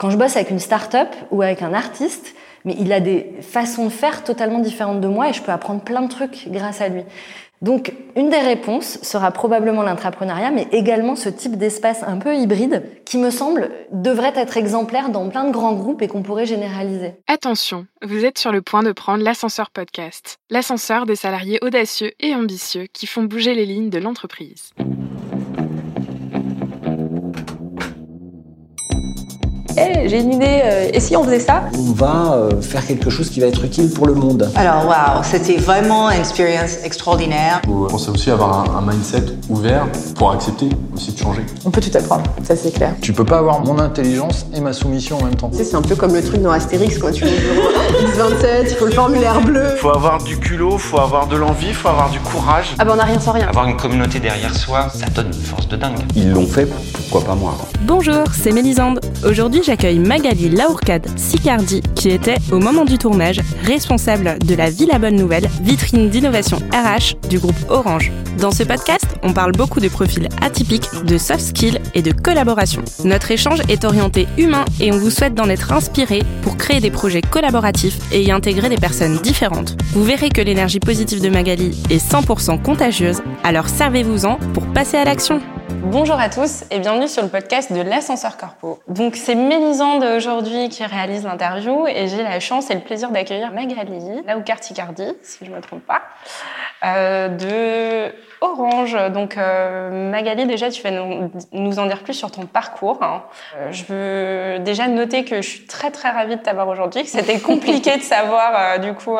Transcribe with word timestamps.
quand 0.00 0.08
je 0.08 0.16
bosse 0.16 0.36
avec 0.36 0.50
une 0.50 0.58
start-up 0.58 1.08
ou 1.30 1.42
avec 1.42 1.60
un 1.60 1.74
artiste, 1.74 2.34
mais 2.64 2.74
il 2.78 2.90
a 2.90 3.00
des 3.00 3.34
façons 3.42 3.84
de 3.84 3.90
faire 3.90 4.24
totalement 4.24 4.58
différentes 4.58 5.02
de 5.02 5.08
moi 5.08 5.28
et 5.28 5.34
je 5.34 5.42
peux 5.42 5.52
apprendre 5.52 5.82
plein 5.82 6.00
de 6.00 6.08
trucs 6.08 6.48
grâce 6.48 6.80
à 6.80 6.88
lui. 6.88 7.02
Donc, 7.60 7.92
une 8.16 8.30
des 8.30 8.38
réponses 8.38 8.98
sera 9.02 9.30
probablement 9.30 9.82
l'intrapreneuriat, 9.82 10.50
mais 10.50 10.66
également 10.72 11.16
ce 11.16 11.28
type 11.28 11.58
d'espace 11.58 12.02
un 12.02 12.16
peu 12.16 12.34
hybride 12.34 12.82
qui 13.04 13.18
me 13.18 13.28
semble 13.28 13.70
devrait 13.92 14.32
être 14.36 14.56
exemplaire 14.56 15.10
dans 15.10 15.28
plein 15.28 15.44
de 15.44 15.52
grands 15.52 15.74
groupes 15.74 16.00
et 16.00 16.08
qu'on 16.08 16.22
pourrait 16.22 16.46
généraliser. 16.46 17.12
Attention, 17.26 17.86
vous 18.00 18.24
êtes 18.24 18.38
sur 18.38 18.52
le 18.52 18.62
point 18.62 18.82
de 18.82 18.92
prendre 18.92 19.22
l'ascenseur 19.22 19.68
podcast, 19.68 20.38
l'ascenseur 20.48 21.04
des 21.04 21.16
salariés 21.16 21.58
audacieux 21.60 22.12
et 22.20 22.34
ambitieux 22.34 22.86
qui 22.94 23.06
font 23.06 23.24
bouger 23.24 23.54
les 23.54 23.66
lignes 23.66 23.90
de 23.90 23.98
l'entreprise. 23.98 24.70
J'ai 30.06 30.20
une 30.20 30.32
idée, 30.32 30.60
euh, 30.64 30.90
et 30.92 31.00
si 31.00 31.16
on 31.16 31.24
faisait 31.24 31.40
ça 31.40 31.64
On 31.78 31.92
va 31.92 32.34
euh, 32.34 32.60
faire 32.60 32.86
quelque 32.86 33.10
chose 33.10 33.30
qui 33.30 33.40
va 33.40 33.46
être 33.46 33.64
utile 33.64 33.90
pour 33.90 34.06
le 34.06 34.14
monde. 34.14 34.50
Alors, 34.56 34.86
waouh, 34.86 35.22
c'était 35.22 35.56
vraiment 35.56 36.10
une 36.10 36.20
expérience 36.20 36.78
extraordinaire. 36.84 37.62
On 37.68 37.86
pensait 37.86 38.10
aussi 38.10 38.30
avoir 38.30 38.76
un, 38.76 38.80
mindset 38.80 39.24
ouvert 39.48 39.86
pour 40.16 40.32
accepter 40.32 40.68
aussi 40.94 41.12
de 41.12 41.18
changer? 41.18 41.42
On 41.64 41.70
peut 41.70 41.80
tout 41.80 41.96
apprendre, 41.96 42.24
ça 42.42 42.56
c'est 42.56 42.72
clair. 42.72 42.94
Tu 43.00 43.12
peux 43.12 43.24
pas 43.24 43.38
avoir 43.38 43.64
mon 43.64 43.78
intelligence 43.78 44.46
et 44.54 44.60
ma 44.60 44.72
soumission 44.72 45.18
en 45.18 45.24
même 45.24 45.36
temps. 45.36 45.50
Tu 45.50 45.58
sais, 45.58 45.64
c'est 45.64 45.76
un 45.76 45.82
peu 45.82 45.94
comme 45.94 46.14
le 46.14 46.22
truc 46.22 46.42
dans 46.42 46.50
Astérix, 46.50 46.98
quand 46.98 47.12
tu 47.12 47.24
X27, 47.24 48.68
il 48.70 48.76
faut 48.76 48.86
le 48.86 48.92
formulaire 48.92 49.40
bleu. 49.40 49.64
Il 49.72 49.78
Faut 49.78 49.94
avoir 49.94 50.22
du 50.22 50.38
culot, 50.38 50.78
faut 50.78 50.98
avoir 50.98 51.26
de 51.26 51.36
l'envie, 51.36 51.72
faut 51.72 51.88
avoir 51.88 52.10
du 52.10 52.20
courage. 52.20 52.74
Ah 52.78 52.84
ben 52.84 52.94
on 52.96 52.98
a 52.98 53.04
rien 53.04 53.20
sans 53.20 53.32
rien. 53.32 53.48
Avoir 53.48 53.68
une 53.68 53.76
communauté 53.76 54.18
derrière 54.18 54.54
soi, 54.54 54.88
ça 54.94 55.06
donne 55.06 55.28
une 55.28 55.32
force 55.34 55.68
de 55.68 55.76
dingue. 55.76 55.98
Ils 56.16 56.30
l'ont 56.32 56.46
fait, 56.46 56.66
pourquoi 56.92 57.24
pas 57.24 57.34
moi? 57.34 57.54
Bonjour, 57.82 58.24
c'est 58.32 58.52
Mélisande. 58.52 59.00
Aujourd'hui, 59.24 59.62
j'accueille 59.70 60.00
Magali 60.00 60.48
Laourcade 60.48 61.06
Sicardi, 61.16 61.80
qui 61.94 62.08
était, 62.08 62.38
au 62.50 62.58
moment 62.58 62.84
du 62.84 62.98
tournage, 62.98 63.40
responsable 63.62 64.36
de 64.44 64.56
la 64.56 64.68
Villa 64.68 64.98
Bonne 64.98 65.14
Nouvelle, 65.14 65.48
vitrine 65.62 66.10
d'innovation 66.10 66.56
RH 66.72 67.28
du 67.28 67.38
groupe 67.38 67.54
Orange. 67.68 68.10
Dans 68.40 68.50
ce 68.50 68.64
podcast, 68.64 69.06
on 69.22 69.32
parle 69.32 69.52
beaucoup 69.52 69.78
de 69.78 69.86
profils 69.86 70.28
atypiques, 70.42 70.88
de 71.04 71.16
soft 71.16 71.56
skills 71.56 71.78
et 71.94 72.02
de 72.02 72.10
collaboration. 72.10 72.82
Notre 73.04 73.30
échange 73.30 73.60
est 73.68 73.84
orienté 73.84 74.26
humain 74.38 74.64
et 74.80 74.90
on 74.90 74.98
vous 74.98 75.10
souhaite 75.10 75.34
d'en 75.34 75.48
être 75.48 75.70
inspiré 75.70 76.24
pour 76.42 76.56
créer 76.56 76.80
des 76.80 76.90
projets 76.90 77.22
collaboratifs 77.22 78.00
et 78.10 78.24
y 78.24 78.32
intégrer 78.32 78.70
des 78.70 78.76
personnes 78.76 79.18
différentes. 79.18 79.76
Vous 79.92 80.02
verrez 80.02 80.30
que 80.30 80.40
l'énergie 80.40 80.80
positive 80.80 81.22
de 81.22 81.28
Magali 81.28 81.80
est 81.90 82.04
100% 82.04 82.60
contagieuse, 82.60 83.22
alors 83.44 83.68
servez-vous-en 83.68 84.34
pour 84.52 84.66
passer 84.72 84.96
à 84.96 85.04
l'action. 85.04 85.40
Bonjour 85.82 86.20
à 86.20 86.28
tous 86.28 86.64
et 86.70 86.78
bienvenue 86.78 87.08
sur 87.08 87.22
le 87.22 87.28
podcast 87.28 87.72
de 87.72 87.80
l'ascenseur 87.80 88.36
corpo. 88.36 88.80
Donc 88.86 89.16
c'est 89.16 89.34
Mélisande 89.34 90.04
aujourd'hui 90.04 90.68
qui 90.68 90.84
réalise 90.84 91.24
l'interview 91.24 91.86
et 91.86 92.06
j'ai 92.06 92.22
la 92.22 92.38
chance 92.38 92.70
et 92.70 92.74
le 92.74 92.80
plaisir 92.80 93.10
d'accueillir 93.10 93.50
Magali, 93.50 94.22
là 94.26 94.36
où 94.36 94.42
Carticardi, 94.42 95.06
si 95.22 95.46
je 95.46 95.50
ne 95.50 95.56
me 95.56 95.60
trompe 95.62 95.84
pas, 95.86 96.02
de 96.82 98.12
Orange. 98.40 98.96
Donc 99.12 99.36
euh, 99.36 100.10
Magali, 100.10 100.46
déjà 100.46 100.70
tu 100.70 100.82
vas 100.82 100.90
nous, 100.90 101.78
en 101.78 101.86
dire 101.86 102.02
plus 102.02 102.14
sur 102.14 102.30
ton 102.30 102.46
parcours. 102.46 102.98
Hein. 103.02 103.22
Euh, 103.56 103.68
je 103.70 103.84
veux 103.84 104.58
déjà 104.60 104.88
noter 104.88 105.24
que 105.24 105.36
je 105.36 105.48
suis 105.48 105.66
très 105.66 105.90
très 105.90 106.10
ravie 106.10 106.36
de 106.36 106.40
t'avoir 106.40 106.68
aujourd'hui, 106.68 107.02
que 107.02 107.08
c'était 107.08 107.38
compliqué 107.38 107.98
de 107.98 108.02
savoir 108.02 108.52
euh, 108.54 108.78
du 108.78 108.94
coup 108.94 109.16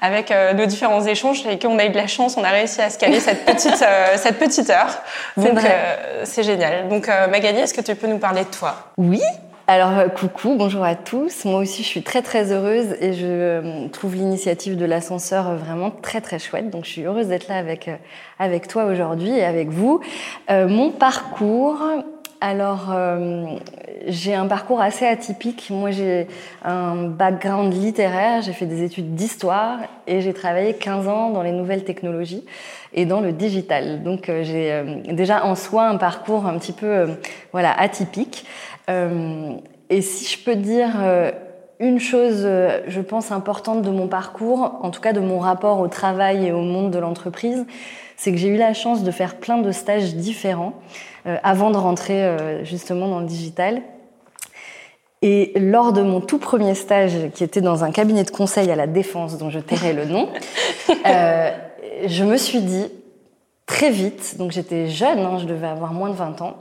avec 0.00 0.32
nos 0.56 0.66
différents 0.66 1.04
échanges 1.04 1.46
et 1.46 1.58
qu'on 1.58 1.78
a 1.78 1.84
eu 1.84 1.90
de 1.90 1.96
la 1.96 2.06
chance, 2.06 2.36
on 2.36 2.44
a 2.44 2.50
réussi 2.50 2.80
à 2.80 2.90
se 2.90 2.98
caler 2.98 3.20
cette 3.20 3.44
petite 3.44 3.84
cette 4.16 4.38
petite 4.38 4.70
heure. 4.70 5.00
Donc 5.36 5.58
c'est 6.24 6.42
génial. 6.42 6.88
Donc 6.88 7.08
Magali, 7.30 7.60
est-ce 7.60 7.74
que 7.74 7.80
tu 7.80 7.94
peux 7.94 8.06
nous 8.06 8.18
parler 8.18 8.44
de 8.44 8.50
toi? 8.50 8.74
Oui. 8.96 9.20
Alors 9.68 9.96
euh, 9.96 10.08
coucou, 10.08 10.56
bonjour 10.58 10.82
à 10.82 10.96
tous. 10.96 11.44
Moi 11.44 11.60
aussi 11.60 11.84
je 11.84 11.88
suis 11.88 12.02
très 12.02 12.20
très 12.20 12.50
heureuse 12.50 12.96
et 13.00 13.12
je 13.12 13.26
euh, 13.26 13.88
trouve 13.92 14.16
l'initiative 14.16 14.76
de 14.76 14.84
l'ascenseur 14.84 15.48
euh, 15.48 15.56
vraiment 15.56 15.92
très 15.92 16.20
très 16.20 16.40
chouette. 16.40 16.68
Donc 16.68 16.84
je 16.84 16.90
suis 16.90 17.02
heureuse 17.02 17.28
d'être 17.28 17.46
là 17.46 17.58
avec 17.58 17.88
avec 18.40 18.66
toi 18.66 18.86
aujourd'hui 18.86 19.30
et 19.30 19.44
avec 19.44 19.68
vous. 19.68 20.00
mon 20.50 20.90
parcours, 20.90 21.78
alors 22.40 22.92
j'ai 24.08 24.34
un 24.34 24.48
parcours 24.48 24.80
assez 24.80 25.06
atypique. 25.06 25.68
Moi 25.70 25.92
j'ai 25.92 26.26
un 26.64 27.04
background 27.04 27.72
littéraire, 27.72 28.42
j'ai 28.42 28.52
fait 28.52 28.66
des 28.66 28.82
études 28.82 29.14
d'histoire 29.14 29.78
et 30.08 30.22
j'ai 30.22 30.34
travaillé 30.34 30.74
15 30.74 31.06
ans 31.06 31.30
dans 31.30 31.42
les 31.42 31.52
nouvelles 31.52 31.84
technologies 31.84 32.44
et 32.94 33.06
dans 33.06 33.20
le 33.20 33.32
digital. 33.32 34.02
Donc 34.02 34.26
j'ai 34.26 34.82
déjà 35.06 35.44
en 35.44 35.54
soi 35.54 35.84
un 35.84 35.96
parcours 35.96 36.46
un 36.46 36.58
petit 36.58 36.72
peu 36.72 37.06
voilà 37.52 37.72
atypique. 37.72 38.44
Euh, 38.90 39.54
et 39.90 40.02
si 40.02 40.32
je 40.32 40.42
peux 40.42 40.56
dire 40.56 40.90
euh, 41.00 41.30
une 41.80 42.00
chose, 42.00 42.42
euh, 42.44 42.80
je 42.86 43.00
pense, 43.00 43.30
importante 43.30 43.82
de 43.82 43.90
mon 43.90 44.08
parcours, 44.08 44.78
en 44.82 44.90
tout 44.90 45.00
cas 45.00 45.12
de 45.12 45.20
mon 45.20 45.38
rapport 45.38 45.80
au 45.80 45.88
travail 45.88 46.46
et 46.46 46.52
au 46.52 46.62
monde 46.62 46.90
de 46.90 46.98
l'entreprise, 46.98 47.66
c'est 48.16 48.32
que 48.32 48.38
j'ai 48.38 48.48
eu 48.48 48.56
la 48.56 48.74
chance 48.74 49.02
de 49.02 49.10
faire 49.10 49.36
plein 49.36 49.58
de 49.58 49.72
stages 49.72 50.14
différents 50.14 50.74
avant 51.24 51.70
de 51.70 51.76
rentrer 51.76 52.62
justement 52.62 53.08
dans 53.08 53.18
le 53.18 53.26
digital. 53.26 53.82
Et 55.22 55.52
lors 55.56 55.92
de 55.92 56.02
mon 56.02 56.20
tout 56.20 56.38
premier 56.38 56.76
stage, 56.76 57.30
qui 57.34 57.42
était 57.42 57.60
dans 57.60 57.82
un 57.82 57.90
cabinet 57.90 58.22
de 58.22 58.30
conseil 58.30 58.70
à 58.70 58.76
la 58.76 58.86
défense, 58.86 59.38
dont 59.38 59.50
je 59.50 59.58
tairai 59.58 59.92
le 59.92 60.04
nom, 60.04 60.28
je 62.06 62.24
me 62.24 62.36
suis 62.36 62.60
dit 62.60 62.86
très 63.66 63.90
vite, 63.90 64.36
donc 64.38 64.52
j'étais 64.52 64.88
jeune, 64.88 65.18
hein, 65.18 65.38
je 65.38 65.46
devais 65.46 65.66
avoir 65.66 65.92
moins 65.92 66.10
de 66.10 66.14
20 66.14 66.42
ans, 66.42 66.56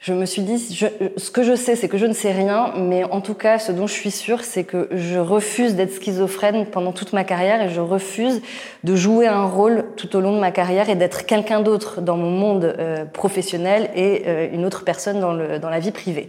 je 0.00 0.12
me 0.12 0.26
suis 0.26 0.42
dit, 0.42 0.74
je, 0.74 0.86
ce 1.16 1.30
que 1.30 1.42
je 1.42 1.54
sais, 1.54 1.74
c'est 1.74 1.88
que 1.88 1.98
je 1.98 2.06
ne 2.06 2.12
sais 2.12 2.30
rien, 2.30 2.72
mais 2.76 3.04
en 3.04 3.20
tout 3.20 3.34
cas, 3.34 3.58
ce 3.58 3.72
dont 3.72 3.86
je 3.86 3.94
suis 3.94 4.10
sûre, 4.10 4.44
c'est 4.44 4.64
que 4.64 4.88
je 4.92 5.18
refuse 5.18 5.74
d'être 5.74 5.92
schizophrène 5.92 6.66
pendant 6.66 6.92
toute 6.92 7.12
ma 7.12 7.24
carrière 7.24 7.62
et 7.62 7.70
je 7.70 7.80
refuse 7.80 8.42
de 8.84 8.94
jouer 8.94 9.26
un 9.26 9.46
rôle 9.46 9.86
tout 9.96 10.14
au 10.14 10.20
long 10.20 10.34
de 10.34 10.40
ma 10.40 10.50
carrière 10.50 10.90
et 10.90 10.94
d'être 10.94 11.24
quelqu'un 11.24 11.60
d'autre 11.60 12.02
dans 12.02 12.16
mon 12.16 12.30
monde 12.30 12.74
euh, 12.78 13.04
professionnel 13.04 13.90
et 13.94 14.24
euh, 14.26 14.48
une 14.52 14.64
autre 14.66 14.84
personne 14.84 15.18
dans, 15.18 15.32
le, 15.32 15.58
dans 15.58 15.70
la 15.70 15.80
vie 15.80 15.92
privée. 15.92 16.28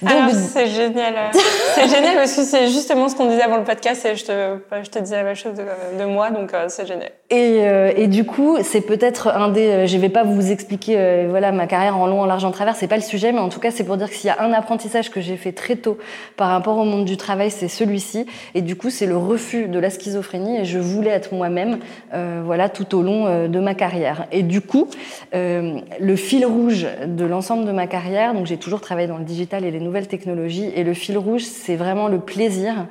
Donc, 0.00 0.30
c'est 0.32 0.68
génial. 0.68 1.14
c'est 1.74 1.88
génial 1.88 2.14
parce 2.16 2.34
que 2.34 2.42
c'est 2.42 2.68
justement 2.68 3.08
ce 3.08 3.16
qu'on 3.16 3.26
disait 3.28 3.42
avant 3.42 3.58
le 3.58 3.64
podcast 3.64 4.04
et 4.06 4.14
je 4.14 4.24
te, 4.24 4.58
je 4.82 4.90
te 4.90 4.98
disais 5.00 5.16
la 5.16 5.24
même 5.24 5.34
chose 5.34 5.54
de, 5.54 6.04
moi, 6.04 6.30
donc 6.30 6.54
euh, 6.54 6.66
c'est 6.68 6.86
génial. 6.86 7.10
Et, 7.30 7.58
et, 7.96 8.06
du 8.06 8.24
coup, 8.24 8.56
c'est 8.62 8.80
peut-être 8.80 9.28
un 9.28 9.50
des. 9.50 9.86
je 9.86 9.98
vais 9.98 10.08
pas 10.08 10.22
vous 10.22 10.50
expliquer, 10.50 11.26
voilà, 11.28 11.52
ma 11.52 11.66
carrière 11.66 11.98
en 11.98 12.06
long, 12.06 12.22
en 12.22 12.26
large, 12.26 12.44
en 12.44 12.50
travers. 12.50 12.74
C'est 12.74 12.88
pas 12.88 12.96
le 12.96 13.02
sujet 13.02 13.18
mais 13.32 13.40
en 13.40 13.48
tout 13.48 13.60
cas, 13.60 13.70
c'est 13.70 13.84
pour 13.84 13.96
dire 13.96 14.08
que 14.08 14.14
s'il 14.14 14.28
y 14.28 14.30
a 14.30 14.42
un 14.42 14.52
apprentissage 14.52 15.10
que 15.10 15.20
j'ai 15.20 15.36
fait 15.36 15.52
très 15.52 15.76
tôt 15.76 15.98
par 16.36 16.48
rapport 16.48 16.78
au 16.78 16.84
monde 16.84 17.04
du 17.04 17.16
travail, 17.16 17.50
c'est 17.50 17.68
celui-ci. 17.68 18.26
Et 18.54 18.62
du 18.62 18.76
coup, 18.76 18.90
c'est 18.90 19.06
le 19.06 19.16
refus 19.16 19.68
de 19.68 19.78
la 19.78 19.90
schizophrénie. 19.90 20.58
Et 20.58 20.64
je 20.64 20.78
voulais 20.78 21.10
être 21.10 21.34
moi-même, 21.34 21.78
euh, 22.14 22.42
voilà, 22.44 22.68
tout 22.68 22.94
au 22.94 23.02
long 23.02 23.26
euh, 23.26 23.48
de 23.48 23.60
ma 23.60 23.74
carrière. 23.74 24.26
Et 24.32 24.42
du 24.42 24.60
coup, 24.60 24.88
euh, 25.34 25.80
le 26.00 26.16
fil 26.16 26.46
rouge 26.46 26.86
de 27.06 27.24
l'ensemble 27.24 27.64
de 27.64 27.72
ma 27.72 27.86
carrière, 27.86 28.34
donc 28.34 28.46
j'ai 28.46 28.56
toujours 28.56 28.80
travaillé 28.80 29.08
dans 29.08 29.18
le 29.18 29.24
digital 29.24 29.64
et 29.64 29.70
les 29.70 29.80
nouvelles 29.80 30.08
technologies. 30.08 30.70
Et 30.74 30.84
le 30.84 30.94
fil 30.94 31.18
rouge, 31.18 31.42
c'est 31.42 31.76
vraiment 31.76 32.08
le 32.08 32.18
plaisir. 32.18 32.86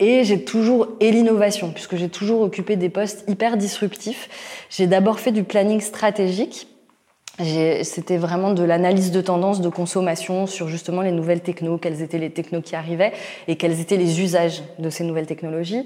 Et 0.00 0.24
j'ai 0.24 0.44
toujours, 0.44 0.88
et 0.98 1.12
l'innovation, 1.12 1.70
puisque 1.70 1.96
j'ai 1.96 2.08
toujours 2.08 2.40
occupé 2.40 2.76
des 2.76 2.88
postes 2.88 3.24
hyper 3.28 3.56
disruptifs. 3.56 4.28
J'ai 4.70 4.86
d'abord 4.86 5.20
fait 5.20 5.30
du 5.30 5.44
planning 5.44 5.80
stratégique, 5.80 6.66
c'était 7.82 8.18
vraiment 8.18 8.52
de 8.52 8.62
l'analyse 8.62 9.12
de 9.12 9.20
tendance 9.20 9.60
de 9.60 9.68
consommation 9.68 10.46
sur 10.46 10.68
justement 10.68 11.00
les 11.00 11.12
nouvelles 11.12 11.40
technos, 11.40 11.78
quelles 11.78 12.02
étaient 12.02 12.18
les 12.18 12.30
technos 12.30 12.60
qui 12.60 12.76
arrivaient 12.76 13.12
et 13.48 13.56
quels 13.56 13.80
étaient 13.80 13.96
les 13.96 14.20
usages 14.20 14.62
de 14.78 14.90
ces 14.90 15.04
nouvelles 15.04 15.26
technologies. 15.26 15.84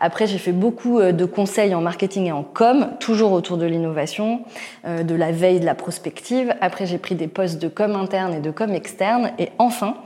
Après, 0.00 0.26
j'ai 0.26 0.38
fait 0.38 0.52
beaucoup 0.52 0.98
euh, 0.98 1.12
de 1.12 1.24
conseils 1.24 1.74
en 1.74 1.80
marketing 1.80 2.26
et 2.26 2.32
en 2.32 2.42
com, 2.42 2.88
toujours 2.98 3.32
autour 3.32 3.56
de 3.56 3.66
l'innovation, 3.66 4.40
euh, 4.84 5.04
de 5.04 5.14
la 5.14 5.30
veille, 5.30 5.60
de 5.60 5.66
la 5.66 5.74
prospective. 5.76 6.54
Après, 6.60 6.86
j'ai 6.86 6.98
pris 6.98 7.14
des 7.14 7.28
postes 7.28 7.60
de 7.60 7.68
com 7.68 7.94
interne 7.94 8.34
et 8.34 8.40
de 8.40 8.50
com 8.50 8.72
externe. 8.72 9.30
Et 9.38 9.50
enfin, 9.58 9.96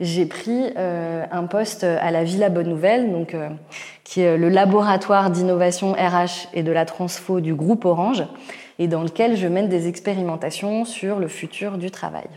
j'ai 0.00 0.26
pris 0.26 0.72
euh, 0.76 1.24
un 1.30 1.44
poste 1.44 1.84
à 1.84 2.10
la 2.10 2.24
Villa 2.24 2.48
Bonne 2.48 2.68
Nouvelle, 2.68 3.10
donc, 3.10 3.36
qui 4.04 4.20
est 4.20 4.36
le 4.36 4.48
laboratoire 4.48 5.30
d'innovation 5.30 5.92
RH 5.92 6.48
et 6.54 6.62
de 6.62 6.72
la 6.72 6.84
transfo 6.84 7.40
du 7.40 7.54
groupe 7.54 7.84
Orange 7.84 8.24
et 8.78 8.88
dans 8.88 9.02
lequel 9.02 9.36
je 9.36 9.46
mène 9.46 9.68
des 9.68 9.88
expérimentations 9.88 10.84
sur 10.84 11.18
le 11.18 11.28
futur 11.28 11.78
du 11.78 11.90
travail. 11.90 12.28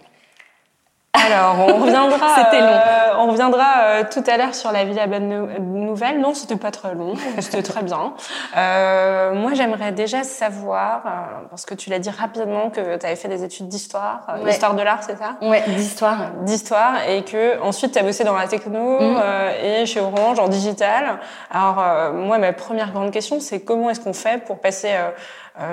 Alors, 1.14 1.56
on 1.60 1.82
reviendra. 1.82 2.36
c'était 2.36 2.62
long. 2.62 2.68
Euh, 2.68 3.00
on 3.18 3.32
reviendra 3.32 3.82
euh, 3.82 4.04
tout 4.10 4.24
à 4.28 4.38
l'heure 4.38 4.54
sur 4.54 4.72
la 4.72 4.86
Villa 4.86 5.08
Bonne 5.08 5.28
Nouvelle. 5.60 6.20
Non, 6.20 6.34
c'était 6.34 6.56
pas 6.56 6.72
très 6.72 6.94
long. 6.94 7.14
C'était 7.40 7.64
très 7.64 7.82
bien. 7.84 8.14
Euh, 8.56 9.34
moi, 9.34 9.54
j'aimerais 9.54 9.92
déjà 9.92 10.24
savoir, 10.24 11.02
euh, 11.06 11.48
parce 11.50 11.66
que 11.66 11.74
tu 11.74 11.90
l'as 11.90 12.00
dit 12.00 12.10
rapidement, 12.10 12.70
que 12.70 12.98
tu 12.98 13.06
avais 13.06 13.16
fait 13.16 13.28
des 13.28 13.44
études 13.44 13.68
d'histoire, 13.68 14.22
histoire 14.48 14.76
de 14.76 14.82
l'art, 14.82 15.04
c'est 15.04 15.18
ça? 15.18 15.36
Ouais, 15.42 15.64
d'histoire. 15.68 16.32
D'histoire, 16.42 17.08
et 17.08 17.24
que 17.24 17.60
ensuite 17.62 17.94
tu 17.94 18.00
as 18.00 18.04
bossé 18.04 18.24
dans 18.24 18.36
la 18.36 18.48
techno 18.48 19.00
mm. 19.00 19.22
et 19.64 19.86
chez 19.86 20.00
Orange 20.00 20.40
en 20.40 20.48
digital. 20.48 21.20
Alors, 21.52 22.14
moi, 22.14 22.38
ma 22.38 22.54
première 22.54 22.92
grande 22.92 23.12
question, 23.12 23.40
c'est 23.40 23.62
comment 23.62 23.90
est-ce 23.90 24.00
qu'on 24.00 24.14
fait 24.14 24.44
pour 24.44 24.60
passer 24.60 24.94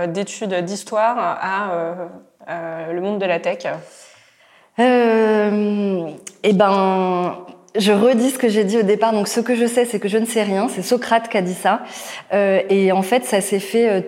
d'études 0.09 0.55
d'histoire 0.65 1.17
à 1.19 1.69
le 2.93 3.01
monde 3.01 3.19
de 3.19 3.27
la 3.27 3.39
tech? 3.39 3.67
Euh, 4.79 6.09
Eh 6.43 6.53
ben, 6.53 7.39
je 7.79 7.93
redis 7.93 8.31
ce 8.31 8.39
que 8.39 8.49
j'ai 8.49 8.65
dit 8.65 8.79
au 8.79 8.83
départ. 8.83 9.13
Donc, 9.13 9.29
ce 9.29 9.41
que 9.41 9.55
je 9.55 9.67
sais, 9.67 9.85
c'est 9.85 9.99
que 9.99 10.09
je 10.09 10.19
ne 10.19 10.27
sais 10.27 10.43
rien. 10.43 10.69
C'est 10.69 10.83
Socrate 10.83 11.29
qui 11.29 11.37
a 11.37 11.43
dit 11.43 11.55
ça. 11.55 11.83
Euh, 12.33 12.61
et 12.69 12.93
en 12.93 13.03
fait, 13.03 13.25
ça 13.25 13.41
s'est 13.41 13.61
fait 13.61 13.89
euh, 13.89 14.01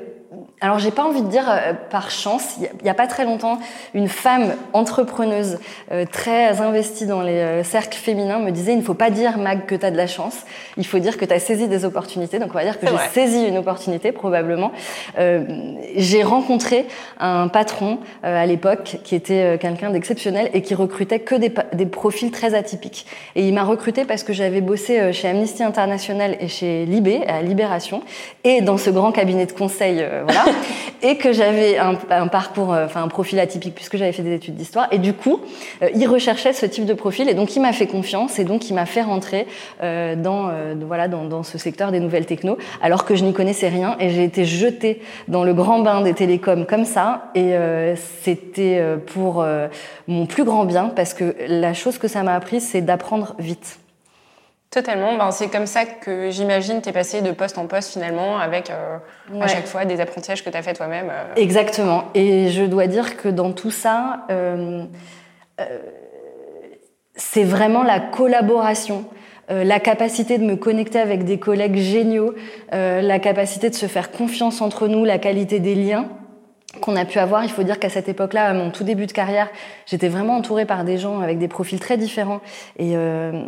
alors 0.60 0.78
j'ai 0.78 0.90
pas 0.90 1.04
envie 1.04 1.22
de 1.22 1.28
dire 1.28 1.48
euh, 1.48 1.72
par 1.90 2.10
chance, 2.10 2.56
il 2.58 2.86
y, 2.86 2.88
a 2.88 2.94
pas 2.94 3.06
très 3.06 3.24
longtemps, 3.24 3.58
une 3.94 4.08
femme 4.08 4.54
entrepreneuse 4.72 5.58
euh, 5.92 6.04
très 6.10 6.60
investie 6.60 7.06
dans 7.06 7.22
les 7.22 7.38
euh, 7.38 7.62
cercles 7.62 7.96
féminins 7.96 8.40
me 8.40 8.50
disait 8.50 8.72
il 8.72 8.78
ne 8.78 8.82
faut 8.82 8.94
pas 8.94 9.10
dire 9.10 9.38
Mag 9.38 9.66
que 9.66 9.74
tu 9.74 9.86
as 9.86 9.90
de 9.90 9.96
la 9.96 10.06
chance, 10.06 10.34
il 10.76 10.86
faut 10.86 10.98
dire 10.98 11.16
que 11.16 11.24
tu 11.24 11.32
as 11.32 11.38
saisi 11.38 11.68
des 11.68 11.84
opportunités. 11.84 12.38
Donc 12.38 12.50
on 12.50 12.54
va 12.54 12.64
dire 12.64 12.80
que 12.80 12.86
j'ai 12.86 12.96
saisi 13.12 13.46
une 13.46 13.58
opportunité 13.58 14.10
probablement. 14.12 14.72
j'ai 15.16 16.22
rencontré 16.22 16.86
un 17.18 17.48
patron 17.48 17.98
à 18.22 18.46
l'époque 18.46 18.98
qui 19.04 19.14
était 19.14 19.58
quelqu'un 19.60 19.90
d'exceptionnel 19.90 20.50
et 20.54 20.62
qui 20.62 20.74
recrutait 20.74 21.20
que 21.20 21.34
des, 21.34 21.52
des, 21.72 21.86
profils 21.86 22.30
très 22.30 22.54
atypiques. 22.54 23.06
Et 23.34 23.46
il 23.46 23.54
m'a 23.54 23.64
recruté 23.64 24.04
parce 24.04 24.22
que 24.22 24.32
j'avais 24.32 24.60
bossé 24.60 25.12
chez 25.12 25.28
Amnesty 25.28 25.62
International 25.62 26.36
et 26.40 26.48
chez 26.48 26.84
Libé 26.86 27.24
à 27.26 27.42
Libération 27.42 28.02
et 28.44 28.60
dans 28.60 28.78
ce 28.78 28.90
grand 28.90 29.12
cabinet 29.12 29.46
de 29.46 29.52
conseil 29.52 30.04
voilà 30.24 30.47
et 31.02 31.16
que 31.16 31.32
j'avais 31.32 31.78
un, 31.78 31.94
parcours, 32.26 32.72
euh, 32.72 32.84
enfin 32.84 33.02
un 33.02 33.08
profil 33.08 33.38
atypique 33.38 33.74
puisque 33.74 33.96
j'avais 33.96 34.12
fait 34.12 34.22
des 34.22 34.34
études 34.34 34.56
d'histoire. 34.56 34.88
Et 34.90 34.98
du 34.98 35.12
coup, 35.12 35.40
euh, 35.82 35.88
il 35.94 36.06
recherchait 36.06 36.52
ce 36.52 36.66
type 36.66 36.86
de 36.86 36.94
profil 36.94 37.28
et 37.28 37.34
donc 37.34 37.54
il 37.56 37.60
m'a 37.60 37.72
fait 37.72 37.86
confiance 37.86 38.38
et 38.38 38.44
donc 38.44 38.68
il 38.70 38.74
m'a 38.74 38.86
fait 38.86 39.02
rentrer 39.02 39.46
euh, 39.82 40.16
dans 40.16 40.50
voilà 40.86 41.08
dans, 41.08 41.24
dans, 41.24 41.42
ce 41.42 41.58
secteur 41.58 41.92
des 41.92 42.00
nouvelles 42.00 42.26
techno 42.26 42.58
alors 42.82 43.04
que 43.04 43.14
je 43.14 43.24
n'y 43.24 43.32
connaissais 43.32 43.68
rien 43.68 43.96
et 44.00 44.10
j'ai 44.10 44.24
été 44.24 44.44
jetée 44.44 45.00
dans 45.28 45.44
le 45.44 45.54
grand 45.54 45.80
bain 45.80 46.00
des 46.00 46.14
télécoms 46.14 46.66
comme 46.66 46.84
ça 46.84 47.30
et 47.34 47.54
c'était 48.22 48.82
pour 49.06 49.44
mon 50.06 50.26
plus 50.26 50.44
grand 50.44 50.64
bien 50.64 50.90
parce 50.94 51.14
que 51.14 51.34
la 51.46 51.74
chose 51.74 51.98
que 51.98 52.08
ça 52.08 52.22
m'a 52.22 52.34
appris 52.34 52.60
c'est 52.60 52.80
d'apprendre 52.80 53.34
vite. 53.38 53.78
Totalement. 54.70 55.16
Ben, 55.16 55.30
c'est 55.30 55.48
comme 55.48 55.66
ça 55.66 55.86
que 55.86 56.30
j'imagine 56.30 56.82
tu 56.82 56.90
es 56.90 56.92
passé 56.92 57.22
de 57.22 57.32
poste 57.32 57.56
en 57.56 57.66
poste 57.66 57.92
finalement 57.92 58.38
avec 58.38 58.68
euh, 58.68 58.98
à 59.40 59.48
chaque 59.48 59.66
fois 59.66 59.86
des 59.86 59.98
apprentissages 60.00 60.44
que 60.44 60.50
tu 60.50 60.56
as 60.56 60.62
fait 60.62 60.74
toi-même. 60.74 61.08
Euh. 61.10 61.34
Exactement. 61.36 62.04
Et 62.14 62.50
je 62.50 62.64
dois 62.64 62.86
dire 62.86 63.16
que 63.16 63.28
dans 63.30 63.52
tout 63.52 63.70
ça, 63.70 64.26
euh, 64.30 64.84
c'est 67.14 67.44
vraiment 67.44 67.82
la 67.82 67.98
collaboration. 67.98 69.06
la 69.48 69.80
capacité 69.80 70.36
de 70.36 70.44
me 70.44 70.56
connecter 70.56 71.00
avec 71.00 71.24
des 71.24 71.38
collègues 71.38 71.76
géniaux, 71.76 72.34
la 72.70 73.18
capacité 73.18 73.70
de 73.70 73.74
se 73.74 73.86
faire 73.86 74.10
confiance 74.10 74.60
entre 74.60 74.86
nous, 74.88 75.06
la 75.06 75.16
qualité 75.18 75.58
des 75.58 75.74
liens 75.74 76.10
qu'on 76.80 76.96
a 76.96 77.04
pu 77.04 77.18
avoir. 77.18 77.44
Il 77.44 77.50
faut 77.50 77.62
dire 77.62 77.78
qu'à 77.78 77.88
cette 77.88 78.08
époque-là, 78.08 78.46
à 78.46 78.54
mon 78.54 78.70
tout 78.70 78.84
début 78.84 79.06
de 79.06 79.12
carrière, 79.12 79.48
j'étais 79.86 80.08
vraiment 80.08 80.36
entourée 80.36 80.66
par 80.66 80.84
des 80.84 80.98
gens 80.98 81.20
avec 81.20 81.38
des 81.38 81.48
profils 81.48 81.78
très 81.80 81.96
différents 81.96 82.40
et, 82.78 82.96
euh, 82.96 83.42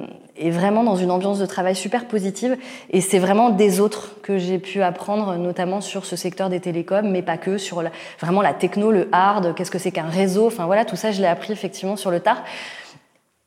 vraiment 0.50 0.84
dans 0.84 0.96
une 0.96 1.10
ambiance 1.10 1.38
de 1.38 1.46
travail 1.46 1.74
super 1.74 2.06
positive. 2.06 2.56
Et 2.90 3.00
c'est 3.00 3.18
vraiment 3.18 3.50
des 3.50 3.80
autres 3.80 4.20
que 4.22 4.38
j'ai 4.38 4.58
pu 4.58 4.82
apprendre, 4.82 5.36
notamment 5.36 5.80
sur 5.80 6.04
ce 6.04 6.16
secteur 6.16 6.48
des 6.48 6.60
télécoms, 6.60 7.10
mais 7.10 7.22
pas 7.22 7.36
que, 7.36 7.58
sur 7.58 7.82
vraiment 8.20 8.42
la 8.42 8.54
techno, 8.54 8.90
le 8.90 9.08
hard, 9.12 9.54
qu'est-ce 9.54 9.70
que 9.70 9.78
c'est 9.78 9.92
qu'un 9.92 10.08
réseau. 10.08 10.46
Enfin 10.46 10.66
voilà, 10.66 10.84
tout 10.84 10.96
ça, 10.96 11.12
je 11.12 11.20
l'ai 11.20 11.28
appris 11.28 11.52
effectivement 11.52 11.96
sur 11.96 12.10
le 12.10 12.20
tard. 12.20 12.42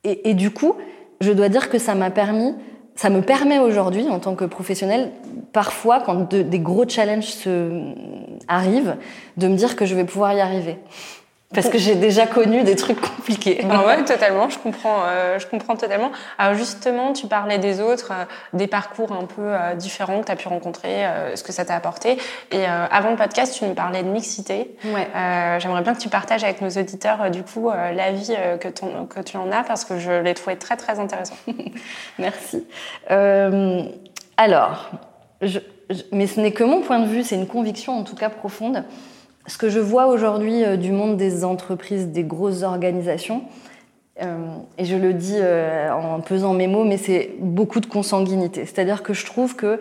Et 0.04 0.34
du 0.34 0.50
coup, 0.50 0.76
je 1.22 1.32
dois 1.32 1.48
dire 1.48 1.70
que 1.70 1.78
ça 1.78 1.94
m'a 1.94 2.10
permis 2.10 2.54
ça 2.96 3.10
me 3.10 3.22
permet 3.22 3.58
aujourd'hui, 3.58 4.08
en 4.08 4.20
tant 4.20 4.34
que 4.34 4.44
professionnel, 4.44 5.10
parfois, 5.52 6.00
quand 6.00 6.32
des 6.32 6.58
gros 6.60 6.88
challenges 6.88 7.32
se, 7.32 7.92
arrivent, 8.48 8.96
de 9.36 9.48
me 9.48 9.56
dire 9.56 9.76
que 9.76 9.84
je 9.84 9.94
vais 9.94 10.04
pouvoir 10.04 10.32
y 10.34 10.40
arriver. 10.40 10.78
Parce 11.54 11.68
que 11.68 11.78
j'ai 11.78 11.94
déjà 11.94 12.26
connu 12.26 12.62
des 12.62 12.76
trucs 12.76 13.00
compliqués. 13.00 13.60
Ben 13.64 13.80
ouais, 13.86 14.04
totalement, 14.04 14.48
je 14.48 14.58
comprends, 14.58 15.02
euh, 15.06 15.38
je 15.38 15.46
comprends 15.46 15.76
totalement. 15.76 16.10
Alors 16.38 16.54
justement, 16.54 17.12
tu 17.12 17.26
parlais 17.26 17.58
des 17.58 17.80
autres, 17.80 18.12
euh, 18.12 18.24
des 18.52 18.66
parcours 18.66 19.12
un 19.12 19.24
peu 19.24 19.42
euh, 19.42 19.74
différents 19.74 20.20
que 20.20 20.26
tu 20.26 20.32
as 20.32 20.36
pu 20.36 20.48
rencontrer, 20.48 21.04
ce 21.34 21.42
que 21.42 21.52
ça 21.52 21.64
t'a 21.64 21.74
apporté. 21.74 22.18
Et 22.50 22.64
avant 22.66 23.10
le 23.10 23.16
podcast, 23.16 23.54
tu 23.56 23.64
nous 23.64 23.74
parlais 23.74 24.02
de 24.02 24.08
mixité. 24.08 24.76
Ouais. 24.84 25.08
J'aimerais 25.58 25.82
bien 25.82 25.94
que 25.94 26.00
tu 26.00 26.08
partages 26.08 26.44
avec 26.44 26.60
nos 26.60 26.70
auditeurs, 26.70 27.30
du 27.30 27.42
coup, 27.42 27.70
l'avis 27.70 28.34
que, 28.60 28.68
que 28.68 29.20
tu 29.20 29.36
en 29.36 29.52
as, 29.52 29.62
parce 29.64 29.84
que 29.84 29.98
je 29.98 30.10
l'ai 30.10 30.34
trouvé 30.34 30.56
très, 30.56 30.76
très 30.76 30.98
intéressant. 30.98 31.36
Merci. 32.18 32.66
alors, 34.36 34.90
je, 35.40 35.58
mais 36.12 36.26
ce 36.26 36.40
n'est 36.40 36.52
que 36.52 36.64
mon 36.64 36.80
point 36.80 36.98
de 36.98 37.06
vue, 37.06 37.22
c'est 37.22 37.36
une 37.36 37.46
conviction 37.46 37.98
en 37.98 38.04
tout 38.04 38.16
cas 38.16 38.28
profonde 38.28 38.84
ce 39.46 39.58
que 39.58 39.68
je 39.68 39.80
vois 39.80 40.06
aujourd'hui 40.06 40.64
euh, 40.64 40.76
du 40.76 40.92
monde 40.92 41.16
des 41.16 41.44
entreprises, 41.44 42.08
des 42.08 42.24
grosses 42.24 42.62
organisations, 42.62 43.42
euh, 44.22 44.36
et 44.78 44.84
je 44.84 44.96
le 44.96 45.12
dis 45.12 45.36
euh, 45.36 45.90
en 45.92 46.20
pesant 46.20 46.54
mes 46.54 46.66
mots, 46.66 46.84
mais 46.84 46.96
c'est 46.96 47.32
beaucoup 47.40 47.80
de 47.80 47.86
consanguinité. 47.86 48.64
C'est-à-dire 48.64 49.02
que 49.02 49.12
je 49.12 49.26
trouve 49.26 49.56
que 49.56 49.80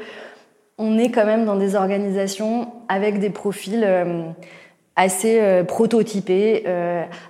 on 0.79 0.97
est 0.97 1.11
quand 1.11 1.25
même 1.25 1.45
dans 1.45 1.55
des 1.55 1.75
organisations 1.75 2.73
avec 2.89 3.19
des 3.19 3.29
profils 3.29 3.87
assez 4.95 5.63
prototypés, 5.67 6.65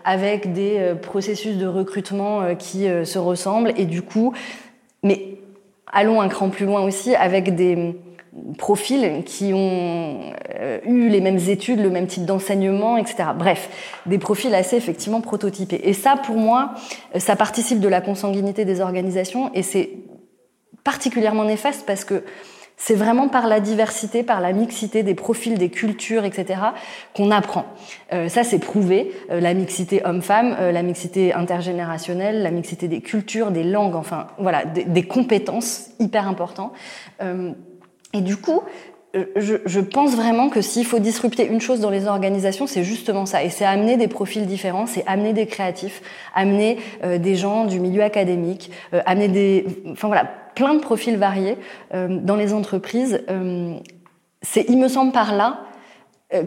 avec 0.06 0.54
des 0.54 0.94
processus 1.02 1.58
de 1.58 1.68
recrutement 1.68 2.56
qui 2.56 2.88
se 3.04 3.20
ressemblent, 3.20 3.74
et 3.76 3.84
du 3.84 4.02
coup, 4.02 4.34
mais 5.04 5.40
allons 5.92 6.22
un 6.22 6.30
cran 6.30 6.48
plus 6.48 6.66
loin 6.66 6.84
aussi, 6.84 7.16
avec 7.16 7.54
des 7.54 7.98
profils 8.58 9.24
qui 9.26 9.54
ont 9.54 10.20
euh, 10.56 10.80
eu 10.86 11.10
les 11.10 11.22
mêmes 11.22 11.40
études, 11.48 11.80
le 11.80 11.90
même 11.90 12.08
type 12.08 12.26
d'enseignement, 12.26 12.98
etc. 12.98 13.30
Bref, 13.38 13.70
des 14.06 14.18
profils 14.18 14.54
assez 14.54 14.76
effectivement 14.76 15.22
prototypés. 15.22 15.82
Et 15.84 15.94
ça, 15.94 16.16
pour 16.16 16.36
moi, 16.36 16.74
ça 17.16 17.36
participe 17.36 17.80
de 17.80 17.88
la 17.88 18.02
consanguinité 18.02 18.66
des 18.66 18.82
organisations 18.82 19.52
et 19.54 19.64
c'est 19.64 19.92
particulièrement 20.84 21.46
néfaste 21.46 21.86
parce 21.86 22.06
que 22.06 22.24
c'est 22.76 22.96
vraiment 22.96 23.30
par 23.30 23.48
la 23.48 23.60
diversité, 23.60 24.24
par 24.24 24.42
la 24.42 24.52
mixité 24.52 25.04
des 25.04 25.14
profils, 25.14 25.58
des 25.58 25.70
cultures, 25.70 26.26
etc., 26.26 26.60
qu'on 27.16 27.30
apprend. 27.30 27.66
Euh, 28.12 28.28
ça, 28.30 28.44
c'est 28.44 28.58
prouvé. 28.58 29.12
Euh, 29.30 29.40
la 29.40 29.54
mixité 29.54 30.02
homme-femme, 30.04 30.58
la 30.60 30.82
mixité 30.82 31.34
intergénérationnelle, 31.34 32.42
la 32.42 32.52
mixité 32.52 32.88
des 32.88 33.02
cultures, 33.02 33.52
des 33.52 33.64
langues, 33.64 33.96
enfin, 33.96 34.28
voilà, 34.40 34.66
des, 34.66 34.86
des 34.86 35.04
compétences 35.04 35.92
hyper 36.00 36.28
importantes. 36.28 36.74
Et 38.14 38.22
du 38.22 38.38
coup, 38.38 38.62
euh, 39.16 39.26
je, 39.36 39.80
pense 39.80 40.16
vraiment 40.16 40.50
que 40.50 40.62
s'il 40.62 40.86
faut 40.86 40.98
disrupter 40.98 41.46
une 41.46 41.62
chose 41.62 41.80
dans 41.80 41.92
les 41.92 42.08
organisations, 42.08 42.66
c'est 42.66 42.84
justement 42.84 43.28
ça. 43.28 43.44
Et 43.44 43.50
c'est 43.50 43.66
amener 43.66 43.96
des 43.96 44.08
profils 44.08 44.46
différents, 44.48 44.88
c'est 44.88 45.06
amener 45.06 45.34
des 45.34 45.46
créatifs, 45.46 46.02
amener 46.34 46.80
euh, 47.04 47.20
des 47.20 47.36
gens 47.36 47.66
du 47.66 47.80
milieu 47.80 48.02
académique, 48.02 48.72
euh, 48.94 49.02
amener 49.06 49.28
des, 49.28 49.66
enfin 49.92 50.08
voilà, 50.08 50.26
plein 50.56 50.74
de 50.74 50.80
profils 50.80 51.18
variés 51.18 51.58
dans 51.92 52.36
les 52.36 52.54
entreprises. 52.54 53.24
c'est, 54.44 54.66
il 54.70 54.78
me 54.78 54.88
semble, 54.88 55.12
par 55.12 55.34
là 55.34 55.62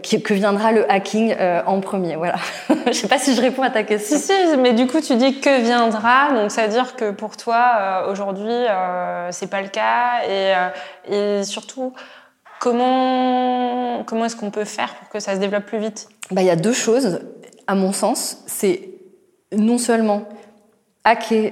que 0.03 0.33
viendra 0.33 0.71
le 0.71 0.89
hacking 0.91 1.35
en 1.65 1.79
premier. 1.79 2.15
Voilà. 2.15 2.35
je 2.87 2.91
sais 2.93 3.07
pas 3.07 3.19
si 3.19 3.35
je 3.35 3.41
réponds 3.41 3.63
à 3.63 3.69
ta 3.69 3.83
question. 3.83 4.17
Si, 4.17 4.23
si, 4.23 4.57
mais 4.57 4.73
du 4.73 4.87
coup, 4.87 4.99
tu 5.01 5.15
dis 5.15 5.39
que 5.39 5.61
viendra, 5.61 6.33
donc 6.33 6.51
ça 6.51 6.63
veut 6.63 6.71
dire 6.71 6.95
que 6.95 7.11
pour 7.11 7.37
toi, 7.37 8.07
aujourd'hui, 8.09 8.49
euh, 8.51 9.29
c'est 9.31 9.49
pas 9.49 9.61
le 9.61 9.69
cas, 9.69 10.21
et, 10.29 10.53
et 11.13 11.43
surtout, 11.43 11.93
Comment, 12.59 14.03
comment 14.05 14.25
est-ce 14.25 14.35
qu'on 14.35 14.51
peut 14.51 14.65
faire 14.65 14.95
pour 14.95 15.09
que 15.09 15.19
ça 15.19 15.35
se 15.35 15.39
développe 15.39 15.65
plus 15.65 15.79
vite? 15.79 16.09
Bah, 16.31 16.41
Il 16.41 16.47
y 16.47 16.51
a 16.51 16.55
deux 16.55 16.73
choses, 16.73 17.19
à 17.67 17.75
mon 17.75 17.91
sens. 17.91 18.43
C'est 18.47 18.89
non 19.51 19.77
seulement 19.77 20.27
hacker 21.03 21.51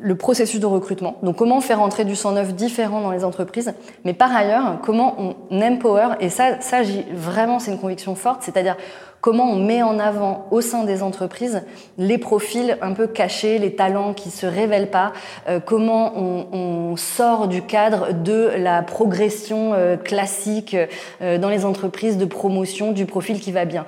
le 0.00 0.14
processus 0.16 0.60
de 0.60 0.66
recrutement, 0.66 1.16
donc 1.22 1.36
comment 1.36 1.60
faire 1.60 1.80
entrer 1.80 2.04
du 2.04 2.16
sang 2.16 2.32
neuf 2.32 2.54
différent 2.54 3.00
dans 3.00 3.10
les 3.10 3.24
entreprises, 3.24 3.74
mais 4.04 4.14
par 4.14 4.34
ailleurs, 4.34 4.78
comment 4.82 5.34
on 5.50 5.62
empower, 5.62 6.16
et 6.20 6.28
ça, 6.28 6.60
ça 6.60 6.82
vraiment 7.12 7.58
c'est 7.58 7.70
une 7.72 7.78
conviction 7.78 8.14
forte, 8.14 8.42
c'est-à-dire 8.42 8.76
comment 9.24 9.50
on 9.50 9.56
met 9.56 9.82
en 9.82 9.98
avant 9.98 10.46
au 10.50 10.60
sein 10.60 10.84
des 10.84 11.02
entreprises 11.02 11.62
les 11.96 12.18
profils 12.18 12.76
un 12.82 12.92
peu 12.92 13.06
cachés, 13.06 13.58
les 13.58 13.74
talents 13.74 14.12
qui 14.12 14.30
se 14.30 14.44
révèlent 14.44 14.90
pas, 14.90 15.14
euh, 15.48 15.60
comment 15.64 16.12
on, 16.14 16.94
sort 16.96 17.48
du 17.48 17.62
cadre 17.62 18.12
de 18.12 18.50
la 18.58 18.82
progression 18.82 19.72
euh, 19.72 19.96
classique 19.96 20.76
euh, 21.22 21.38
dans 21.38 21.48
les 21.48 21.64
entreprises 21.64 22.18
de 22.18 22.26
promotion 22.26 22.92
du 22.92 23.06
profil 23.06 23.40
qui 23.40 23.50
va 23.50 23.64
bien. 23.64 23.86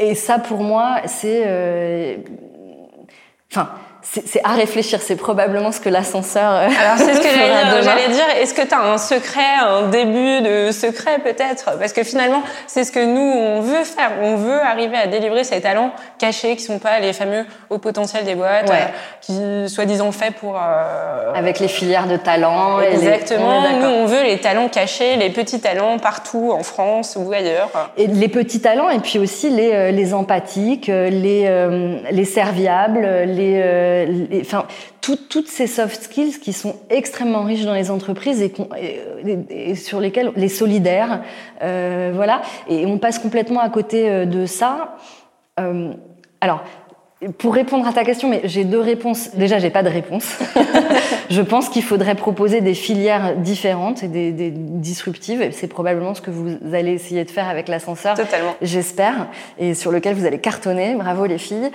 Et 0.00 0.16
ça, 0.16 0.40
pour 0.40 0.58
moi, 0.58 0.96
c'est, 1.06 2.18
enfin, 3.50 3.70
c'est 4.12 4.40
à 4.44 4.54
réfléchir. 4.54 5.00
C'est 5.02 5.16
probablement 5.16 5.72
ce 5.72 5.80
que 5.80 5.88
l'ascenseur. 5.88 6.50
euh, 6.52 6.68
Alors 6.80 6.96
c'est 6.96 7.14
ce 7.14 7.20
que 7.20 7.28
j'allais 7.84 8.08
dire. 8.08 8.24
est-ce 8.40 8.54
que 8.54 8.62
tu 8.62 8.74
as 8.74 8.80
un 8.80 8.98
secret, 8.98 9.40
un 9.62 9.88
début 9.88 10.40
de 10.40 10.70
secret 10.72 11.18
peut-être? 11.22 11.78
Parce 11.78 11.92
que 11.92 12.02
finalement, 12.02 12.42
c'est 12.66 12.84
ce 12.84 12.92
que 12.92 13.04
nous, 13.04 13.20
on 13.20 13.60
veut 13.60 13.84
faire. 13.84 14.12
On 14.22 14.36
veut 14.36 14.60
arriver 14.60 14.96
à 14.96 15.06
délivrer 15.06 15.44
ces 15.44 15.60
talents 15.60 15.90
cachés 16.18 16.56
qui 16.56 16.62
sont 16.62 16.78
pas 16.78 16.98
les 17.00 17.12
fameux 17.12 17.44
hauts 17.70 17.78
potentiels 17.78 18.24
des 18.24 18.34
boîtes, 18.34 18.70
Ouais. 18.70 18.76
euh, 19.30 19.64
qui 19.66 19.68
soi-disant 19.74 20.12
faits 20.12 20.34
pour... 20.36 20.56
euh, 20.56 21.32
Avec 21.34 21.58
les 21.60 21.68
filières 21.68 22.06
de 22.06 22.16
talent. 22.16 22.80
et 22.80 22.88
les- 22.90 22.94
Exactement. 22.94 23.58
on 23.58 23.80
Nous, 23.80 23.86
on 23.88 24.06
veut 24.06 24.22
les 24.22 24.38
talents 24.38 24.68
cachés, 24.68 25.16
les 25.16 25.30
petits 25.30 25.60
talents 25.60 25.98
partout 25.98 26.52
en 26.56 26.62
France 26.62 27.18
ou 27.20 27.32
ailleurs. 27.32 27.70
Et 27.96 28.06
les 28.06 28.28
petits 28.28 28.60
talents 28.60 28.88
et 28.88 29.00
puis 29.00 29.18
aussi 29.18 29.50
les, 29.50 29.72
euh, 29.72 29.90
les 29.90 30.14
empathiques, 30.14 30.86
les, 30.86 31.48
les 32.10 32.24
serviables, 32.24 33.00
les, 33.26 33.60
euh, 33.62 33.95
les- 34.04 34.40
enfin, 34.42 34.66
tout- 35.00 35.18
toutes 35.28 35.48
ces 35.48 35.66
soft 35.66 36.02
skills 36.02 36.38
qui 36.40 36.52
sont 36.52 36.76
extrêmement 36.90 37.44
riches 37.44 37.64
dans 37.64 37.74
les 37.74 37.90
entreprises 37.90 38.42
et, 38.42 38.52
et, 39.50 39.74
sur 39.74 40.00
lesquels 40.00 40.32
les 40.36 40.48
solidaires, 40.48 41.22
euh, 41.62 42.12
voilà. 42.14 42.42
Et 42.68 42.84
on 42.84 42.98
passe 42.98 43.18
complètement 43.18 43.60
à 43.60 43.70
côté 43.70 44.10
euh, 44.10 44.26
de 44.26 44.44
ça. 44.44 44.96
Euh, 45.58 45.92
alors. 46.40 46.62
Pour 47.38 47.54
répondre 47.54 47.86
à 47.86 47.94
ta 47.94 48.04
question, 48.04 48.28
mais 48.28 48.42
j'ai 48.44 48.64
deux 48.64 48.80
réponses. 48.80 49.30
Déjà, 49.34 49.58
j'ai 49.58 49.70
pas 49.70 49.82
de 49.82 49.88
réponse. 49.88 50.38
je 51.30 51.40
pense 51.40 51.70
qu'il 51.70 51.82
faudrait 51.82 52.14
proposer 52.14 52.60
des 52.60 52.74
filières 52.74 53.36
différentes 53.36 54.02
et 54.02 54.08
des, 54.08 54.32
des 54.32 54.50
disruptives. 54.50 55.40
Et 55.40 55.50
C'est 55.50 55.66
probablement 55.66 56.12
ce 56.12 56.20
que 56.20 56.30
vous 56.30 56.58
allez 56.74 56.92
essayer 56.92 57.24
de 57.24 57.30
faire 57.30 57.48
avec 57.48 57.68
l'ascenseur. 57.68 58.16
Totalement. 58.16 58.54
J'espère, 58.60 59.28
et 59.58 59.72
sur 59.72 59.92
lequel 59.92 60.14
vous 60.14 60.26
allez 60.26 60.40
cartonner. 60.40 60.94
Bravo 60.94 61.24
les 61.24 61.38
filles. 61.38 61.70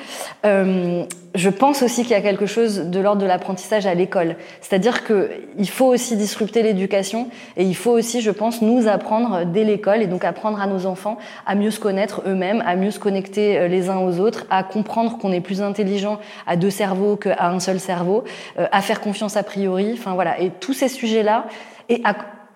Euh, 0.45 1.05
je 1.33 1.50
pense 1.50 1.81
aussi 1.81 2.01
qu'il 2.01 2.12
y 2.12 2.15
a 2.15 2.21
quelque 2.21 2.45
chose 2.45 2.89
de 2.89 3.00
l'ordre 3.00 3.21
de 3.21 3.25
l'apprentissage 3.25 3.86
à 3.86 3.93
l'école. 3.93 4.36
C'est-à-dire 4.60 5.03
que 5.03 5.29
il 5.57 5.69
faut 5.69 5.86
aussi 5.86 6.17
disrupter 6.17 6.62
l'éducation 6.62 7.29
et 7.55 7.63
il 7.63 7.75
faut 7.75 7.91
aussi, 7.91 8.21
je 8.21 8.31
pense, 8.31 8.62
nous 8.62 8.88
apprendre 8.88 9.45
dès 9.45 9.63
l'école 9.63 10.01
et 10.01 10.07
donc 10.07 10.25
apprendre 10.25 10.60
à 10.62 10.67
nos 10.67 10.86
enfants 10.86 11.17
à 11.45 11.55
mieux 11.55 11.71
se 11.71 11.79
connaître 11.79 12.21
eux-mêmes, 12.25 12.62
à 12.65 12.75
mieux 12.75 12.91
se 12.91 13.00
connecter 13.00 13.57
euh, 13.57 13.67
les 13.67 13.89
uns 13.89 14.00
aux 14.00 14.19
autres, 14.19 14.45
à 14.50 14.63
comprendre 14.63 15.17
qu'on 15.17 15.30
est 15.31 15.41
plus 15.41 15.61
intelligent 15.61 16.19
à 16.47 16.55
deux 16.55 16.69
cerveaux 16.69 17.15
qu'à 17.15 17.47
un 17.47 17.59
seul 17.59 17.79
cerveau, 17.79 18.23
euh, 18.59 18.67
à 18.71 18.81
faire 18.81 19.01
confiance 19.01 19.38
a 19.38 19.43
priori. 19.43 19.91
Enfin 19.93 20.13
voilà. 20.13 20.39
Et 20.39 20.50
tous 20.50 20.73
ces 20.73 20.88
sujets-là 20.88 21.45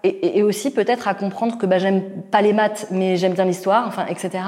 et 0.04 0.44
aussi 0.44 0.72
peut-être 0.72 1.08
à 1.08 1.14
comprendre 1.14 1.58
que 1.58 1.66
bah, 1.66 1.80
j'aime 1.80 2.04
pas 2.32 2.42
les 2.42 2.54
maths, 2.54 2.88
mais 2.92 3.18
j'aime 3.18 3.34
bien 3.34 3.46
l'histoire, 3.46 3.88
enfin, 3.88 4.06
etc. 4.08 4.44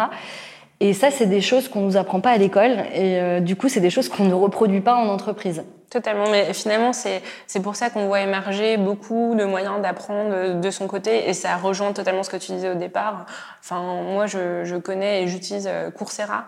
Et 0.80 0.94
ça, 0.94 1.10
c'est 1.10 1.26
des 1.26 1.42
choses 1.42 1.68
qu'on 1.68 1.82
nous 1.82 1.98
apprend 1.98 2.20
pas 2.20 2.30
à 2.30 2.38
l'école, 2.38 2.72
et 2.94 3.20
euh, 3.20 3.40
du 3.40 3.56
coup, 3.56 3.68
c'est 3.68 3.80
des 3.80 3.90
choses 3.90 4.10
qu'on 4.10 4.26
ne 4.26 4.34
reproduit 4.34 4.82
pas 4.82 4.96
en 4.96 5.08
entreprise. 5.08 5.64
Totalement, 5.90 6.30
mais 6.30 6.54
finalement, 6.54 6.92
c'est 6.94 7.22
pour 7.64 7.76
ça 7.76 7.90
qu'on 7.90 8.08
voit 8.08 8.20
émerger 8.20 8.78
beaucoup 8.78 9.34
de 9.36 9.46
moyens 9.46 9.82
d'apprendre 9.82 10.30
de, 10.30 10.60
de 10.60 10.72
son 10.72 10.86
côté, 10.86 11.30
et 11.30 11.34
ça 11.34 11.56
rejoint 11.56 11.94
totalement 11.94 12.22
ce 12.22 12.30
que 12.30 12.38
tu 12.38 12.52
disais 12.52 12.70
au 12.70 12.76
départ. 12.76 13.26
Enfin, 13.62 13.82
moi, 14.04 14.28
je, 14.28 14.78
connais 14.78 15.24
et 15.24 15.28
j'utilise 15.28 15.68
euh, 15.68 15.90
Coursera. 15.90 16.46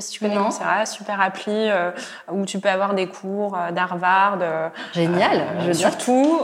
Pas 0.00 0.06
si 0.06 0.12
tu 0.12 0.20
connais. 0.20 0.36
Coursera, 0.36 0.86
super 0.86 1.20
appli 1.20 1.52
euh, 1.52 1.90
où 2.32 2.46
tu 2.46 2.58
peux 2.58 2.70
avoir 2.70 2.94
des 2.94 3.06
cours 3.06 3.54
euh, 3.54 3.70
d'Harvard. 3.70 4.38
Génial, 4.94 5.40
euh, 5.40 5.66
je 5.66 5.72
surtout, 5.72 6.40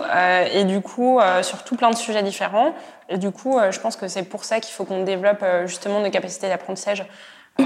et 0.53 0.65
du 0.65 0.83
coup, 0.83 1.19
sur 1.41 1.65
tout 1.65 1.75
plein 1.75 1.89
de 1.89 1.97
sujets 1.97 2.23
différents. 2.23 2.75
Et 3.09 3.17
du 3.17 3.31
coup, 3.31 3.59
je 3.71 3.81
pense 3.81 3.97
que 3.97 4.09
c'est 4.09 4.25
pour 4.25 4.45
ça 4.45 4.61
qu'il 4.61 4.75
faut 4.75 4.85
qu'on 4.85 5.05
développe 5.05 5.43
justement 5.65 6.03
des 6.03 6.11
capacités 6.11 6.49
d'apprentissage 6.49 7.07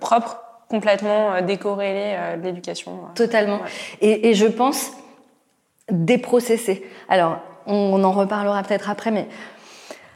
propres, 0.00 0.40
complètement 0.68 1.40
décorrélées 1.40 2.16
de 2.38 2.42
l'éducation. 2.42 2.98
Totalement. 3.14 3.58
Ouais. 3.58 3.70
Et, 4.00 4.30
et 4.30 4.34
je 4.34 4.46
pense 4.46 4.90
déprocesser. 5.88 6.84
Alors, 7.08 7.38
on, 7.66 8.02
en 8.02 8.10
reparlera 8.10 8.60
peut-être 8.64 8.90
après, 8.90 9.12
mais 9.12 9.28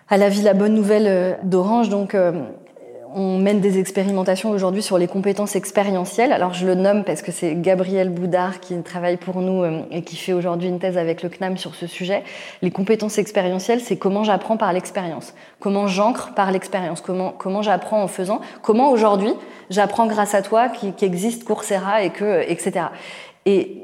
à 0.08 0.16
la 0.16 0.28
vie, 0.28 0.42
la 0.42 0.54
bonne 0.54 0.74
nouvelle 0.74 1.38
d'Orange, 1.44 1.90
donc. 1.90 2.16
On 3.14 3.38
mène 3.38 3.60
des 3.60 3.78
expérimentations 3.78 4.50
aujourd'hui 4.50 4.82
sur 4.82 4.98
les 4.98 5.06
compétences 5.06 5.56
expérientielles. 5.56 6.32
Alors 6.32 6.54
je 6.54 6.66
le 6.66 6.74
nomme 6.74 7.04
parce 7.04 7.22
que 7.22 7.32
c'est 7.32 7.54
Gabriel 7.54 8.10
Boudard 8.10 8.60
qui 8.60 8.80
travaille 8.82 9.16
pour 9.16 9.40
nous 9.40 9.62
euh, 9.62 9.82
et 9.90 10.02
qui 10.02 10.16
fait 10.16 10.32
aujourd'hui 10.32 10.68
une 10.68 10.78
thèse 10.78 10.98
avec 10.98 11.22
le 11.22 11.28
CNAM 11.28 11.56
sur 11.56 11.74
ce 11.74 11.86
sujet. 11.86 12.22
Les 12.62 12.70
compétences 12.70 13.18
expérientielles, 13.18 13.80
c'est 13.80 13.96
comment 13.96 14.24
j'apprends 14.24 14.56
par 14.56 14.72
l'expérience, 14.72 15.34
comment 15.60 15.86
j'ancre 15.86 16.32
par 16.34 16.50
l'expérience, 16.52 17.00
comment, 17.00 17.34
comment 17.36 17.62
j'apprends 17.62 18.02
en 18.02 18.08
faisant, 18.08 18.40
comment 18.62 18.90
aujourd'hui 18.90 19.32
j'apprends 19.70 20.06
grâce 20.06 20.34
à 20.34 20.42
toi 20.42 20.68
qui, 20.68 20.92
qui 20.92 21.04
existe 21.04 21.44
Coursera 21.44 22.02
et 22.02 22.10
que, 22.10 22.42
etc. 22.48 22.86
Et 23.46 23.82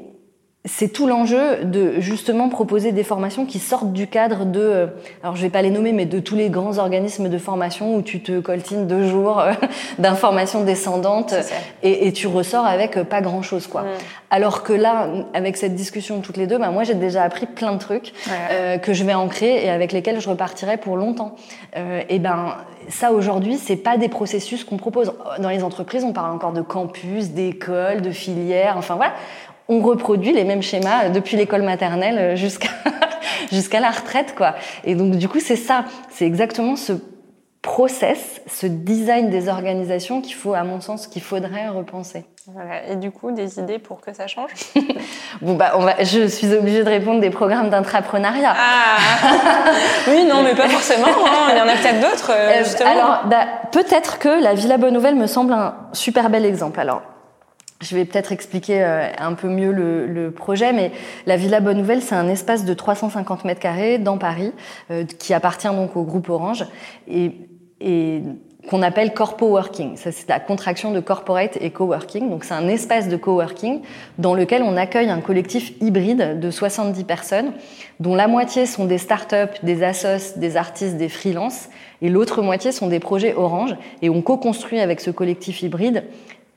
c'est 0.65 0.89
tout 0.89 1.07
l'enjeu 1.07 1.63
de 1.63 2.01
justement 2.01 2.49
proposer 2.49 2.91
des 2.91 3.05
formations 3.05 3.45
qui 3.45 3.59
sortent 3.59 3.93
du 3.93 4.07
cadre 4.07 4.43
de, 4.45 4.59
euh, 4.59 4.87
alors 5.23 5.37
je 5.37 5.41
vais 5.41 5.49
pas 5.49 5.61
les 5.61 5.69
nommer, 5.69 5.93
mais 5.93 6.05
de 6.05 6.19
tous 6.19 6.35
les 6.35 6.49
grands 6.49 6.79
organismes 6.79 7.29
de 7.29 7.37
formation 7.37 7.95
où 7.95 8.01
tu 8.01 8.21
te 8.21 8.41
coltines 8.41 8.85
deux 8.85 9.07
jours 9.07 9.39
euh, 9.39 9.53
d'informations 9.99 10.65
descendantes 10.65 11.33
et, 11.81 12.07
et 12.07 12.11
tu 12.11 12.27
ressors 12.27 12.65
avec 12.65 12.97
euh, 12.97 13.05
pas 13.05 13.21
grand 13.21 13.41
chose 13.41 13.67
quoi. 13.67 13.83
Mm. 13.83 13.87
Alors 14.31 14.63
que 14.63 14.73
là, 14.73 15.07
avec 15.33 15.55
cette 15.55 15.75
discussion 15.75 16.19
toutes 16.19 16.37
les 16.37 16.45
deux, 16.45 16.57
bah, 16.57 16.69
moi 16.71 16.83
j'ai 16.83 16.93
déjà 16.93 17.23
appris 17.23 17.45
plein 17.45 17.71
de 17.71 17.79
trucs 17.79 18.13
Ouais. 18.27 18.33
euh, 18.51 18.77
que 18.77 18.93
je 18.93 19.03
vais 19.05 19.13
ancrer 19.13 19.63
et 19.65 19.69
avec 19.69 19.91
lesquels 19.93 20.19
je 20.19 20.29
repartirai 20.29 20.75
pour 20.77 20.97
longtemps. 20.97 21.35
Euh, 21.77 22.01
et 22.09 22.19
ben 22.19 22.55
ça 22.89 23.11
aujourd'hui, 23.11 23.57
c'est 23.57 23.75
pas 23.75 23.97
des 23.97 24.09
processus 24.09 24.63
qu'on 24.63 24.77
propose 24.77 25.13
dans 25.39 25.49
les 25.49 25.63
entreprises. 25.63 26.03
On 26.03 26.11
parle 26.13 26.31
encore 26.31 26.53
de 26.53 26.61
campus, 26.61 27.29
d'écoles, 27.29 28.01
de 28.01 28.09
filières. 28.11 28.75
Enfin 28.77 28.95
voilà, 28.95 29.13
on 29.69 29.79
reproduit 29.81 30.33
les 30.33 30.43
mêmes 30.43 30.61
schémas 30.63 31.09
depuis 31.09 31.37
l'école 31.37 31.61
maternelle 31.61 32.35
jusqu'à 32.35 32.69
jusqu'à 33.51 33.79
la 33.79 33.91
retraite 33.91 34.35
quoi. 34.35 34.55
Et 34.83 34.95
donc 34.95 35.15
du 35.15 35.29
coup 35.29 35.39
c'est 35.39 35.55
ça, 35.55 35.85
c'est 36.09 36.25
exactement 36.25 36.75
ce 36.75 36.93
process, 37.61 38.41
ce 38.47 38.65
design 38.67 39.29
des 39.29 39.49
organisations 39.49 40.21
qu'il 40.21 40.33
faut, 40.33 40.53
à 40.53 40.63
mon 40.63 40.79
sens, 40.79 41.07
qu'il 41.07 41.21
faudrait 41.21 41.67
repenser. 41.67 42.23
Voilà. 42.53 42.87
Et 42.89 42.95
du 42.95 43.11
coup, 43.11 43.31
des 43.31 43.59
idées 43.59 43.79
pour 43.79 43.99
que 43.99 44.13
ça 44.13 44.27
change? 44.27 44.51
Bon 45.41 45.55
bah, 45.55 45.73
on 45.75 45.81
va, 45.81 46.01
je 46.01 46.25
suis 46.27 46.53
obligée 46.53 46.83
de 46.85 46.89
répondre 46.89 47.19
des 47.19 47.29
programmes 47.29 47.69
d'intrapreneuriat. 47.69 48.55
Ah 48.57 48.97
Oui, 50.07 50.23
non, 50.23 50.41
mais 50.41 50.55
pas 50.55 50.69
forcément. 50.69 51.07
hein. 51.07 51.49
Il 51.51 51.57
y 51.57 51.61
en 51.61 51.67
a 51.67 51.73
peut-être 51.75 51.99
d'autres, 51.99 52.31
euh, 52.31 52.49
Euh, 52.61 52.63
justement. 52.63 52.89
alors, 52.89 53.21
bah, 53.25 53.45
peut-être 53.73 54.19
que 54.19 54.41
la 54.41 54.53
Villa 54.53 54.77
Bonne 54.77 54.93
Nouvelle 54.93 55.15
me 55.15 55.27
semble 55.27 55.51
un 55.53 55.75
super 55.91 56.29
bel 56.29 56.45
exemple. 56.45 56.79
Alors, 56.79 57.01
je 57.81 57.95
vais 57.95 58.05
peut-être 58.05 58.31
expliquer 58.31 58.83
euh, 58.83 59.07
un 59.17 59.33
peu 59.33 59.47
mieux 59.47 59.71
le, 59.71 60.05
le 60.05 60.31
projet, 60.31 60.73
mais 60.73 60.91
la 61.25 61.37
Villa 61.37 61.61
Bonne 61.61 61.77
Nouvelle, 61.77 62.01
c'est 62.01 62.15
un 62.15 62.27
espace 62.27 62.65
de 62.65 62.73
350 62.73 63.45
mètres 63.45 63.61
carrés 63.61 63.97
dans 63.97 64.17
Paris, 64.17 64.51
euh, 64.91 65.05
qui 65.05 65.33
appartient 65.33 65.67
donc 65.67 65.95
au 65.95 66.03
groupe 66.03 66.29
Orange 66.29 66.65
et, 67.07 67.31
et 67.79 68.21
qu'on 68.69 68.81
appelle 68.81 69.13
Corpo 69.13 69.47
Working. 69.47 69.95
Ça, 69.95 70.11
c'est 70.11 70.27
la 70.27 70.39
contraction 70.41 70.91
de 70.91 70.99
corporate 70.99 71.57
et 71.61 71.71
coworking. 71.71 72.29
Donc, 72.29 72.43
c'est 72.43 72.53
un 72.53 72.67
espace 72.67 73.07
de 73.07 73.15
coworking 73.15 73.81
dans 74.17 74.35
lequel 74.35 74.63
on 74.63 74.75
accueille 74.75 75.09
un 75.09 75.21
collectif 75.21 75.73
hybride 75.79 76.39
de 76.39 76.51
70 76.51 77.03
personnes, 77.05 77.53
dont 78.01 78.15
la 78.15 78.27
moitié 78.27 78.65
sont 78.65 78.85
des 78.85 78.97
startups, 78.97 79.57
des 79.63 79.83
assos, 79.83 80.37
des 80.37 80.57
artistes, 80.57 80.97
des 80.97 81.09
freelances, 81.09 81.69
et 82.01 82.09
l'autre 82.09 82.41
moitié 82.41 82.71
sont 82.71 82.87
des 82.87 82.99
projets 82.99 83.33
Orange. 83.33 83.75
Et 84.01 84.09
on 84.09 84.21
co-construit 84.21 84.81
avec 84.81 84.99
ce 84.99 85.09
collectif 85.09 85.63
hybride 85.63 86.03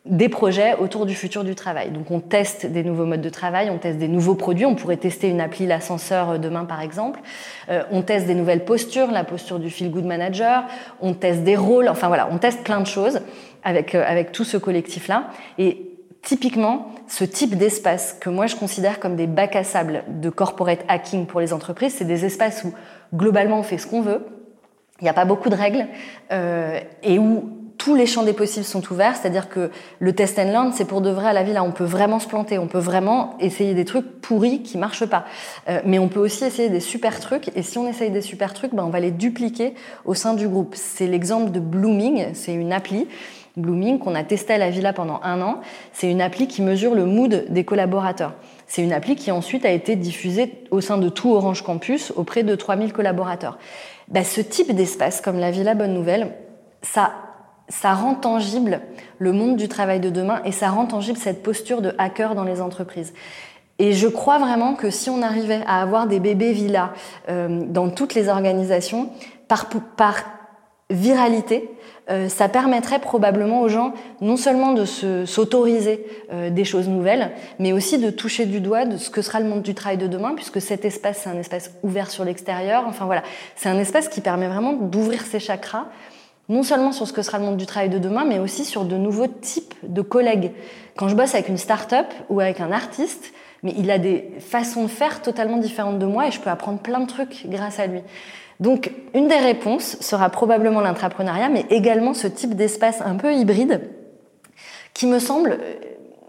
des 0.05 0.29
projets 0.29 0.75
autour 0.81 1.07
du 1.07 1.15
futur 1.15 1.45
du 1.45 1.55
travail. 1.55 1.91
Donc 1.91 2.11
on 2.11 2.19
teste 2.19 2.67
des 2.67 2.83
nouveaux 2.83 3.05
modes 3.05 3.21
de 3.21 3.29
travail, 3.29 3.71
on 3.71 3.79
teste 3.79 3.99
des 3.99 4.09
nouveaux 4.09 4.35
produits, 4.35 4.67
on 4.67 4.75
pourrait 4.75 4.97
tester 4.97 5.29
une 5.29 5.41
appli 5.41 5.65
l'ascenseur 5.65 6.31
euh, 6.31 6.39
demain 6.39 6.65
par 6.65 6.81
exemple, 6.81 7.21
Euh, 7.69 7.85
on 7.93 8.03
teste 8.03 8.27
des 8.27 8.35
nouvelles 8.35 8.65
postures, 8.65 9.13
la 9.13 9.23
posture 9.23 9.61
du 9.61 9.71
feel 9.71 9.91
good 9.91 10.05
manager, 10.05 10.65
on 11.01 11.15
teste 11.15 11.45
des 11.45 11.55
rôles, 11.55 11.89
enfin 11.89 12.09
voilà, 12.09 12.29
on 12.33 12.39
teste 12.39 12.65
plein 12.65 12.81
de 12.81 12.87
choses 12.87 13.21
avec, 13.63 13.95
euh, 13.95 14.03
avec 14.05 14.33
tout 14.33 14.43
ce 14.43 14.57
collectif-là. 14.57 15.29
Et 15.59 15.97
typiquement, 16.23 16.89
ce 17.07 17.23
type 17.23 17.57
d'espace 17.57 18.17
que 18.21 18.29
moi 18.29 18.49
je 18.49 18.57
considère 18.57 18.99
comme 18.99 19.15
des 19.15 19.29
bacs 19.29 19.55
à 19.55 19.63
sable 19.63 20.03
de 20.09 20.31
corporate 20.31 20.81
hacking 20.89 21.27
pour 21.27 21.39
les 21.39 21.53
entreprises, 21.53 21.95
c'est 21.97 22.05
des 22.05 22.25
espaces 22.25 22.65
où 22.65 22.75
globalement 23.15 23.61
on 23.61 23.63
fait 23.63 23.79
ce 23.79 23.87
qu'on 23.87 24.03
veut, 24.03 24.27
il 25.01 25.05
n'y 25.05 25.11
a 25.11 25.15
pas 25.15 25.25
beaucoup 25.25 25.49
de 25.49 25.57
règles 25.57 25.87
et 27.03 27.19
où 27.19 27.62
tous 27.83 27.97
les 27.97 28.07
champs 28.07 28.23
des 28.23 28.33
possibles 28.33 28.65
sont 28.65 28.93
ouverts, 28.93 29.17
c'est-à-dire 29.17 29.49
que 29.49 29.73
le 29.99 30.13
test 30.13 30.39
and 30.39 30.53
learn, 30.53 30.73
c'est 30.73 30.85
pour 30.85 31.01
de 31.01 31.11
vrai 31.11 31.31
à 31.31 31.33
la 31.33 31.43
vie, 31.43 31.53
là, 31.53 31.65
on 31.65 31.73
peut 31.73 31.83
vraiment 31.83 32.21
se 32.21 32.29
planter, 32.29 32.57
on 32.57 32.69
peut 32.69 32.79
vraiment 32.79 33.35
essayer 33.41 33.75
des 33.75 33.85
trucs 33.85 34.21
pourris 34.21 34.63
qui 34.63 34.79
marchent 34.79 35.07
pas. 35.07 35.25
Euh, 35.69 35.81
mais 35.85 35.99
on 35.99 36.07
peut 36.07 36.21
aussi 36.21 36.45
essayer 36.45 36.69
des 36.69 36.79
super 36.79 37.19
trucs, 37.19 37.51
et 37.57 37.63
si 37.63 37.79
on 37.79 37.89
essaye 37.89 38.13
des 38.13 38.21
super 38.21 38.55
trucs, 38.55 38.73
ben, 38.73 38.85
on 38.85 38.91
va 38.91 39.01
les 39.01 39.11
dupliquer 39.11 39.75
au 40.05 40.15
sein 40.15 40.35
du 40.35 40.47
groupe. 40.47 40.77
C'est 40.77 41.09
l'exemple 41.09 41.51
de 41.51 41.59
Blooming, 41.59 42.27
c'est 42.35 42.55
une 42.55 42.73
appli. 42.73 43.09
Blooming 43.57 43.99
qu'on 43.99 44.15
a 44.15 44.23
testé 44.23 44.53
à 44.53 44.59
la 44.59 44.71
Villa 44.71 44.93
pendant 44.93 45.19
un 45.25 45.43
an, 45.43 45.61
c'est 45.93 46.09
une 46.09 46.23
appli 46.23 46.47
qui 46.47 46.63
mesure 46.63 46.95
le 46.95 47.05
mood 47.05 47.47
des 47.49 47.65
collaborateurs. 47.65 48.35
C'est 48.69 48.83
une 48.83 48.93
appli 48.93 49.17
qui 49.17 49.33
ensuite 49.33 49.65
a 49.65 49.73
été 49.73 49.97
diffusée 49.97 50.53
au 50.71 50.81
sein 50.81 50.99
de 50.99 51.09
tout 51.09 51.33
Orange 51.33 51.65
Campus 51.65 52.13
auprès 52.15 52.45
de 52.45 52.55
3000 52.55 52.93
collaborateurs. 52.93 53.59
Ben, 54.07 54.23
ce 54.23 54.41
type 54.41 54.73
d'espace, 54.73 55.21
comme 55.21 55.41
la 55.41 55.51
Villa 55.51 55.75
Bonne 55.75 55.95
Nouvelle, 55.95 56.31
ça 56.81 57.13
ça 57.69 57.95
rend 57.95 58.15
tangible 58.15 58.81
le 59.19 59.33
monde 59.33 59.57
du 59.57 59.69
travail 59.69 60.01
de 60.01 60.11
demain 60.11 60.41
et 60.45 60.53
ça 60.53 60.69
rend 60.71 60.87
tangible 60.87 61.19
cette 61.19 61.43
posture 61.43 61.83
de 61.83 61.95
hacker 61.99 62.35
dans 62.35 62.45
les 62.45 62.61
entreprises. 62.61 63.13
Et 63.79 63.93
je 63.93 64.07
crois 64.07 64.39
vraiment 64.39 64.75
que 64.75 64.91
si 64.91 65.11
on 65.11 65.23
arrivait 65.23 65.63
à 65.67 65.81
avoir 65.81 66.07
des 66.07 66.21
bébés 66.21 66.53
villas 66.53 66.91
euh, 67.29 67.63
dans 67.67 67.91
toutes 67.91 68.15
les 68.15 68.29
organisations, 68.29 69.11
par, 69.49 70.25
viralité, 70.89 71.71
euh, 72.11 72.29
ça 72.29 72.49
permettrait 72.49 72.99
probablement 72.99 73.61
aux 73.61 73.69
gens 73.69 73.95
non 74.21 74.37
seulement 74.37 74.73
de 74.73 74.85
s'autoriser 74.85 76.07
euh, 76.33 76.51
des 76.51 76.65
choses 76.65 76.89
nouvelles, 76.89 77.31
mais 77.59 77.73
aussi 77.73 77.99
de 77.99 78.11
toucher 78.11 78.47
du 78.47 78.61
doigt 78.61 78.85
de 78.85 78.97
ce 78.97 79.09
que 79.09 79.23
sera 79.23 79.41
le 79.41 79.47
monde 79.47 79.63
du 79.63 79.75
travail 79.75 79.99
de 79.99 80.07
demain, 80.07 80.35
puisque 80.35 80.61
cet 80.61 80.85
espace, 80.85 81.23
c'est 81.23 81.31
un 81.31 81.39
espace 81.39 81.73
ouvert 81.83 82.11
sur 82.11 82.25
l'extérieur. 82.25 82.85
Enfin 82.87 83.07
voilà, 83.07 83.23
c'est 83.57 83.69
un 83.69 83.79
espace 83.79 84.09
qui 84.09 84.21
permet 84.21 84.49
vraiment 84.49 84.75
d'ouvrir 84.75 85.23
ses 85.23 85.41
chakras, 85.41 85.87
non 86.53 86.63
seulement 86.63 86.93
sur 86.93 87.09
ce 87.09 87.15
que 87.15 87.23
sera 87.23 87.39
le 87.39 87.45
monde 87.45 87.57
du 87.57 87.65
travail 87.65 87.89
de 87.89 87.99
demain, 87.99 88.25
mais 88.27 88.39
aussi 88.39 88.67
sur 88.67 88.85
de 88.85 88.97
nouveaux 88.97 89.27
types 89.27 89.75
de 89.83 90.03
collègues. 90.03 90.53
Quand 90.97 91.09
je 91.09 91.17
bosse 91.17 91.35
avec 91.35 91.49
une 91.49 91.57
start-up 91.57 92.07
ou 92.29 92.41
avec 92.41 92.61
un 92.61 92.71
artiste, 92.73 93.33
mais 93.63 93.73
il 93.79 93.91
a 93.91 93.99
des 93.99 94.35
façons 94.39 94.83
de 94.83 94.89
faire 94.89 95.23
totalement 95.23 95.57
différentes 95.57 95.99
de 95.99 96.05
moi 96.05 96.27
et 96.27 96.31
je 96.31 96.41
peux 96.41 96.51
apprendre 96.51 96.81
plein 96.81 97.01
de 97.01 97.07
trucs 97.07 97.47
grâce 97.47 97.79
à 97.81 97.87
lui. 97.87 98.01
Donc, 98.61 98.93
une 99.15 99.29
des 99.29 99.39
réponses 99.39 99.97
sera 100.01 100.29
probablement 100.29 100.83
l'entrepreneuriat, 100.83 101.49
mais 101.49 101.65
également 101.71 102.13
ce 102.13 102.27
type 102.27 102.55
d'espace 102.55 103.01
un 103.01 103.17
peu 103.17 103.33
hybride 103.33 103.81
qui 104.93 105.07
me 105.07 105.21
semble 105.21 105.53
euh, 105.53 105.75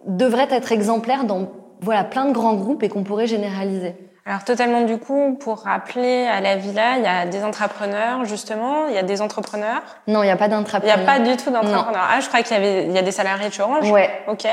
devrait 0.08 0.48
être 0.52 0.72
exemplaire 0.72 1.26
dans 1.26 1.52
voilà, 1.82 2.06
plein 2.06 2.26
de 2.26 2.32
grands 2.32 2.56
groupes 2.56 2.82
et 2.84 2.88
qu'on 2.88 3.04
pourrait 3.04 3.28
généraliser. 3.28 3.94
Alors 4.26 4.46
totalement 4.46 4.82
du 4.82 4.98
coup, 4.98 5.38
pour 5.38 5.64
rappeler 5.64 6.26
à 6.26 6.40
la 6.40 6.56
villa, 6.56 6.98
il 6.98 7.04
y 7.04 7.08
a 7.08 7.26
des 7.26 7.44
entrepreneurs 7.44 8.24
justement, 8.24 8.88
il 8.88 8.96
y 8.96 8.98
a 8.98 9.04
des 9.04 9.22
entrepreneurs. 9.22 9.82
Non, 10.08 10.24
il 10.24 10.28
n'y 10.28 10.32
a 10.32 10.38
pas 10.38 10.48
d'entrepreneurs. 10.48 10.98
Il 10.98 11.04
n'y 11.04 11.10
a 11.10 11.14
pas 11.14 11.20
du 11.20 11.36
tout 11.36 11.52
d'entrepreneurs. 11.52 12.08
Ah, 12.10 12.22
je 12.22 12.28
crois 12.30 12.42
qu'il 12.42 12.56
y 12.56 12.60
avait, 12.60 12.86
il 12.86 12.94
y 12.94 12.98
a 12.98 13.02
des 13.02 13.12
salariés 13.12 13.50
de 13.50 13.54
chez 13.54 13.62
Orange. 13.62 13.92
Ouais. 13.92 14.24
Ok. 14.28 14.48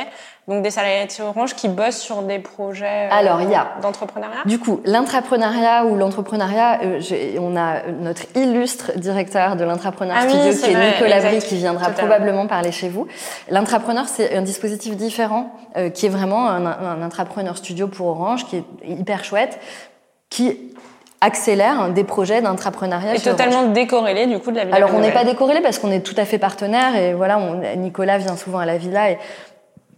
Donc 0.50 0.64
des 0.64 0.72
salariés 0.72 1.06
de 1.06 1.12
chez 1.12 1.22
Orange 1.22 1.54
qui 1.54 1.68
bossent 1.68 2.00
sur 2.00 2.22
des 2.22 2.40
projets 2.40 3.06
euh, 3.06 3.12
Alors, 3.12 3.40
il 3.40 3.50
y 3.50 3.54
a, 3.54 3.68
d'entrepreneuriat? 3.80 4.42
Du 4.46 4.58
coup, 4.58 4.80
l'entrepreneuriat 4.84 5.84
ou 5.84 5.94
l'entrepreneuriat, 5.94 6.80
euh, 6.82 7.00
on 7.38 7.56
a 7.56 7.82
notre 7.86 8.22
illustre 8.34 8.98
directeur 8.98 9.54
de 9.54 9.62
l'entrepreneur 9.62 10.16
ah 10.18 10.28
studio 10.28 10.50
oui, 10.50 10.60
qui 10.60 10.70
est 10.70 10.74
vrai, 10.74 10.90
Nicolas 10.90 11.20
Brie 11.20 11.38
qui 11.38 11.54
viendra 11.54 11.86
Totalement. 11.86 12.08
probablement 12.08 12.46
parler 12.48 12.72
chez 12.72 12.88
vous. 12.88 13.06
L'entrepreneur, 13.48 14.08
c'est 14.08 14.36
un 14.36 14.42
dispositif 14.42 14.96
différent 14.96 15.54
euh, 15.76 15.88
qui 15.88 16.06
est 16.06 16.10
vraiment 16.10 16.48
un, 16.48 16.66
un 16.66 17.00
entrepreneur 17.00 17.56
studio 17.56 17.86
pour 17.86 18.08
Orange 18.08 18.44
qui 18.46 18.56
est 18.56 18.64
hyper 18.88 19.22
chouette 19.22 19.60
qui 20.30 20.72
accélère 21.20 21.90
des 21.90 22.04
projets 22.04 22.40
d'entrepreneuriat 22.40 23.14
Et 23.14 23.20
totalement 23.20 23.60
Orange. 23.60 23.72
décorrélé 23.74 24.26
du 24.26 24.38
coup 24.38 24.50
de 24.50 24.56
la 24.56 24.64
villa. 24.64 24.76
Alors 24.76 24.90
on 24.94 25.00
n'est 25.00 25.12
pas 25.12 25.24
décorrélé 25.24 25.60
parce 25.60 25.78
qu'on 25.78 25.90
est 25.90 26.00
tout 26.00 26.14
à 26.16 26.24
fait 26.24 26.38
partenaire 26.38 26.96
et 26.96 27.12
voilà, 27.12 27.38
on, 27.38 27.60
Nicolas 27.76 28.18
vient 28.18 28.36
souvent 28.36 28.58
à 28.58 28.64
la 28.64 28.78
villa 28.78 29.10
et 29.10 29.18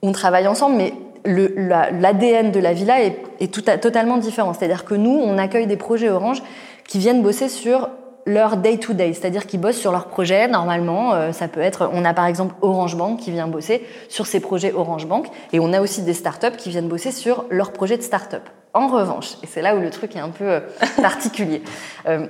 on 0.03 0.13
travaille 0.13 0.49
ensemble, 0.49 0.77
mais 0.77 0.95
l'ADN 1.25 2.51
de 2.51 2.59
la 2.59 2.73
villa 2.73 2.97
est, 3.03 3.49
totalement 3.81 4.17
différent. 4.17 4.53
C'est-à-dire 4.53 4.85
que 4.85 4.95
nous, 4.95 5.11
on 5.11 5.39
accueille 5.39 5.67
des 5.67 5.77
projets 5.77 6.09
Orange 6.09 6.43
qui 6.87 6.99
viennent 6.99 7.23
bosser 7.23 7.49
sur 7.49 7.89
leur 8.25 8.57
day-to-day, 8.57 9.15
c'est-à-dire 9.15 9.47
qu'ils 9.47 9.61
bossent 9.61 9.79
sur 9.79 9.91
leurs 9.91 10.07
projets. 10.07 10.47
Normalement, 10.47 11.13
euh, 11.13 11.33
ça 11.33 11.49
peut 11.49 11.61
être, 11.61 11.91
on 11.93 12.05
a 12.05 12.15
par 12.15 12.27
exemple 12.27 12.55
Orange 12.63 12.97
Bank 12.97 13.19
qui 13.19 13.33
vient 13.33 13.49
bosser 13.49 13.85
sur 14.09 14.27
ses 14.27 14.39
projets 14.39 14.73
Orange 14.73 15.07
Bank, 15.07 15.27
et 15.53 15.59
on 15.59 15.73
a 15.73 15.81
aussi 15.81 16.03
des 16.03 16.15
startups 16.15 16.57
qui 16.57 16.71
viennent 16.71 16.89
bosser 16.89 17.11
sur 17.11 17.45
leurs 17.51 17.73
projets 17.73 17.97
de 17.97 18.03
start-up. 18.03 18.49
En 18.75 18.87
revanche, 18.87 19.33
et 19.43 19.47
c'est 19.47 19.61
là 19.61 19.75
où 19.75 19.81
le 19.81 19.91
truc 19.91 20.15
est 20.15 20.21
un 20.21 20.29
peu 20.29 20.49
euh, 20.49 20.61
particulier, 21.03 21.63
euh, 22.07 22.27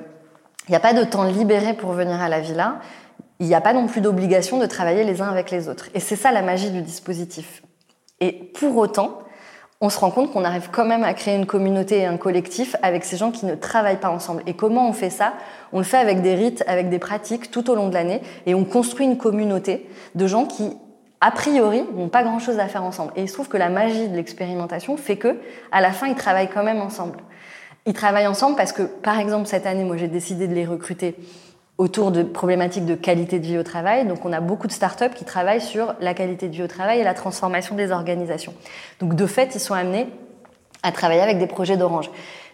il 0.68 0.70
n'y 0.70 0.76
a 0.76 0.80
pas 0.80 0.94
de 0.94 1.04
temps 1.04 1.24
libéré 1.24 1.74
pour 1.74 1.92
venir 1.92 2.20
à 2.20 2.28
la 2.28 2.40
villa. 2.40 2.76
Il 3.42 3.48
n'y 3.48 3.56
a 3.56 3.60
pas 3.60 3.72
non 3.72 3.88
plus 3.88 4.00
d'obligation 4.00 4.58
de 4.58 4.66
travailler 4.66 5.02
les 5.02 5.20
uns 5.20 5.28
avec 5.28 5.50
les 5.50 5.68
autres. 5.68 5.88
Et 5.94 5.98
c'est 5.98 6.14
ça 6.14 6.30
la 6.30 6.42
magie 6.42 6.70
du 6.70 6.80
dispositif. 6.80 7.64
Et 8.20 8.30
pour 8.30 8.76
autant, 8.76 9.18
on 9.80 9.90
se 9.90 9.98
rend 9.98 10.12
compte 10.12 10.32
qu'on 10.32 10.44
arrive 10.44 10.68
quand 10.70 10.84
même 10.84 11.02
à 11.02 11.12
créer 11.12 11.34
une 11.34 11.44
communauté 11.44 11.98
et 11.98 12.06
un 12.06 12.18
collectif 12.18 12.76
avec 12.82 13.04
ces 13.04 13.16
gens 13.16 13.32
qui 13.32 13.44
ne 13.46 13.56
travaillent 13.56 13.98
pas 13.98 14.10
ensemble. 14.10 14.44
Et 14.46 14.54
comment 14.54 14.88
on 14.88 14.92
fait 14.92 15.10
ça? 15.10 15.32
On 15.72 15.78
le 15.78 15.84
fait 15.84 15.96
avec 15.96 16.22
des 16.22 16.36
rites, 16.36 16.62
avec 16.68 16.88
des 16.88 17.00
pratiques 17.00 17.50
tout 17.50 17.68
au 17.68 17.74
long 17.74 17.88
de 17.88 17.94
l'année, 17.94 18.22
et 18.46 18.54
on 18.54 18.64
construit 18.64 19.06
une 19.06 19.18
communauté 19.18 19.88
de 20.14 20.28
gens 20.28 20.46
qui, 20.46 20.76
a 21.20 21.32
priori, 21.32 21.82
n'ont 21.96 22.08
pas 22.08 22.22
grand-chose 22.22 22.60
à 22.60 22.68
faire 22.68 22.84
ensemble. 22.84 23.12
Et 23.16 23.22
il 23.22 23.28
se 23.28 23.34
trouve 23.34 23.48
que 23.48 23.56
la 23.56 23.70
magie 23.70 24.06
de 24.06 24.14
l'expérimentation 24.14 24.96
fait 24.96 25.16
que, 25.16 25.40
à 25.72 25.80
la 25.80 25.90
fin, 25.90 26.06
ils 26.06 26.14
travaillent 26.14 26.50
quand 26.50 26.62
même 26.62 26.80
ensemble. 26.80 27.18
Ils 27.86 27.92
travaillent 27.92 28.28
ensemble 28.28 28.54
parce 28.54 28.70
que, 28.72 28.82
par 28.82 29.18
exemple, 29.18 29.48
cette 29.48 29.66
année, 29.66 29.82
moi, 29.82 29.96
j'ai 29.96 30.06
décidé 30.06 30.46
de 30.46 30.54
les 30.54 30.64
recruter 30.64 31.16
autour 31.82 32.12
de 32.12 32.22
problématiques 32.22 32.86
de 32.86 32.94
qualité 32.94 33.40
de 33.40 33.46
vie 33.46 33.58
au 33.58 33.64
travail. 33.64 34.06
Donc, 34.06 34.24
on 34.24 34.32
a 34.32 34.40
beaucoup 34.40 34.68
de 34.68 34.72
startups 34.72 35.14
qui 35.16 35.24
travaillent 35.24 35.60
sur 35.60 35.94
la 36.00 36.14
qualité 36.14 36.48
de 36.48 36.54
vie 36.54 36.62
au 36.62 36.68
travail 36.68 37.00
et 37.00 37.04
la 37.04 37.12
transformation 37.12 37.74
des 37.74 37.90
organisations. 37.90 38.54
Donc, 39.00 39.16
de 39.16 39.26
fait, 39.26 39.56
ils 39.56 39.60
sont 39.60 39.74
amenés 39.74 40.06
à 40.84 40.92
travailler 40.92 41.20
avec 41.20 41.38
des 41.38 41.48
projets 41.48 41.76
d'Orange. 41.76 42.08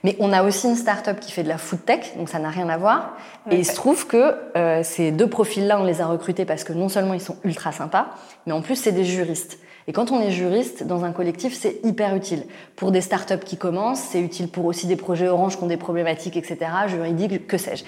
Mais 0.04 0.16
on 0.18 0.32
a 0.32 0.44
aussi 0.44 0.66
une 0.66 0.76
startup 0.76 1.20
qui 1.20 1.30
fait 1.30 1.42
de 1.42 1.48
la 1.48 1.58
food 1.58 1.84
tech, 1.84 2.16
donc 2.16 2.28
ça 2.28 2.38
n'a 2.38 2.50
rien 2.50 2.68
à 2.68 2.78
voir. 2.78 3.16
Et 3.50 3.56
il 3.56 3.66
se 3.66 3.74
trouve 3.74 4.06
que 4.06 4.34
euh, 4.56 4.82
ces 4.82 5.10
deux 5.10 5.28
profils-là, 5.28 5.80
on 5.80 5.84
les 5.84 6.00
a 6.00 6.06
recrutés 6.06 6.44
parce 6.44 6.62
que 6.62 6.72
non 6.72 6.88
seulement 6.88 7.14
ils 7.14 7.20
sont 7.20 7.36
ultra 7.42 7.72
sympas, 7.72 8.06
mais 8.46 8.52
en 8.52 8.62
plus 8.62 8.76
c'est 8.76 8.92
des 8.92 9.04
juristes. 9.04 9.58
Et 9.88 9.92
quand 9.92 10.12
on 10.12 10.20
est 10.20 10.30
juriste 10.30 10.84
dans 10.84 11.04
un 11.04 11.12
collectif, 11.12 11.54
c'est 11.58 11.80
hyper 11.82 12.14
utile. 12.14 12.44
Pour 12.76 12.92
des 12.92 13.00
startups 13.00 13.44
qui 13.44 13.56
commencent, 13.56 14.00
c'est 14.00 14.20
utile 14.20 14.48
pour 14.48 14.66
aussi 14.66 14.86
des 14.86 14.96
projets 14.96 15.28
Orange 15.28 15.56
qui 15.56 15.64
ont 15.64 15.66
des 15.66 15.78
problématiques, 15.78 16.36
etc., 16.36 16.58
juridiques, 16.86 17.46
que 17.46 17.56
sais-je. 17.56 17.84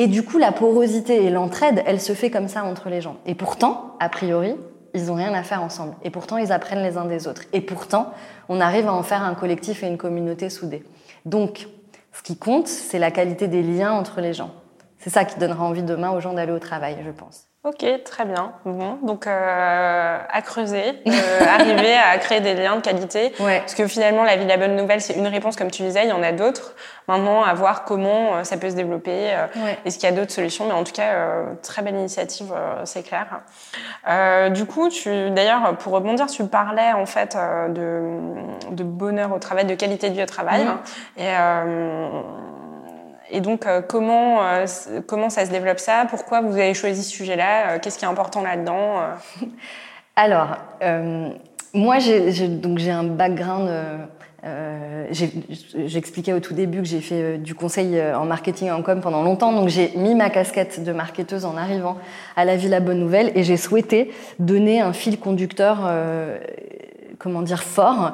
Et 0.00 0.06
du 0.06 0.22
coup, 0.22 0.38
la 0.38 0.50
porosité 0.50 1.26
et 1.26 1.28
l'entraide, 1.28 1.82
elle 1.84 2.00
se 2.00 2.14
fait 2.14 2.30
comme 2.30 2.48
ça 2.48 2.64
entre 2.64 2.88
les 2.88 3.02
gens. 3.02 3.18
Et 3.26 3.34
pourtant, 3.34 3.96
a 4.00 4.08
priori, 4.08 4.56
ils 4.94 5.04
n'ont 5.04 5.14
rien 5.14 5.34
à 5.34 5.42
faire 5.42 5.62
ensemble. 5.62 5.94
Et 6.02 6.08
pourtant, 6.08 6.38
ils 6.38 6.52
apprennent 6.52 6.82
les 6.82 6.96
uns 6.96 7.04
des 7.04 7.28
autres. 7.28 7.42
Et 7.52 7.60
pourtant, 7.60 8.10
on 8.48 8.62
arrive 8.62 8.86
à 8.86 8.94
en 8.94 9.02
faire 9.02 9.22
un 9.22 9.34
collectif 9.34 9.82
et 9.82 9.88
une 9.88 9.98
communauté 9.98 10.48
soudée. 10.48 10.82
Donc, 11.26 11.68
ce 12.14 12.22
qui 12.22 12.38
compte, 12.38 12.66
c'est 12.66 12.98
la 12.98 13.10
qualité 13.10 13.46
des 13.46 13.62
liens 13.62 13.92
entre 13.92 14.22
les 14.22 14.32
gens. 14.32 14.52
C'est 14.96 15.10
ça 15.10 15.26
qui 15.26 15.38
donnera 15.38 15.66
envie 15.66 15.82
demain 15.82 16.12
aux 16.12 16.20
gens 16.20 16.32
d'aller 16.32 16.52
au 16.52 16.58
travail, 16.58 16.96
je 17.04 17.10
pense. 17.10 17.49
Ok, 17.62 17.84
très 18.06 18.24
bien. 18.24 18.52
Bon, 18.64 18.96
donc 19.02 19.26
euh, 19.26 20.18
à 20.30 20.40
creuser, 20.40 20.82
euh, 21.06 21.44
arriver 21.46 21.92
à 21.94 22.16
créer 22.16 22.40
des 22.40 22.54
liens 22.54 22.76
de 22.76 22.80
qualité. 22.80 23.34
Ouais. 23.38 23.58
Parce 23.60 23.74
que 23.74 23.86
finalement, 23.86 24.24
la 24.24 24.36
vie 24.36 24.44
de 24.44 24.48
la 24.48 24.56
bonne 24.56 24.76
nouvelle, 24.76 25.02
c'est 25.02 25.12
une 25.12 25.26
réponse, 25.26 25.56
comme 25.56 25.70
tu 25.70 25.82
disais, 25.82 26.04
il 26.04 26.08
y 26.08 26.12
en 26.12 26.22
a 26.22 26.32
d'autres. 26.32 26.74
Maintenant, 27.06 27.42
à 27.44 27.52
voir 27.52 27.84
comment 27.84 28.36
euh, 28.36 28.44
ça 28.44 28.56
peut 28.56 28.70
se 28.70 28.76
développer. 28.76 29.34
euh, 29.34 29.46
Ouais. 29.62 29.78
Est-ce 29.84 29.98
qu'il 29.98 30.08
y 30.08 30.12
a 30.12 30.16
d'autres 30.16 30.32
solutions 30.32 30.64
Mais 30.68 30.72
en 30.72 30.84
tout 30.84 30.92
cas, 30.92 31.12
euh, 31.12 31.44
très 31.62 31.82
belle 31.82 31.96
initiative, 31.96 32.50
euh, 32.50 32.80
c'est 32.84 33.02
clair. 33.02 33.26
Euh, 34.08 34.48
du 34.48 34.64
coup, 34.64 34.88
tu, 34.88 35.28
d'ailleurs, 35.30 35.76
pour 35.76 35.92
rebondir, 35.92 36.28
tu 36.28 36.42
parlais 36.46 36.92
en 36.94 37.04
fait 37.04 37.36
euh, 37.36 37.68
de, 37.68 38.74
de 38.74 38.84
bonheur 38.84 39.32
au 39.34 39.38
travail, 39.38 39.66
de 39.66 39.74
qualité 39.74 40.08
de 40.08 40.14
vie 40.14 40.22
au 40.22 40.26
travail. 40.26 40.64
Mhm. 40.64 40.78
Et, 41.18 41.26
euh, 41.28 42.22
et 43.30 43.40
donc, 43.40 43.66
euh, 43.66 43.80
comment, 43.80 44.42
euh, 44.42 44.66
comment 45.06 45.30
ça 45.30 45.46
se 45.46 45.50
développe 45.50 45.78
ça? 45.78 46.06
Pourquoi 46.08 46.40
vous 46.40 46.54
avez 46.54 46.74
choisi 46.74 47.02
ce 47.02 47.10
sujet-là? 47.10 47.70
Euh, 47.70 47.78
Qu'est-ce 47.80 47.98
qui 47.98 48.04
est 48.04 48.08
important 48.08 48.42
là-dedans? 48.42 49.00
Alors, 50.16 50.56
moi, 51.72 51.98
j'ai 51.98 52.90
un 52.90 53.04
background. 53.04 53.70
J'expliquais 55.10 56.32
au 56.32 56.40
tout 56.40 56.52
début 56.52 56.78
que 56.78 56.88
j'ai 56.88 57.00
fait 57.00 57.38
du 57.38 57.54
conseil 57.54 58.00
en 58.02 58.24
marketing 58.26 58.68
et 58.68 58.72
en 58.72 58.82
com 58.82 59.00
pendant 59.00 59.22
longtemps, 59.22 59.52
donc 59.52 59.68
j'ai 59.68 59.92
mis 59.96 60.14
ma 60.14 60.28
casquette 60.28 60.82
de 60.82 60.92
marketeuse 60.92 61.44
en 61.44 61.56
arrivant 61.56 61.96
à 62.36 62.44
la 62.44 62.56
Villa 62.56 62.80
Bonne 62.80 62.98
Nouvelle 62.98 63.32
et 63.34 63.44
j'ai 63.44 63.56
souhaité 63.56 64.10
donner 64.38 64.80
un 64.80 64.92
fil 64.92 65.18
conducteur, 65.18 65.90
comment 67.18 67.42
dire, 67.42 67.62
fort 67.62 68.12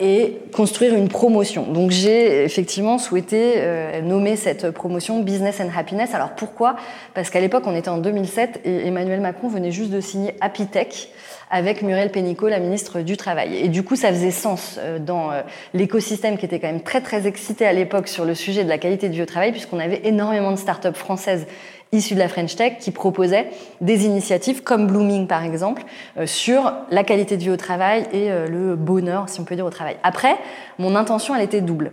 et 0.00 0.38
construire 0.52 0.94
une 0.94 1.08
promotion. 1.08 1.62
Donc 1.62 1.92
j'ai 1.92 2.42
effectivement 2.42 2.98
souhaité 2.98 3.54
euh, 3.56 4.02
nommer 4.02 4.34
cette 4.34 4.70
promotion 4.72 5.20
Business 5.20 5.60
and 5.60 5.68
Happiness. 5.76 6.12
Alors 6.12 6.30
pourquoi? 6.30 6.76
Parce 7.14 7.30
qu'à 7.30 7.40
l'époque, 7.40 7.62
on 7.66 7.76
était 7.76 7.88
en 7.88 7.98
2007 7.98 8.62
et 8.64 8.86
Emmanuel 8.86 9.20
Macron 9.20 9.48
venait 9.48 9.70
juste 9.70 9.90
de 9.90 10.00
signer 10.00 10.34
Happy 10.40 10.66
Tech 10.66 11.08
avec 11.50 11.82
Muriel 11.82 12.10
Pénicaud, 12.10 12.48
la 12.48 12.60
ministre 12.60 13.00
du 13.00 13.16
Travail. 13.16 13.56
Et 13.56 13.68
du 13.68 13.82
coup, 13.82 13.96
ça 13.96 14.08
faisait 14.08 14.30
sens 14.30 14.76
euh, 14.78 14.98
dans 14.98 15.30
euh, 15.30 15.42
l'écosystème 15.74 16.38
qui 16.38 16.46
était 16.46 16.60
quand 16.60 16.68
même 16.68 16.82
très 16.82 17.00
très 17.00 17.26
excité 17.26 17.66
à 17.66 17.72
l'époque 17.72 18.08
sur 18.08 18.24
le 18.24 18.34
sujet 18.34 18.64
de 18.64 18.68
la 18.68 18.78
qualité 18.78 19.10
au 19.20 19.26
travail, 19.26 19.52
puisqu'on 19.52 19.78
avait 19.78 20.00
énormément 20.04 20.52
de 20.52 20.56
startups 20.56 20.94
françaises 20.94 21.46
issues 21.92 22.14
de 22.14 22.20
la 22.20 22.28
French 22.28 22.56
Tech 22.56 22.78
qui 22.78 22.90
proposaient 22.90 23.50
des 23.80 24.06
initiatives 24.06 24.62
comme 24.62 24.86
Blooming 24.86 25.26
par 25.26 25.44
exemple 25.44 25.82
euh, 26.16 26.26
sur 26.26 26.72
la 26.90 27.04
qualité 27.04 27.36
de 27.36 27.42
vie 27.42 27.50
au 27.50 27.56
travail 27.56 28.06
et 28.12 28.30
euh, 28.30 28.46
le 28.46 28.76
bonheur, 28.76 29.28
si 29.28 29.40
on 29.40 29.44
peut 29.44 29.56
dire, 29.56 29.66
au 29.66 29.70
travail. 29.70 29.96
Après, 30.02 30.36
mon 30.78 30.94
intention, 30.94 31.34
elle 31.34 31.42
était 31.42 31.60
double. 31.60 31.92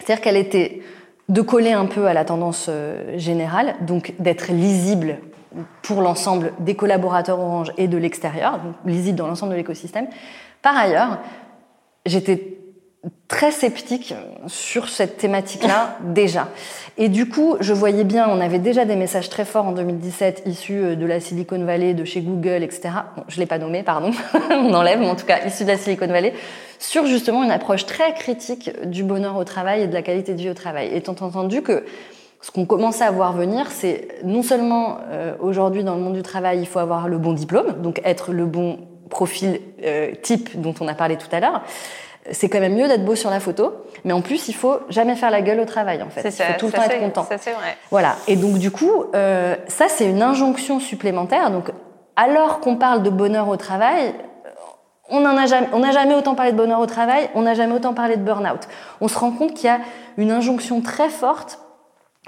C'est-à-dire 0.00 0.22
qu'elle 0.22 0.36
était 0.36 0.82
de 1.28 1.40
coller 1.40 1.72
un 1.72 1.86
peu 1.86 2.06
à 2.06 2.12
la 2.12 2.24
tendance 2.24 2.66
euh, 2.68 3.16
générale, 3.16 3.76
donc 3.80 4.14
d'être 4.18 4.52
lisible 4.52 5.18
pour 5.82 6.02
l'ensemble 6.02 6.52
des 6.58 6.74
collaborateurs 6.74 7.38
Orange 7.38 7.72
et 7.78 7.88
de 7.88 7.96
l'extérieur, 7.96 8.58
donc 8.58 8.74
lisible 8.84 9.16
dans 9.16 9.28
l'ensemble 9.28 9.52
de 9.52 9.56
l'écosystème. 9.56 10.08
Par 10.62 10.76
ailleurs, 10.76 11.18
j'étais 12.04 12.53
très 13.28 13.50
sceptique 13.50 14.14
sur 14.46 14.88
cette 14.88 15.16
thématique-là 15.16 15.98
déjà. 16.04 16.48
Et 16.96 17.08
du 17.08 17.28
coup, 17.28 17.56
je 17.60 17.72
voyais 17.72 18.04
bien, 18.04 18.28
on 18.28 18.40
avait 18.40 18.58
déjà 18.58 18.84
des 18.84 18.96
messages 18.96 19.28
très 19.28 19.44
forts 19.44 19.66
en 19.66 19.72
2017 19.72 20.44
issus 20.46 20.78
euh, 20.78 20.96
de 20.96 21.06
la 21.06 21.20
Silicon 21.20 21.64
Valley, 21.64 21.94
de 21.94 22.04
chez 22.04 22.20
Google, 22.20 22.62
etc. 22.62 22.90
Bon, 23.16 23.24
je 23.28 23.40
l'ai 23.40 23.46
pas 23.46 23.58
nommé, 23.58 23.82
pardon, 23.82 24.10
on 24.50 24.72
enlève, 24.72 25.00
mais 25.00 25.08
en 25.08 25.16
tout 25.16 25.26
cas 25.26 25.44
issus 25.46 25.64
de 25.64 25.68
la 25.68 25.76
Silicon 25.76 26.06
Valley, 26.06 26.34
sur 26.78 27.06
justement 27.06 27.42
une 27.42 27.50
approche 27.50 27.86
très 27.86 28.14
critique 28.14 28.70
du 28.84 29.02
bonheur 29.02 29.36
au 29.36 29.44
travail 29.44 29.82
et 29.82 29.86
de 29.86 29.94
la 29.94 30.02
qualité 30.02 30.34
de 30.34 30.38
vie 30.38 30.50
au 30.50 30.54
travail. 30.54 30.94
Étant 30.94 31.16
entendu 31.20 31.62
que 31.62 31.84
ce 32.40 32.50
qu'on 32.50 32.66
commençait 32.66 33.04
à 33.04 33.10
voir 33.10 33.32
venir, 33.32 33.70
c'est 33.70 34.08
non 34.22 34.42
seulement 34.42 34.98
euh, 35.10 35.34
aujourd'hui 35.40 35.82
dans 35.82 35.94
le 35.94 36.02
monde 36.02 36.14
du 36.14 36.22
travail, 36.22 36.60
il 36.60 36.66
faut 36.66 36.78
avoir 36.78 37.08
le 37.08 37.16
bon 37.16 37.32
diplôme, 37.32 37.80
donc 37.80 38.00
être 38.04 38.32
le 38.32 38.44
bon 38.44 38.80
profil 39.08 39.60
euh, 39.82 40.12
type 40.22 40.60
dont 40.60 40.74
on 40.80 40.86
a 40.88 40.94
parlé 40.94 41.16
tout 41.16 41.28
à 41.32 41.40
l'heure, 41.40 41.62
c'est 42.30 42.48
quand 42.48 42.60
même 42.60 42.74
mieux 42.74 42.88
d'être 42.88 43.04
beau 43.04 43.14
sur 43.14 43.30
la 43.30 43.40
photo, 43.40 43.72
mais 44.04 44.12
en 44.12 44.22
plus, 44.22 44.48
il 44.48 44.54
faut 44.54 44.78
jamais 44.88 45.14
faire 45.14 45.30
la 45.30 45.42
gueule 45.42 45.60
au 45.60 45.64
travail, 45.64 46.02
en 46.02 46.08
fait. 46.08 46.30
Ça, 46.30 46.44
il 46.44 46.52
faut 46.52 46.58
tout 46.58 46.66
le 46.66 46.72
temps 46.72 46.82
être 46.82 47.00
content. 47.00 47.24
Ça, 47.24 47.38
c'est 47.38 47.52
vrai. 47.52 47.76
Voilà. 47.90 48.16
Et 48.26 48.36
donc, 48.36 48.58
du 48.58 48.70
coup, 48.70 49.04
euh, 49.14 49.56
ça, 49.68 49.86
c'est 49.88 50.06
une 50.06 50.22
injonction 50.22 50.80
supplémentaire. 50.80 51.50
Donc, 51.50 51.70
alors 52.16 52.60
qu'on 52.60 52.76
parle 52.76 53.02
de 53.02 53.10
bonheur 53.10 53.48
au 53.48 53.56
travail, 53.56 54.14
on 55.10 55.20
n'a 55.20 55.46
jamais, 55.46 55.68
on 55.72 55.82
jamais 55.92 56.14
autant 56.14 56.34
parlé 56.34 56.52
de 56.52 56.56
bonheur 56.56 56.80
au 56.80 56.86
travail, 56.86 57.28
on 57.34 57.42
n'a 57.42 57.54
jamais 57.54 57.74
autant 57.74 57.92
parlé 57.92 58.16
de 58.16 58.22
burn-out. 58.22 58.68
On 59.00 59.08
se 59.08 59.18
rend 59.18 59.32
compte 59.32 59.54
qu'il 59.54 59.66
y 59.66 59.68
a 59.68 59.80
une 60.16 60.30
injonction 60.30 60.80
très 60.80 61.10
forte 61.10 61.58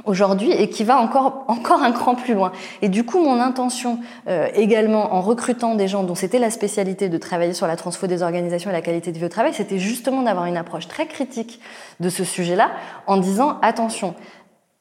aujourd'hui 0.05 0.53
et 0.53 0.69
qui 0.69 0.85
va 0.85 0.99
encore 0.99 1.83
un 1.83 1.93
cran 1.93 2.15
plus 2.15 2.35
loin. 2.35 2.53
Et 2.83 2.89
du 2.89 3.05
coup, 3.05 3.19
mon 3.21 3.41
intention 3.41 3.99
euh, 4.29 4.49
également 4.55 5.15
en 5.15 5.21
recrutant 5.21 5.75
des 5.75 5.89
gens 5.89 6.03
dont 6.03 6.15
c'était 6.15 6.39
la 6.39 6.51
spécialité 6.51 7.09
de 7.09 7.19
travailler 7.19 7.55
sur 7.55 7.67
la 7.67 7.77
transfo 7.77 8.07
des 8.07 8.23
organisations 8.23 8.71
et 8.71 8.73
la 8.73 8.83
qualité 8.83 9.11
de 9.13 9.19
vie 9.19 9.25
au 9.25 9.31
travail, 9.31 9.55
c'était 9.55 9.79
justement 9.79 10.23
d'avoir 10.23 10.47
une 10.47 10.57
approche 10.57 10.87
très 10.87 11.07
critique 11.07 11.61
de 12.01 12.09
ce 12.09 12.25
sujet-là 12.25 12.71
en 13.07 13.17
disant 13.17 13.59
attention, 13.63 14.15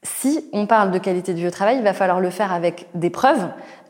si 0.04 0.48
on 0.54 0.68
parle 0.68 0.92
de 0.92 1.00
qualité 1.00 1.34
de 1.34 1.40
vie 1.40 1.48
au 1.48 1.52
travail, 1.52 1.78
il 1.78 1.84
va 1.84 1.94
falloir 1.94 2.20
le 2.20 2.30
faire 2.30 2.54
avec 2.54 2.88
des 2.94 3.10
preuves, 3.10 3.48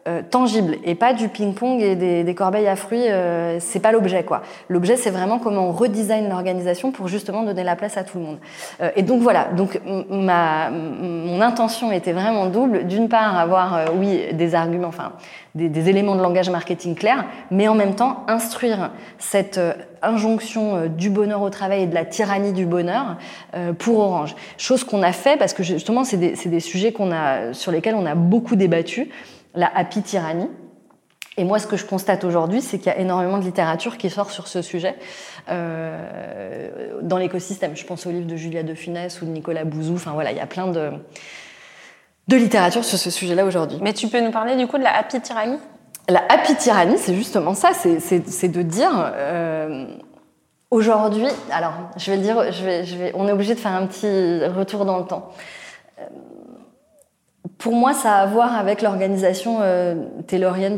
euh, 0.07 0.21
tangible 0.29 0.77
et 0.83 0.93
pas 0.93 1.13
du 1.13 1.29
ping-pong 1.29 1.81
et 1.81 1.95
des, 1.95 2.23
des, 2.23 2.35
corbeilles 2.35 2.67
à 2.67 2.75
fruits. 2.75 3.09
Euh, 3.09 3.57
c'est 3.59 3.79
pas 3.79 3.91
l'objet, 3.91 4.23
quoi. 4.23 4.43
L'objet, 4.69 4.97
c'est 4.97 5.09
vraiment 5.09 5.39
comment 5.39 5.69
on 5.69 5.71
redesign 5.71 6.29
l'organisation 6.29 6.91
pour 6.91 7.07
justement 7.07 7.41
donner 7.41 7.63
la 7.63 7.75
place 7.75 7.97
à 7.97 8.03
tout 8.03 8.19
le 8.19 8.23
monde. 8.25 8.37
Euh, 8.81 8.91
et 8.95 9.01
donc 9.01 9.21
voilà. 9.21 9.45
Donc 9.57 9.81
ma 10.09 10.69
mon 10.69 11.41
intention 11.41 11.91
était 11.91 12.13
vraiment 12.13 12.45
double. 12.45 12.85
D'une 12.85 13.09
part, 13.09 13.37
avoir 13.37 13.75
euh, 13.75 13.85
oui 13.95 14.21
des 14.33 14.53
arguments, 14.53 14.89
enfin 14.89 15.13
des, 15.55 15.69
des, 15.69 15.89
éléments 15.89 16.15
de 16.15 16.21
langage 16.21 16.51
marketing 16.51 16.93
clairs, 16.93 17.25
mais 17.49 17.67
en 17.67 17.75
même 17.75 17.95
temps 17.95 18.25
instruire 18.27 18.91
cette 19.17 19.57
euh, 19.57 19.73
injonction 20.03 20.85
du 20.85 21.09
bonheur 21.09 21.41
au 21.41 21.49
travail 21.49 21.81
et 21.83 21.87
de 21.87 21.95
la 21.95 22.05
tyrannie 22.05 22.53
du 22.53 22.67
bonheur 22.67 23.17
pour 23.79 23.97
Orange. 23.97 24.35
Chose 24.55 24.83
qu'on 24.83 25.01
a 25.01 25.11
fait 25.11 25.35
parce 25.35 25.53
que 25.53 25.63
justement, 25.63 26.03
c'est 26.03 26.17
des, 26.17 26.35
des 26.45 26.59
sujets 26.59 26.91
qu'on 26.91 27.11
a 27.11 27.53
sur 27.53 27.71
lesquels 27.71 27.95
on 27.95 28.05
a 28.05 28.13
beaucoup 28.13 28.55
débattu 28.55 29.09
la 29.55 29.71
happy 29.75 30.01
tyrannie. 30.01 30.49
Et 31.37 31.43
moi, 31.43 31.59
ce 31.59 31.67
que 31.67 31.75
je 31.75 31.85
constate 31.85 32.23
aujourd'hui, 32.23 32.61
c'est 32.61 32.77
qu'il 32.77 32.87
y 32.87 32.95
a 32.95 32.97
énormément 32.97 33.37
de 33.37 33.43
littérature 33.43 33.97
qui 33.97 34.09
sort 34.09 34.31
sur 34.31 34.47
ce 34.47 34.61
sujet 34.61 34.95
euh, 35.49 36.99
dans 37.01 37.17
l'écosystème. 37.17 37.75
Je 37.75 37.85
pense 37.85 38.05
au 38.05 38.11
livre 38.11 38.25
de 38.25 38.37
Julia 38.37 38.63
de 38.63 38.73
Funès 38.73 39.21
ou 39.21 39.25
de 39.25 39.31
Nicolas 39.31 39.65
Bouzou. 39.65 39.95
Enfin 39.95 40.13
voilà, 40.13 40.31
il 40.31 40.37
y 40.37 40.41
a 40.41 40.45
plein 40.45 40.67
de, 40.67 40.91
de 42.29 42.35
littérature 42.37 42.85
sur 42.85 42.97
ce 42.97 43.09
sujet-là 43.09 43.43
aujourd'hui. 43.43 43.79
Mais 43.81 43.91
tu 43.91 44.07
peux 44.07 44.21
nous 44.21 44.31
parler 44.31 44.55
du 44.55 44.65
coup 44.65 44.77
de 44.77 44.83
la 44.83 44.95
happy 44.95 45.19
tyrannie? 45.19 45.59
La 46.07 46.23
happy 46.29 46.55
tyrannie, 46.55 46.97
c'est 46.97 47.15
justement 47.15 47.53
ça. 47.53 47.71
C'est 47.73 48.47
de 48.47 48.61
dire 48.61 48.91
euh, 48.93 49.87
aujourd'hui. 50.71 51.27
Alors, 51.51 51.73
je 51.97 52.11
vais 52.11 52.17
le 52.17 52.23
dire. 52.23 52.51
Je 52.53 52.63
vais, 52.63 52.85
je 52.85 52.95
vais, 52.95 53.11
on 53.13 53.27
est 53.27 53.33
obligé 53.33 53.55
de 53.55 53.59
faire 53.59 53.73
un 53.73 53.85
petit 53.87 54.45
retour 54.45 54.85
dans 54.85 54.99
le 54.99 55.05
temps. 55.05 55.33
Pour 57.65 57.73
moi, 57.73 57.95
ça 57.95 58.17
a 58.17 58.21
à 58.21 58.25
voir 58.27 58.55
avec 58.55 58.83
l'organisation 58.83 59.57
euh, 59.61 59.95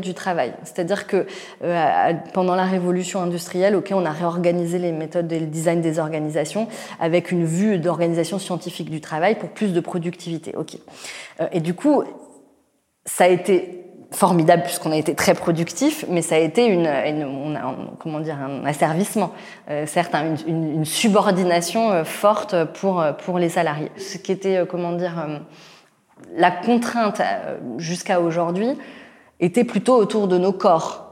du 0.00 0.14
travail. 0.14 0.54
C'est-à-dire 0.64 1.06
que 1.06 1.26
euh, 1.62 2.12
pendant 2.32 2.54
la 2.54 2.64
révolution 2.64 3.20
industrielle, 3.20 3.76
ok, 3.76 3.92
on 3.94 4.06
a 4.06 4.10
réorganisé 4.10 4.78
les 4.78 4.92
méthodes 4.92 5.30
et 5.30 5.38
le 5.38 5.48
design 5.48 5.82
des 5.82 5.98
organisations 5.98 6.66
avec 6.98 7.30
une 7.30 7.44
vue 7.44 7.76
d'organisation 7.76 8.38
scientifique 8.38 8.88
du 8.88 9.02
travail 9.02 9.34
pour 9.34 9.50
plus 9.50 9.74
de 9.74 9.80
productivité. 9.80 10.56
Ok. 10.56 10.78
Euh, 11.42 11.48
et 11.52 11.60
du 11.60 11.74
coup, 11.74 12.04
ça 13.04 13.24
a 13.24 13.28
été 13.28 13.84
formidable 14.10 14.62
puisqu'on 14.62 14.92
a 14.92 14.96
été 14.96 15.14
très 15.14 15.34
productif, 15.34 16.06
mais 16.08 16.22
ça 16.22 16.36
a 16.36 16.38
été 16.38 16.64
une, 16.64 16.88
comment 17.98 18.20
dire, 18.20 18.38
un 18.38 18.64
asservissement, 18.64 19.32
euh, 19.68 19.84
certes, 19.84 20.14
une, 20.14 20.72
une, 20.72 20.84
subordination 20.86 22.02
forte 22.06 22.64
pour 22.80 23.04
pour 23.26 23.38
les 23.38 23.50
salariés. 23.50 23.90
Ce 23.98 24.16
qui 24.16 24.32
était, 24.32 24.64
comment 24.66 24.92
dire 24.92 25.22
la 26.36 26.50
contrainte 26.50 27.20
euh, 27.20 27.56
jusqu'à 27.78 28.20
aujourd'hui 28.20 28.76
était 29.40 29.64
plutôt 29.64 29.96
autour 29.96 30.28
de 30.28 30.38
nos 30.38 30.52
corps. 30.52 31.08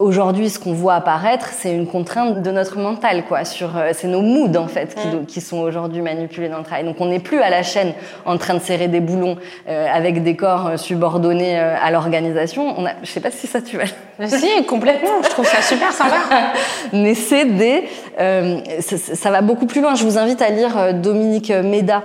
Aujourd'hui, 0.00 0.50
ce 0.50 0.58
qu'on 0.58 0.72
voit 0.72 0.94
apparaître, 0.94 1.50
c'est 1.52 1.72
une 1.72 1.86
contrainte 1.86 2.42
de 2.42 2.50
notre 2.50 2.78
mental, 2.78 3.24
quoi. 3.26 3.44
Sur, 3.44 3.76
euh, 3.76 3.90
c'est 3.92 4.08
nos 4.08 4.22
moods 4.22 4.56
en 4.56 4.66
fait 4.66 4.92
qui, 4.92 5.06
mm. 5.06 5.24
qui 5.26 5.40
sont 5.40 5.58
aujourd'hui 5.58 6.02
manipulés 6.02 6.48
dans 6.48 6.58
le 6.58 6.64
travail. 6.64 6.82
Donc, 6.82 6.96
on 6.98 7.06
n'est 7.06 7.20
plus 7.20 7.40
à 7.40 7.48
la 7.48 7.62
chaîne 7.62 7.92
en 8.26 8.36
train 8.36 8.54
de 8.54 8.58
serrer 8.58 8.88
des 8.88 8.98
boulons 8.98 9.36
euh, 9.68 9.86
avec 9.88 10.24
des 10.24 10.34
corps 10.34 10.66
euh, 10.66 10.76
subordonnés 10.78 11.56
à 11.56 11.92
l'organisation. 11.92 12.74
On 12.76 12.84
a, 12.86 12.90
je 13.04 13.08
sais 13.08 13.20
pas 13.20 13.30
si 13.30 13.46
ça 13.46 13.62
tu 13.62 13.76
vas. 13.76 13.84
Si, 14.26 14.66
complètement. 14.66 15.22
Je 15.22 15.28
trouve 15.28 15.46
ça 15.46 15.62
super 15.62 15.92
sympa. 15.92 16.16
Mais 16.92 17.14
c'est 17.14 17.44
des, 17.44 17.84
ça, 18.18 18.96
ça, 18.98 19.30
va 19.30 19.42
beaucoup 19.42 19.66
plus 19.66 19.80
loin. 19.80 19.94
Je 19.94 20.02
vous 20.02 20.18
invite 20.18 20.42
à 20.42 20.50
lire 20.50 20.92
Dominique 20.92 21.50
Méda 21.50 22.02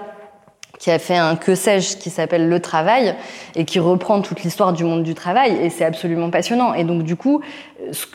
qui 0.80 0.90
a 0.90 0.98
fait 0.98 1.18
un 1.18 1.36
que 1.36 1.56
sais-je 1.56 1.98
qui 1.98 2.10
s'appelle 2.10 2.50
Le 2.50 2.60
Travail 2.60 3.14
et 3.56 3.66
qui 3.66 3.80
reprend 3.80 4.22
toute 4.22 4.44
l'histoire 4.44 4.74
du 4.74 4.86
monde 4.86 5.04
du 5.04 5.14
travail 5.14 5.58
et 5.62 5.70
c'est 5.70 5.86
absolument 5.86 6.30
passionnant. 6.30 6.74
Et 6.74 6.86
donc 6.86 7.04
du 7.04 7.16
coup, 7.16 7.42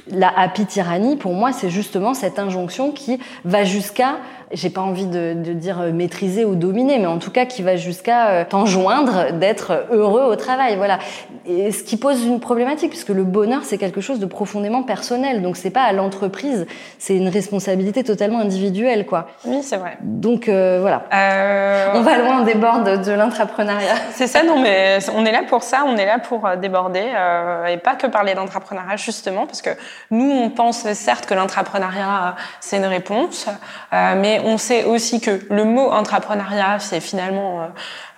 la 0.09 0.29
happy 0.37 0.67
tyrannie 0.67 1.17
pour 1.17 1.35
moi 1.35 1.53
c'est 1.53 1.71
justement 1.71 2.15
cette 2.15 2.39
injonction 2.39 2.91
qui 2.91 3.21
va 3.45 3.65
jusqu'à 3.65 4.17
j'ai 4.55 4.71
pas 4.71 4.81
envie 4.81 5.07
de, 5.07 5.35
de, 5.35 5.53
dire 5.53 5.81
maîtriser 5.93 6.45
ou 6.45 6.55
dominer, 6.55 6.99
mais 6.99 7.07
en 7.07 7.19
tout 7.19 7.31
cas 7.31 7.45
qui 7.45 7.63
va 7.63 7.77
jusqu'à 7.77 8.29
euh, 8.29 8.45
t'enjoindre 8.49 9.33
d'être 9.33 9.87
heureux 9.91 10.23
au 10.23 10.37
travail. 10.37 10.77
Voilà. 10.77 10.99
Et 11.47 11.73
ce 11.73 11.83
qui 11.83 11.97
pose 11.97 12.25
une 12.25 12.41
problématique, 12.41 12.91
puisque 12.91 13.11
le 13.11 13.25
bonheur, 13.25 13.63
c'est 13.65 13.79
quelque 13.79 14.01
chose 14.01 14.19
de 14.19 14.27
profondément 14.27 14.83
personnel. 14.83 15.43
Donc 15.43 15.57
c'est 15.57 15.71
pas 15.71 15.83
à 15.83 15.93
l'entreprise, 15.93 16.67
c'est 16.99 17.17
une 17.17 17.29
responsabilité 17.29 18.05
totalement 18.05 18.39
individuelle, 18.39 19.07
quoi. 19.07 19.29
Oui, 19.45 19.63
c'est 19.63 19.77
vrai. 19.77 19.99
Donc 20.01 20.49
euh, 20.49 20.79
voilà. 20.81 21.05
Euh... 21.13 21.93
On 21.95 22.01
va 22.01 22.19
loin, 22.19 22.41
on 22.41 22.45
déborde 22.45 23.05
de 23.05 23.13
l'intrapreneuriat. 23.13 23.95
C'est 24.13 24.27
ça, 24.27 24.43
non, 24.43 24.61
mais 24.61 24.99
on 25.15 25.25
est 25.25 25.33
là 25.33 25.43
pour 25.43 25.63
ça, 25.63 25.85
on 25.87 25.97
est 25.97 26.07
là 26.07 26.19
pour 26.19 26.47
euh, 26.47 26.57
déborder, 26.57 27.05
euh, 27.17 27.67
et 27.67 27.77
pas 27.77 27.95
que 27.95 28.07
parler 28.07 28.35
d'entrepreneuriat, 28.35 28.97
justement, 28.97 29.47
parce 29.47 29.63
que 29.63 29.71
nous, 30.11 30.31
on 30.31 30.51
pense 30.51 30.91
certes 30.93 31.27
que 31.27 31.35
l'entrepreneuriat, 31.35 32.37
c'est 32.61 32.77
une 32.77 32.85
réponse, 32.85 33.47
mais 33.93 34.41
on 34.45 34.59
sait 34.59 34.85
aussi 34.85 35.21
que 35.21 35.41
le 35.51 35.65
mot 35.65 35.91
entrepreneuriat, 35.91 36.79
c'est 36.79 37.01
finalement, 37.01 37.63
euh, 37.63 37.67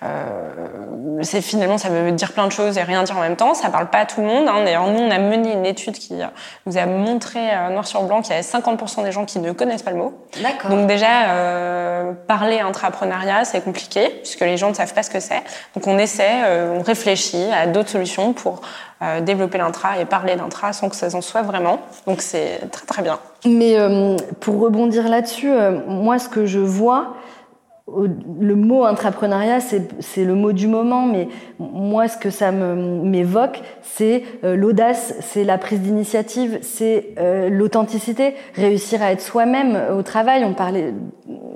euh, 0.03 1.19
c'est 1.21 1.41
finalement, 1.41 1.77
ça 1.77 1.89
veut 1.89 2.11
dire 2.11 2.33
plein 2.33 2.45
de 2.47 2.51
choses 2.51 2.77
et 2.77 2.83
rien 2.83 3.03
dire 3.03 3.17
en 3.17 3.21
même 3.21 3.35
temps. 3.35 3.53
Ça 3.53 3.69
parle 3.69 3.89
pas 3.89 3.99
à 3.99 4.05
tout 4.05 4.21
le 4.21 4.27
monde. 4.27 4.47
Hein. 4.47 4.63
D'ailleurs, 4.63 4.87
nous, 4.87 4.99
on 4.99 5.11
a 5.11 5.17
mené 5.17 5.53
une 5.53 5.65
étude 5.65 5.97
qui 5.97 6.13
nous 6.65 6.77
a 6.77 6.85
montré 6.85 7.39
euh, 7.39 7.69
noir 7.69 7.87
sur 7.87 8.03
blanc 8.03 8.21
qu'il 8.21 8.31
y 8.31 8.37
avait 8.37 8.45
50% 8.45 9.03
des 9.03 9.11
gens 9.11 9.25
qui 9.25 9.39
ne 9.39 9.51
connaissent 9.51 9.83
pas 9.83 9.91
le 9.91 9.97
mot. 9.97 10.13
D'accord. 10.41 10.69
Donc 10.69 10.87
déjà, 10.87 11.29
euh, 11.29 12.13
parler 12.27 12.61
entrepreneuriat, 12.61 13.45
c'est 13.45 13.61
compliqué 13.61 14.09
puisque 14.21 14.41
les 14.41 14.57
gens 14.57 14.69
ne 14.69 14.75
savent 14.75 14.93
pas 14.93 15.03
ce 15.03 15.09
que 15.09 15.19
c'est. 15.19 15.41
Donc 15.75 15.87
on 15.87 15.97
essaie, 15.97 16.43
euh, 16.45 16.77
on 16.77 16.83
réfléchit 16.83 17.45
à 17.51 17.67
d'autres 17.67 17.89
solutions 17.89 18.33
pour 18.33 18.61
euh, 19.03 19.21
développer 19.21 19.59
l'intra 19.59 19.99
et 19.99 20.05
parler 20.05 20.35
d'intra 20.35 20.73
sans 20.73 20.89
que 20.89 20.95
ça 20.95 21.15
en 21.15 21.21
soit 21.21 21.43
vraiment. 21.43 21.79
Donc 22.07 22.21
c'est 22.21 22.61
très 22.71 22.85
très 22.87 23.01
bien. 23.03 23.19
Mais 23.45 23.77
euh, 23.77 24.17
pour 24.39 24.59
rebondir 24.59 25.07
là-dessus, 25.07 25.51
euh, 25.51 25.79
moi 25.87 26.17
ce 26.17 26.27
que 26.27 26.47
je 26.47 26.57
vois, 26.57 27.13
le 27.87 28.55
mot 28.55 28.83
intrapreneuriat, 28.83 29.59
c'est 29.61 30.25
le 30.25 30.35
mot 30.35 30.51
du 30.51 30.67
moment, 30.67 31.05
mais 31.05 31.29
moi, 31.57 32.09
ce 32.09 32.17
que 32.17 32.29
ça 32.29 32.51
m'évoque, 32.51 33.61
c'est 33.81 34.23
euh, 34.43 34.57
l'audace, 34.57 35.15
c'est 35.21 35.45
la 35.45 35.57
prise 35.57 35.79
d'initiative, 35.79 36.59
c'est 36.61 37.13
euh, 37.17 37.49
l'authenticité, 37.49 38.35
réussir 38.55 39.01
à 39.01 39.13
être 39.13 39.21
soi-même 39.21 39.79
au 39.97 40.01
travail. 40.01 40.43
On 40.43 40.53
parlait 40.53 40.93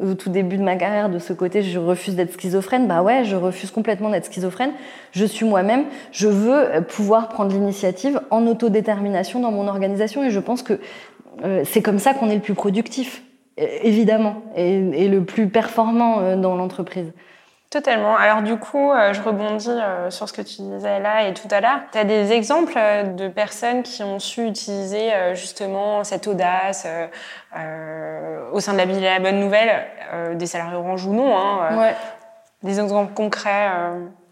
au 0.02 0.13
tout 0.13 0.30
début 0.30 0.58
de 0.58 0.63
ma 0.63 0.78
carrière 0.78 1.10
de 1.10 1.20
ce 1.20 1.34
côté, 1.34 1.63
je 1.63 1.78
refuse 1.78 2.15
d'être 2.15 2.34
schizophrène. 2.34 2.88
Bah 2.88 3.04
ouais, 3.04 3.26
je 3.26 3.36
refuse 3.36 3.70
complètement 3.70 4.10
d'être 4.10 4.26
schizophrène. 4.26 4.72
Je 5.12 5.26
suis 5.26 5.46
moi-même. 5.46 5.84
Je 6.13 6.30
veux 6.30 6.82
pouvoir 6.88 7.28
prendre 7.28 7.52
l'initiative 7.52 8.22
en 8.30 8.48
autodétermination 8.48 9.41
dans 9.41 9.52
mon 9.52 9.67
organisation, 9.67 10.24
et 10.24 10.30
je 10.30 10.39
pense 10.39 10.63
que 10.63 10.80
euh, 11.44 11.63
c'est 11.65 11.82
comme 11.82 12.00
ça 12.00 12.13
qu'on 12.13 12.30
est 12.30 12.36
le 12.36 12.41
plus 12.41 12.54
productif 12.54 13.24
évidemment, 13.84 14.41
et, 14.56 14.78
et, 14.78 15.08
le 15.08 15.24
plus 15.24 15.47
performant 15.47 16.19
euh, 16.19 16.36
dans 16.36 16.56
l'entreprise. 16.56 17.12
Totalement. 17.69 18.17
Alors 18.17 18.41
du 18.41 18.58
coup, 18.58 18.91
euh, 18.91 19.13
je 19.13 19.21
rebondis 19.21 19.69
euh, 19.69 20.10
sur 20.10 20.28
ce 20.28 20.34
que 20.34 20.41
tu 20.41 20.62
disais 20.62 21.00
là 21.00 21.28
et 21.28 21.34
tout 21.34 21.47
à 21.52 21.62
l'heure. 21.62 21.80
Tu 21.93 21.97
as 21.97 22.04
des 22.04 22.34
exemples 22.34 22.74
euh, 22.76 23.04
de 23.04 23.30
personnes 23.30 23.84
qui 23.84 24.04
ont 24.04 24.19
su 24.19 24.45
utiliser 24.45 25.10
justement 25.36 26.04
cette 26.04 26.28
audace 26.28 26.86
au 28.54 28.60
sein 28.60 28.74
de 28.74 28.78
la 28.78 28.86
ville 28.86 29.02
la 29.02 29.19
bonne 29.19 29.39
nouvelle, 29.39 29.86
des 30.36 30.45
salariés 30.47 30.76
orange 30.76 31.06
ou 31.06 31.13
non, 31.13 31.38
hein, 31.38 31.78
Ouais. 31.78 31.95
des 32.63 32.80
exemples 32.80 33.13
concrets. 33.13 33.69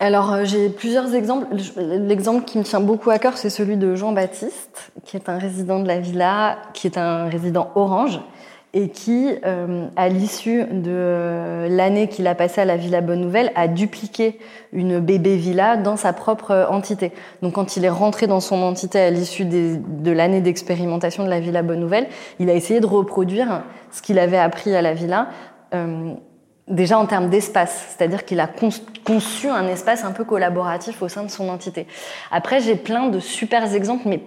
Alors 0.01 0.33
euh, 0.33 0.45
j'ai 0.45 0.69
plusieurs 0.69 1.13
exemples. 1.13 1.47
L'exemple 1.77 2.45
qui 2.45 2.57
me 2.57 2.63
tient 2.63 2.79
beaucoup 2.79 3.09
à 3.09 3.19
cœur, 3.19 3.37
c'est 3.37 3.49
celui 3.49 3.75
de 3.75 3.95
Jean-Baptiste, 3.95 4.91
qui 5.05 5.17
est 5.17 5.27
un 5.27 5.37
résident 5.37 5.79
de 5.79 5.87
la 5.87 5.99
villa, 5.99 6.57
qui 6.73 6.87
est 6.87 6.97
un 6.97 7.25
résident 7.29 7.69
orange, 7.75 8.21
et 8.73 8.89
qui, 8.89 9.33
euh, 9.45 9.87
à 9.95 10.09
l'issue 10.09 10.63
de 10.65 10.91
euh, 10.91 11.67
l'année 11.69 12.07
qu'il 12.07 12.27
a 12.27 12.35
passée 12.35 12.61
à 12.61 12.65
la 12.65 12.77
Villa 12.77 13.01
Bonne 13.01 13.21
Nouvelle, 13.21 13.51
a 13.55 13.67
dupliqué 13.67 14.39
une 14.73 14.99
bébé 14.99 15.37
villa 15.37 15.75
dans 15.75 15.97
sa 15.97 16.13
propre 16.13 16.51
euh, 16.51 16.67
entité. 16.67 17.11
Donc 17.41 17.53
quand 17.53 17.77
il 17.77 17.85
est 17.85 17.89
rentré 17.89 18.27
dans 18.27 18.39
son 18.39 18.61
entité 18.61 18.99
à 18.99 19.09
l'issue 19.09 19.45
de 19.45 20.11
l'année 20.11 20.41
d'expérimentation 20.41 21.23
de 21.23 21.29
la 21.29 21.39
Villa 21.39 21.63
Bonne 21.63 21.79
Nouvelle, 21.79 22.07
il 22.37 22.49
a 22.49 22.53
essayé 22.53 22.79
de 22.79 22.85
reproduire 22.85 23.63
ce 23.91 24.03
qu'il 24.03 24.19
avait 24.19 24.37
appris 24.37 24.75
à 24.75 24.83
la 24.83 24.93
villa. 24.93 25.29
Euh, 25.73 26.13
déjà 26.67 26.99
en 26.99 27.07
termes 27.07 27.29
d'espace, 27.29 27.95
c'est-à-dire 27.97 28.25
qu'il 28.25 28.39
a 28.39 28.47
conçu 29.03 29.49
un 29.49 29.67
espace 29.67 30.03
un 30.03 30.11
peu 30.11 30.23
collaboratif 30.23 31.01
au 31.01 31.07
sein 31.07 31.23
de 31.23 31.29
son 31.29 31.49
entité. 31.49 31.87
Après, 32.31 32.59
j'ai 32.59 32.75
plein 32.75 33.07
de 33.07 33.19
super 33.19 33.73
exemples, 33.73 34.07
mais 34.07 34.21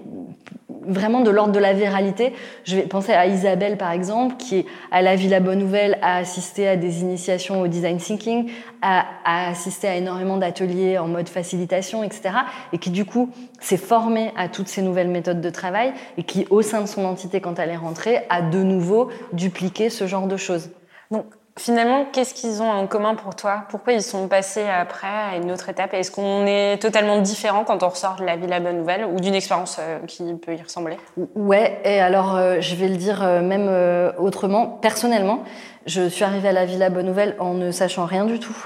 vraiment 0.87 1.21
de 1.21 1.31
l'ordre 1.31 1.53
de 1.53 1.59
la 1.59 1.73
viralité. 1.73 2.33
Je 2.65 2.77
vais 2.77 2.83
penser 2.83 3.13
à 3.13 3.27
Isabelle, 3.27 3.77
par 3.77 3.91
exemple, 3.93 4.37
qui, 4.37 4.67
à 4.91 5.03
la 5.03 5.17
Villa 5.17 5.41
Bonne 5.41 5.59
Nouvelle, 5.59 5.99
a 6.03 6.17
assisté 6.17 6.69
à 6.69 6.77
des 6.77 7.01
initiations 7.01 7.61
au 7.61 7.69
design 7.69 7.99
thinking, 7.99 8.51
a, 8.83 9.05
a 9.25 9.51
assisté 9.51 9.89
à 9.89 9.97
énormément 9.97 10.37
d'ateliers 10.37 10.99
en 10.99 11.09
mode 11.09 11.29
facilitation, 11.29 12.03
etc. 12.03 12.31
Et 12.73 12.79
qui, 12.79 12.91
du 12.91 13.05
coup, 13.05 13.31
s'est 13.61 13.77
formée 13.77 14.33
à 14.37 14.49
toutes 14.49 14.69
ces 14.69 14.83
nouvelles 14.83 15.09
méthodes 15.09 15.41
de 15.41 15.51
travail 15.51 15.93
et 16.17 16.25
qui, 16.25 16.47
au 16.51 16.63
sein 16.63 16.81
de 16.81 16.87
son 16.87 17.05
entité, 17.05 17.41
quand 17.41 17.59
elle 17.59 17.71
est 17.71 17.77
rentrée, 17.77 18.23
a 18.29 18.43
de 18.43 18.63
nouveau 18.63 19.11
dupliqué 19.33 19.91
ce 19.91 20.07
genre 20.07 20.27
de 20.27 20.37
choses. 20.37 20.71
Donc, 21.11 21.27
Finalement, 21.59 22.07
qu'est-ce 22.11 22.33
qu'ils 22.33 22.63
ont 22.63 22.71
en 22.71 22.87
commun 22.87 23.15
pour 23.15 23.37
toi? 23.37 23.65
Pourquoi 23.69 23.93
ils 23.93 24.03
sont 24.03 24.27
passés 24.27 24.65
après 24.67 25.07
à 25.07 25.37
une 25.37 25.53
autre 25.53 25.69
étape? 25.69 25.93
Est-ce 25.93 26.11
qu'on 26.11 26.47
est 26.47 26.81
totalement 26.81 27.21
différent 27.21 27.65
quand 27.65 27.83
on 27.83 27.91
ressort 27.91 28.17
de 28.17 28.25
la 28.25 28.37
Villa 28.37 28.59
Bonne 28.59 28.79
Nouvelle 28.79 29.05
ou 29.05 29.21
d'une 29.21 29.35
expérience 29.35 29.77
euh, 29.79 29.99
qui 30.07 30.23
peut 30.35 30.55
y 30.55 30.63
ressembler? 30.63 30.97
Ouais, 31.35 31.79
et 31.85 32.01
alors 32.01 32.37
euh, 32.37 32.57
je 32.61 32.75
vais 32.75 32.89
le 32.89 32.97
dire 32.97 33.23
euh, 33.23 33.43
même 33.43 33.71
autrement. 34.19 34.67
Personnellement, 34.67 35.45
je 35.85 36.09
suis 36.09 36.25
arrivée 36.25 36.49
à 36.49 36.53
la 36.53 36.65
Villa 36.65 36.89
Bonne 36.89 37.07
Nouvelle 37.07 37.37
en 37.39 37.53
ne 37.53 37.71
sachant 37.71 38.07
rien 38.07 38.25
du 38.25 38.39
tout 38.41 38.57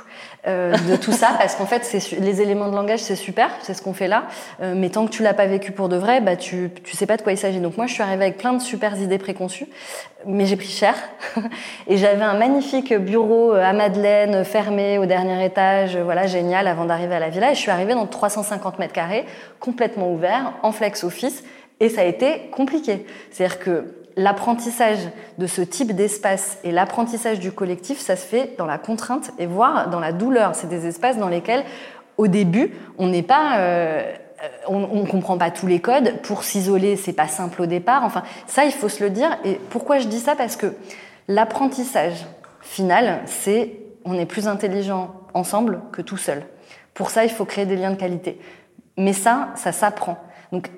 euh, 0.46 0.76
de 0.88 0.96
tout 0.96 1.12
ça, 1.12 1.34
parce 1.38 1.56
qu'en 1.56 1.66
fait, 1.66 1.84
c'est 1.84 2.20
les 2.20 2.40
éléments 2.40 2.68
de 2.68 2.74
langage, 2.74 3.00
c'est 3.00 3.16
super, 3.16 3.50
c'est 3.62 3.74
ce 3.74 3.82
qu'on 3.82 3.94
fait 3.94 4.06
là, 4.06 4.24
euh, 4.62 4.74
mais 4.76 4.90
tant 4.90 5.04
que 5.04 5.10
tu 5.10 5.22
l'as 5.22 5.34
pas 5.34 5.46
vécu 5.46 5.72
pour 5.72 5.88
de 5.88 5.96
vrai, 5.96 6.20
bah 6.20 6.36
tu 6.36 6.70
tu 6.84 6.96
sais 6.96 7.06
pas 7.06 7.16
de 7.16 7.22
quoi 7.22 7.32
il 7.32 7.38
s'agit. 7.38 7.58
Donc 7.58 7.76
moi, 7.76 7.86
je 7.86 7.94
suis 7.94 8.02
arrivée 8.02 8.26
avec 8.26 8.38
plein 8.38 8.52
de 8.52 8.62
super 8.62 8.96
idées 9.00 9.18
préconçues, 9.18 9.66
mais 10.24 10.46
j'ai 10.46 10.56
pris 10.56 10.68
cher, 10.68 10.94
et 11.88 11.96
j'avais 11.96 12.22
un 12.22 12.38
magnifique 12.38 12.94
bureau 12.94 13.54
euh, 13.54 13.62
à 13.62 13.72
Madeleine, 13.72 14.44
fermé 14.44 14.98
au 14.98 15.06
dernier 15.06 15.44
étage, 15.44 15.96
voilà, 15.96 16.26
génial, 16.26 16.68
avant 16.68 16.84
d'arriver 16.84 17.16
à 17.16 17.20
la 17.20 17.28
villa, 17.28 17.50
et 17.50 17.54
je 17.54 17.60
suis 17.60 17.70
arrivée 17.72 17.94
dans 17.94 18.06
350 18.06 18.78
mètres 18.78 18.92
carrés, 18.92 19.26
complètement 19.58 20.12
ouvert, 20.12 20.52
en 20.62 20.70
flex 20.70 21.02
office, 21.02 21.42
et 21.80 21.88
ça 21.88 22.02
a 22.02 22.04
été 22.04 22.48
compliqué. 22.52 23.04
C'est-à-dire 23.30 23.58
que 23.58 24.05
l'apprentissage 24.16 25.10
de 25.38 25.46
ce 25.46 25.60
type 25.60 25.94
d'espace 25.94 26.58
et 26.64 26.72
l'apprentissage 26.72 27.38
du 27.38 27.52
collectif, 27.52 27.98
ça 27.98 28.16
se 28.16 28.24
fait 28.24 28.54
dans 28.58 28.66
la 28.66 28.78
contrainte 28.78 29.30
et 29.38 29.46
voire 29.46 29.90
dans 29.90 30.00
la 30.00 30.12
douleur. 30.12 30.54
C'est 30.54 30.68
des 30.68 30.86
espaces 30.86 31.18
dans 31.18 31.28
lesquels, 31.28 31.64
au 32.16 32.26
début, 32.26 32.72
on 32.96 33.08
n'est 33.08 33.22
pas, 33.22 33.58
euh, 33.58 34.12
on, 34.66 34.80
ne 34.80 35.06
comprend 35.06 35.36
pas 35.36 35.50
tous 35.50 35.66
les 35.66 35.80
codes. 35.80 36.20
Pour 36.22 36.44
s'isoler, 36.44 36.96
c'est 36.96 37.12
pas 37.12 37.28
simple 37.28 37.60
au 37.62 37.66
départ. 37.66 38.04
Enfin, 38.04 38.22
ça, 38.46 38.64
il 38.64 38.72
faut 38.72 38.88
se 38.88 39.04
le 39.04 39.10
dire. 39.10 39.36
Et 39.44 39.60
pourquoi 39.70 39.98
je 39.98 40.08
dis 40.08 40.20
ça? 40.20 40.34
Parce 40.34 40.56
que 40.56 40.74
l'apprentissage 41.28 42.26
final, 42.62 43.20
c'est 43.26 43.80
on 44.06 44.14
est 44.14 44.26
plus 44.26 44.48
intelligent 44.48 45.14
ensemble 45.34 45.80
que 45.92 46.00
tout 46.00 46.16
seul. 46.16 46.42
Pour 46.94 47.10
ça, 47.10 47.24
il 47.24 47.30
faut 47.30 47.44
créer 47.44 47.66
des 47.66 47.76
liens 47.76 47.90
de 47.90 47.96
qualité. 47.96 48.40
Mais 48.96 49.12
ça, 49.12 49.48
ça 49.56 49.72
s'apprend. 49.72 50.16
Donc, 50.52 50.70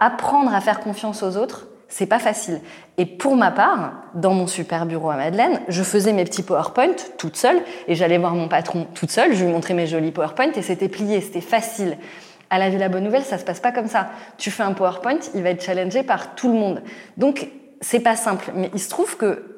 apprendre 0.00 0.54
à 0.54 0.60
faire 0.62 0.80
confiance 0.80 1.22
aux 1.22 1.36
autres, 1.36 1.66
c'est 1.88 2.06
pas 2.06 2.18
facile. 2.18 2.60
Et 2.98 3.06
pour 3.06 3.36
ma 3.36 3.50
part, 3.50 3.92
dans 4.14 4.34
mon 4.34 4.46
super 4.46 4.86
bureau 4.86 5.10
à 5.10 5.16
Madeleine, 5.16 5.60
je 5.68 5.82
faisais 5.82 6.12
mes 6.12 6.24
petits 6.24 6.42
PowerPoint 6.42 6.96
toute 7.18 7.36
seule 7.36 7.58
et 7.86 7.94
j'allais 7.94 8.18
voir 8.18 8.34
mon 8.34 8.48
patron 8.48 8.86
toute 8.94 9.10
seule, 9.10 9.34
je 9.34 9.44
lui 9.44 9.52
montrais 9.52 9.74
mes 9.74 9.86
jolis 9.86 10.10
PowerPoint 10.10 10.52
et 10.52 10.62
c'était 10.62 10.88
plié, 10.88 11.20
c'était 11.20 11.40
facile. 11.40 11.96
À 12.50 12.58
la 12.58 12.70
Villa 12.70 12.88
Bonne 12.88 13.04
Nouvelle, 13.04 13.24
ça 13.24 13.38
se 13.38 13.44
passe 13.44 13.60
pas 13.60 13.72
comme 13.72 13.88
ça. 13.88 14.08
Tu 14.38 14.50
fais 14.50 14.62
un 14.62 14.72
PowerPoint, 14.72 15.18
il 15.34 15.42
va 15.42 15.50
être 15.50 15.62
challengé 15.62 16.02
par 16.02 16.34
tout 16.34 16.48
le 16.48 16.58
monde. 16.58 16.82
Donc, 17.16 17.48
c'est 17.80 18.00
pas 18.00 18.16
simple. 18.16 18.52
Mais 18.54 18.70
il 18.72 18.80
se 18.80 18.88
trouve 18.88 19.16
que 19.16 19.56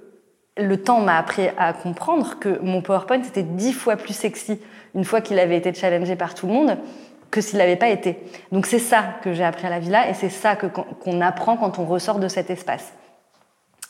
le 0.57 0.83
temps 0.83 1.01
m'a 1.01 1.19
appris 1.19 1.49
à 1.57 1.73
comprendre 1.73 2.39
que 2.39 2.59
mon 2.61 2.83
PowerPoint 2.83 3.23
était 3.23 3.43
dix 3.43 3.73
fois 3.73 3.97
plus 3.97 4.15
sexy 4.15 4.59
une 4.95 5.05
fois 5.05 5.21
qu'il 5.21 5.39
avait 5.39 5.57
été 5.57 5.73
challengé 5.73 6.17
par 6.17 6.35
tout 6.35 6.47
le 6.47 6.53
monde 6.53 6.79
que 7.31 7.41
s'il 7.41 7.59
n'avait 7.59 7.77
pas 7.77 7.89
été. 7.89 8.19
Donc 8.53 8.67
c'est 8.67 8.79
ça 8.79 9.05
que 9.23 9.33
j'ai 9.33 9.45
appris 9.45 9.67
à 9.67 9.71
la 9.71 9.79
villa 9.79 10.09
et 10.09 10.15
c'est 10.15 10.31
ça 10.31 10.57
qu'on 10.57 11.21
apprend 11.21 11.57
quand 11.57 11.79
on 11.79 11.85
ressort 11.85 12.19
de 12.19 12.29
cet 12.29 12.51
espace. 12.51 12.93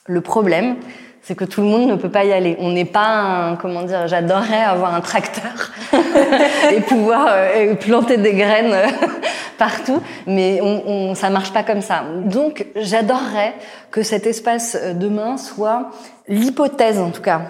Le 0.06 0.20
problème, 0.20 0.76
c'est 1.22 1.34
que 1.34 1.44
tout 1.44 1.60
le 1.60 1.66
monde 1.66 1.88
ne 1.88 1.96
peut 1.96 2.08
pas 2.08 2.24
y 2.24 2.32
aller. 2.32 2.56
On 2.58 2.72
n'est 2.72 2.84
pas 2.84 3.06
un, 3.06 3.56
comment 3.56 3.82
dire, 3.82 4.06
j'adorerais 4.08 4.62
avoir 4.62 4.94
un 4.94 5.00
tracteur 5.00 5.72
et 6.72 6.80
pouvoir 6.80 7.26
euh, 7.30 7.74
planter 7.74 8.16
des 8.16 8.32
graines 8.32 8.72
euh, 8.72 8.86
partout, 9.58 10.00
mais 10.26 10.60
on, 10.62 10.82
on, 10.88 11.14
ça 11.14 11.28
marche 11.28 11.52
pas 11.52 11.62
comme 11.62 11.82
ça. 11.82 12.04
Donc 12.24 12.66
j'adorerais 12.76 13.54
que 13.90 14.02
cet 14.02 14.26
espace 14.26 14.78
euh, 14.80 14.94
demain 14.94 15.36
soit 15.36 15.90
l'hypothèse, 16.28 16.98
en 16.98 17.10
tout 17.10 17.22
cas, 17.22 17.42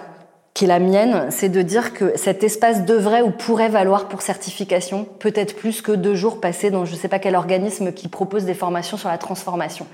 qui 0.58 0.64
est 0.64 0.66
la 0.68 0.80
mienne, 0.80 1.30
c'est 1.30 1.50
de 1.50 1.62
dire 1.62 1.92
que 1.94 2.16
cet 2.16 2.42
espace 2.42 2.84
devrait 2.84 3.22
ou 3.22 3.30
pourrait 3.30 3.68
valoir 3.68 4.08
pour 4.08 4.22
certification 4.22 5.06
peut-être 5.20 5.54
plus 5.54 5.82
que 5.82 5.92
deux 5.92 6.16
jours 6.16 6.40
passés 6.40 6.72
dans 6.72 6.84
je 6.84 6.94
ne 6.94 6.96
sais 6.96 7.06
pas 7.06 7.20
quel 7.20 7.36
organisme 7.36 7.92
qui 7.92 8.08
propose 8.08 8.44
des 8.44 8.54
formations 8.54 8.96
sur 8.96 9.08
la 9.08 9.18
transformation. 9.18 9.86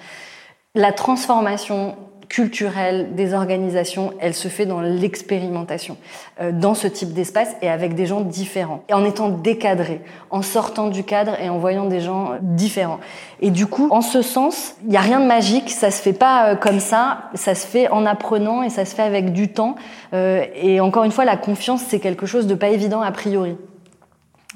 La 0.74 0.90
transformation 0.90 1.96
culturelle 2.28 3.14
des 3.14 3.34
organisations, 3.34 4.12
elle 4.20 4.34
se 4.34 4.48
fait 4.48 4.66
dans 4.66 4.80
l'expérimentation, 4.80 5.96
euh, 6.40 6.52
dans 6.52 6.74
ce 6.74 6.86
type 6.86 7.12
d'espace 7.12 7.56
et 7.62 7.68
avec 7.68 7.94
des 7.94 8.06
gens 8.06 8.20
différents, 8.20 8.82
et 8.88 8.94
en 8.94 9.04
étant 9.04 9.28
décadré, 9.28 10.00
en 10.30 10.42
sortant 10.42 10.88
du 10.88 11.04
cadre 11.04 11.40
et 11.40 11.48
en 11.48 11.58
voyant 11.58 11.84
des 11.86 12.00
gens 12.00 12.32
différents. 12.40 13.00
Et 13.40 13.50
du 13.50 13.66
coup, 13.66 13.88
en 13.90 14.00
ce 14.00 14.22
sens, 14.22 14.74
il 14.84 14.90
n'y 14.90 14.96
a 14.96 15.00
rien 15.00 15.20
de 15.20 15.26
magique, 15.26 15.70
ça 15.70 15.90
se 15.90 16.00
fait 16.00 16.12
pas 16.12 16.48
euh, 16.48 16.56
comme 16.56 16.80
ça, 16.80 17.30
ça 17.34 17.54
se 17.54 17.66
fait 17.66 17.88
en 17.88 18.06
apprenant 18.06 18.62
et 18.62 18.70
ça 18.70 18.84
se 18.84 18.94
fait 18.94 19.02
avec 19.02 19.32
du 19.32 19.48
temps. 19.48 19.76
Euh, 20.12 20.44
et 20.54 20.80
encore 20.80 21.04
une 21.04 21.12
fois, 21.12 21.24
la 21.24 21.36
confiance, 21.36 21.82
c'est 21.86 22.00
quelque 22.00 22.26
chose 22.26 22.46
de 22.46 22.54
pas 22.54 22.68
évident 22.68 23.00
a 23.00 23.12
priori. 23.12 23.56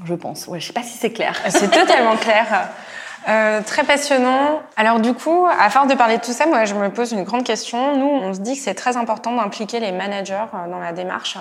Je 0.04 0.14
pense. 0.14 0.46
Ouais, 0.46 0.61
je 0.61 0.66
sais 0.66 0.72
pas 0.72 0.83
si 0.83 0.96
c'est 0.96 1.11
clair. 1.11 1.35
C'est 1.48 1.70
totalement 1.70 2.16
clair. 2.16 2.70
Euh, 3.29 3.61
très 3.62 3.85
passionnant. 3.85 4.62
Alors 4.77 5.01
du 5.01 5.12
coup, 5.12 5.47
à 5.47 5.69
force 5.69 5.87
de 5.87 5.95
parler 5.95 6.17
de 6.17 6.23
tout 6.23 6.33
ça, 6.33 6.47
moi 6.47 6.64
je 6.64 6.75
me 6.75 6.88
pose 6.88 7.12
une 7.12 7.25
grande 7.25 7.45
question. 7.45 7.97
Nous, 7.97 8.07
on 8.07 8.33
se 8.33 8.41
dit 8.41 8.55
que 8.55 8.61
c'est 8.61 8.75
très 8.75 8.97
important 8.97 9.37
d'impliquer 9.37 9.81
les 9.81 9.93
managers 9.93 10.47
euh, 10.55 10.71
dans 10.71 10.79
la 10.79 10.93
démarche. 10.93 11.37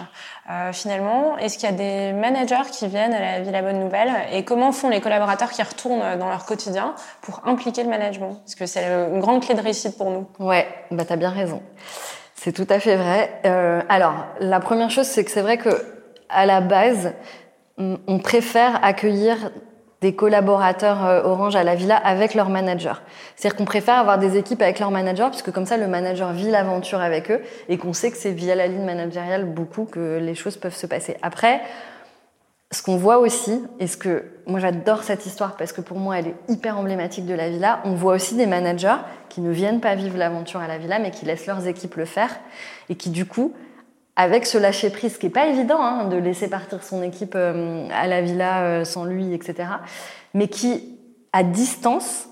Euh, 0.52 0.74
finalement, 0.74 1.38
est-ce 1.38 1.58
qu'il 1.58 1.70
y 1.70 1.72
a 1.72 1.76
des 1.76 2.12
managers 2.12 2.70
qui 2.72 2.88
viennent 2.88 3.14
à 3.14 3.22
la 3.22 3.40
Villa 3.40 3.62
Bonne 3.62 3.80
Nouvelle 3.80 4.12
et 4.34 4.44
comment 4.44 4.74
font 4.74 4.90
les 4.90 5.00
collaborateurs 5.00 5.52
qui 5.52 5.64
retournent 5.64 6.18
dans 6.20 6.28
leur 6.28 6.46
quotidien 6.46 6.94
pour 7.22 7.42
impliquer 7.46 7.84
le 7.84 7.90
management? 7.90 8.42
Parce 8.44 8.56
que 8.56 8.66
c'est 8.66 8.84
une 8.84 9.22
grande 9.22 9.46
clé 9.46 9.56
de 9.56 9.62
réussite 9.62 9.98
pour 9.98 10.12
nous. 10.12 10.28
Ouais, 10.40 10.68
bah 10.92 11.06
t'as 11.08 11.16
bien 11.16 11.30
raison. 11.30 11.62
C'est 12.36 12.52
tout 12.52 12.68
à 12.70 12.80
fait 12.80 12.98
vrai. 12.98 13.40
Euh, 13.46 13.82
alors, 13.88 14.26
la 14.42 14.60
première 14.60 14.90
chose, 14.90 15.08
c'est 15.08 15.24
que 15.24 15.32
c'est 15.32 15.42
vrai 15.42 15.58
que 15.58 15.70
à 16.30 16.46
la 16.46 16.60
base, 16.60 17.14
on 17.78 18.20
préfère 18.20 18.84
accueillir 18.84 19.52
des 20.02 20.14
collaborateurs 20.14 21.06
euh, 21.06 21.24
Orange 21.24 21.56
à 21.56 21.64
la 21.64 21.76
villa 21.76 21.96
avec 21.98 22.34
leur 22.34 22.50
manager. 22.50 23.02
C'est-à-dire 23.36 23.58
qu'on 23.58 23.66
préfère 23.66 23.96
avoir 23.96 24.20
des 24.20 24.38
équipes 24.38 24.62
avec 24.62 24.80
leur 24.80 24.92
manager 24.92 25.30
puisque 25.30 25.52
comme 25.52 25.66
ça 25.66 25.78
le 25.78 25.88
manager 25.88 26.34
vit 26.34 26.52
l'aventure 26.52 27.00
avec 27.02 27.32
eux 27.32 27.42
et 27.70 27.78
qu'on 27.78 27.94
sait 27.94 28.12
que 28.12 28.18
c'est 28.18 28.32
via 28.32 28.56
la 28.56 28.68
ligne 28.68 28.86
managériale 28.86 29.46
beaucoup 29.46 29.86
que 29.86 30.20
les 30.20 30.36
choses 30.36 30.58
peuvent 30.58 30.76
se 30.76 30.86
passer. 30.86 31.18
Après, 31.22 31.62
ce 32.72 32.84
qu'on 32.84 32.98
voit 32.98 33.20
aussi, 33.20 33.64
et 33.80 33.88
ce 33.88 33.96
que 33.96 34.26
moi 34.46 34.60
j'adore 34.60 35.04
cette 35.04 35.26
histoire 35.26 35.56
parce 35.56 35.72
que 35.72 35.82
pour 35.82 35.98
moi 35.98 36.20
elle 36.20 36.28
est 36.28 36.36
hyper 36.50 36.78
emblématique 36.78 37.26
de 37.26 37.34
la 37.34 37.50
villa, 37.50 37.80
on 37.86 37.94
voit 37.94 38.14
aussi 38.14 38.36
des 38.36 38.46
managers 38.46 38.98
qui 39.30 39.42
ne 39.42 39.52
viennent 39.52 39.80
pas 39.80 39.96
vivre 39.96 40.18
l'aventure 40.18 40.60
à 40.60 40.68
la 40.68 40.78
villa 40.78 41.00
mais 41.00 41.12
qui 41.12 41.26
laissent 41.26 41.48
leurs 41.48 41.66
équipes 41.66 41.96
le 41.96 42.06
faire 42.06 42.38
et 42.90 42.96
qui 42.96 43.10
du 43.10 43.26
coup 43.26 43.54
avec 44.18 44.48
ce 44.48 44.58
lâcher 44.58 44.90
prise 44.90 45.18
qui 45.18 45.28
est 45.28 45.30
pas 45.30 45.46
évident 45.46 45.80
hein, 45.80 46.06
de 46.06 46.18
laisser 46.18 46.50
partir 46.50 46.84
son 46.84 47.04
équipe 47.04 47.36
euh, 47.36 47.88
à 47.94 48.08
la 48.08 48.22
villa 48.22 48.64
euh, 48.64 48.84
sans 48.84 49.06
lui, 49.06 49.34
etc. 49.34 49.70
Mais 50.34 50.48
qui, 50.48 50.98
à 51.32 51.44
distance, 51.44 52.28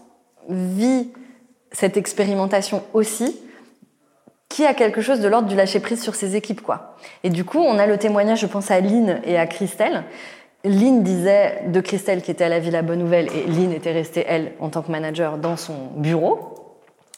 vit 0.49 1.13
cette 1.71 1.95
expérimentation 1.95 2.83
aussi 2.93 3.39
qui 4.49 4.65
a 4.65 4.73
quelque 4.73 5.01
chose 5.01 5.19
de 5.19 5.27
l'ordre 5.27 5.47
du 5.47 5.55
lâcher 5.55 5.79
prise 5.79 6.01
sur 6.01 6.15
ses 6.15 6.35
équipes, 6.35 6.61
quoi. 6.61 6.95
Et 7.23 7.29
du 7.29 7.43
coup, 7.43 7.59
on 7.59 7.77
a 7.77 7.85
le 7.85 7.97
témoignage, 7.97 8.39
je 8.39 8.47
pense 8.47 8.71
à 8.71 8.79
Lynn 8.79 9.21
et 9.23 9.37
à 9.37 9.45
Christelle. 9.45 10.05
Lynn 10.63 11.03
disait 11.03 11.63
de 11.67 11.81
Christelle 11.81 12.23
qui 12.23 12.31
était 12.31 12.45
à 12.45 12.49
la 12.49 12.59
Villa 12.59 12.81
Bonne 12.81 12.99
Nouvelle 12.99 13.27
et 13.35 13.45
Lynn 13.45 13.71
était 13.71 13.91
restée, 13.91 14.25
elle, 14.27 14.53
en 14.59 14.69
tant 14.69 14.81
que 14.81 14.91
manager 14.91 15.37
dans 15.37 15.57
son 15.57 15.75
bureau. 15.97 16.55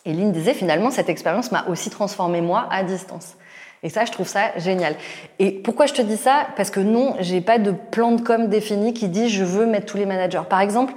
Et 0.03 0.13
Lynn 0.13 0.31
disait 0.33 0.53
finalement, 0.53 0.91
cette 0.91 1.09
expérience 1.09 1.51
m'a 1.53 1.65
aussi 1.67 1.89
transformé 1.89 2.41
moi 2.41 2.67
à 2.69 2.83
distance. 2.83 3.35
Et 3.83 3.89
ça, 3.89 4.05
je 4.05 4.11
trouve 4.11 4.27
ça 4.27 4.57
génial. 4.57 4.95
Et 5.39 5.51
pourquoi 5.51 5.85
je 5.85 5.93
te 5.93 6.01
dis 6.01 6.17
ça? 6.17 6.47
Parce 6.55 6.71
que 6.71 6.79
non, 6.79 7.15
j'ai 7.19 7.41
pas 7.41 7.59
de 7.59 7.71
plan 7.71 8.13
de 8.13 8.21
com 8.21 8.47
défini 8.47 8.93
qui 8.93 9.07
dit 9.07 9.29
je 9.29 9.43
veux 9.43 9.65
mettre 9.65 9.85
tous 9.85 9.97
les 9.97 10.05
managers. 10.05 10.41
Par 10.49 10.61
exemple, 10.61 10.93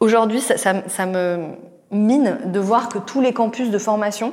aujourd'hui, 0.00 0.40
ça, 0.40 0.56
ça, 0.56 0.82
ça 0.88 1.06
me 1.06 1.50
mine 1.90 2.38
de 2.44 2.60
voir 2.60 2.88
que 2.88 2.98
tous 2.98 3.20
les 3.20 3.32
campus 3.32 3.70
de 3.70 3.78
formation, 3.78 4.32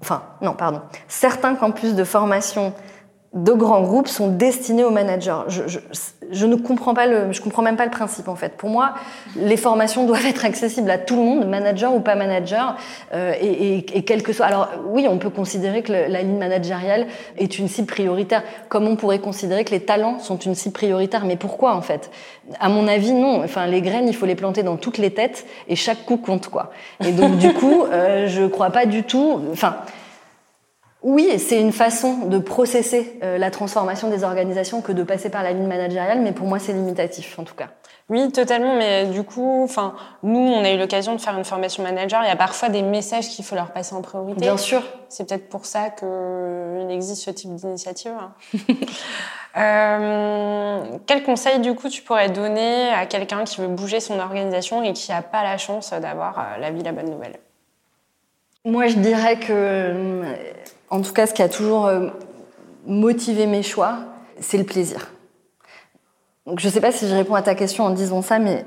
enfin 0.00 0.22
non, 0.40 0.52
pardon, 0.54 0.82
certains 1.08 1.54
campus 1.54 1.94
de 1.94 2.04
formation 2.04 2.72
de 3.34 3.52
grands 3.52 3.82
groupes 3.82 4.08
sont 4.08 4.28
destinés 4.28 4.84
aux 4.84 4.90
managers. 4.90 5.42
Je, 5.48 5.62
je, 5.66 5.78
je, 6.30 6.46
ne 6.46 6.56
comprends 6.56 6.94
pas 6.94 7.06
le, 7.06 7.30
je 7.30 7.42
comprends 7.42 7.60
même 7.60 7.76
pas 7.76 7.84
le 7.84 7.90
principe 7.90 8.26
en 8.26 8.36
fait. 8.36 8.56
Pour 8.56 8.70
moi, 8.70 8.94
les 9.36 9.58
formations 9.58 10.06
doivent 10.06 10.24
être 10.24 10.46
accessibles 10.46 10.90
à 10.90 10.96
tout 10.96 11.16
le 11.16 11.22
monde, 11.22 11.46
manager 11.46 11.94
ou 11.94 12.00
pas 12.00 12.14
manager, 12.14 12.76
euh, 13.12 13.34
et, 13.38 13.46
et, 13.46 13.98
et, 13.98 14.02
quel 14.04 14.22
que 14.22 14.32
soit. 14.32 14.46
Alors 14.46 14.70
oui, 14.86 15.06
on 15.10 15.18
peut 15.18 15.28
considérer 15.28 15.82
que 15.82 15.92
la 15.92 16.22
ligne 16.22 16.38
managériale 16.38 17.06
est 17.36 17.58
une 17.58 17.68
cible 17.68 17.86
prioritaire, 17.86 18.42
comme 18.70 18.88
on 18.88 18.96
pourrait 18.96 19.18
considérer 19.18 19.64
que 19.64 19.72
les 19.72 19.80
talents 19.80 20.18
sont 20.20 20.38
une 20.38 20.54
cible 20.54 20.72
prioritaire. 20.72 21.26
Mais 21.26 21.36
pourquoi 21.36 21.74
en 21.74 21.82
fait? 21.82 22.10
À 22.60 22.70
mon 22.70 22.88
avis, 22.88 23.12
non. 23.12 23.44
Enfin, 23.44 23.66
les 23.66 23.82
graines, 23.82 24.08
il 24.08 24.16
faut 24.16 24.26
les 24.26 24.36
planter 24.36 24.62
dans 24.62 24.78
toutes 24.78 24.96
les 24.96 25.10
têtes, 25.10 25.44
et 25.68 25.76
chaque 25.76 26.06
coup 26.06 26.16
compte 26.16 26.48
quoi. 26.48 26.70
Et 27.04 27.12
donc 27.12 27.36
du 27.36 27.52
coup, 27.52 27.84
euh, 27.84 28.26
je 28.26 28.46
crois 28.46 28.70
pas 28.70 28.86
du 28.86 29.02
tout. 29.02 29.42
Enfin. 29.52 29.76
Oui, 31.02 31.38
c'est 31.38 31.60
une 31.60 31.72
façon 31.72 32.26
de 32.26 32.38
processer 32.38 33.20
euh, 33.22 33.38
la 33.38 33.52
transformation 33.52 34.10
des 34.10 34.24
organisations 34.24 34.82
que 34.82 34.90
de 34.90 35.04
passer 35.04 35.30
par 35.30 35.44
la 35.44 35.52
ligne 35.52 35.68
managériale, 35.68 36.20
mais 36.20 36.32
pour 36.32 36.48
moi, 36.48 36.58
c'est 36.58 36.72
limitatif, 36.72 37.38
en 37.38 37.44
tout 37.44 37.54
cas. 37.54 37.68
Oui, 38.08 38.32
totalement. 38.32 38.74
Mais 38.74 39.06
du 39.06 39.22
coup, 39.22 39.62
enfin, 39.62 39.94
nous, 40.24 40.40
on 40.40 40.64
a 40.64 40.72
eu 40.72 40.78
l'occasion 40.78 41.14
de 41.14 41.20
faire 41.20 41.36
une 41.38 41.44
formation 41.44 41.84
manager. 41.84 42.22
Il 42.24 42.28
y 42.28 42.32
a 42.32 42.36
parfois 42.36 42.68
des 42.68 42.82
messages 42.82 43.28
qu'il 43.28 43.44
faut 43.44 43.54
leur 43.54 43.70
passer 43.70 43.94
en 43.94 44.02
priorité. 44.02 44.40
Bien 44.40 44.56
sûr. 44.56 44.82
C'est 45.08 45.28
peut-être 45.28 45.48
pour 45.48 45.66
ça 45.66 45.90
qu'il 45.90 46.90
existe 46.90 47.22
ce 47.22 47.30
type 47.30 47.54
d'initiative. 47.54 48.14
euh, 49.56 50.82
quel 51.06 51.22
conseil, 51.22 51.60
du 51.60 51.74
coup, 51.74 51.88
tu 51.90 52.02
pourrais 52.02 52.30
donner 52.30 52.88
à 52.88 53.06
quelqu'un 53.06 53.44
qui 53.44 53.60
veut 53.60 53.68
bouger 53.68 54.00
son 54.00 54.18
organisation 54.18 54.82
et 54.82 54.94
qui 54.94 55.12
n'a 55.12 55.22
pas 55.22 55.44
la 55.44 55.58
chance 55.58 55.92
d'avoir 55.92 56.38
euh, 56.38 56.58
la 56.58 56.70
vie, 56.70 56.82
la 56.82 56.92
bonne 56.92 57.10
nouvelle? 57.10 57.38
Moi, 58.64 58.88
je 58.88 58.96
dirais 58.96 59.38
que 59.38 60.24
en 60.90 61.00
tout 61.00 61.12
cas, 61.12 61.26
ce 61.26 61.34
qui 61.34 61.42
a 61.42 61.48
toujours 61.48 61.86
euh, 61.86 62.08
motivé 62.86 63.46
mes 63.46 63.62
choix, 63.62 63.98
c'est 64.40 64.58
le 64.58 64.64
plaisir. 64.64 65.10
Donc, 66.46 66.60
je 66.60 66.66
ne 66.66 66.72
sais 66.72 66.80
pas 66.80 66.92
si 66.92 67.08
je 67.08 67.14
réponds 67.14 67.34
à 67.34 67.42
ta 67.42 67.54
question 67.54 67.84
en 67.84 67.90
disant 67.90 68.22
ça, 68.22 68.38
mais 68.38 68.64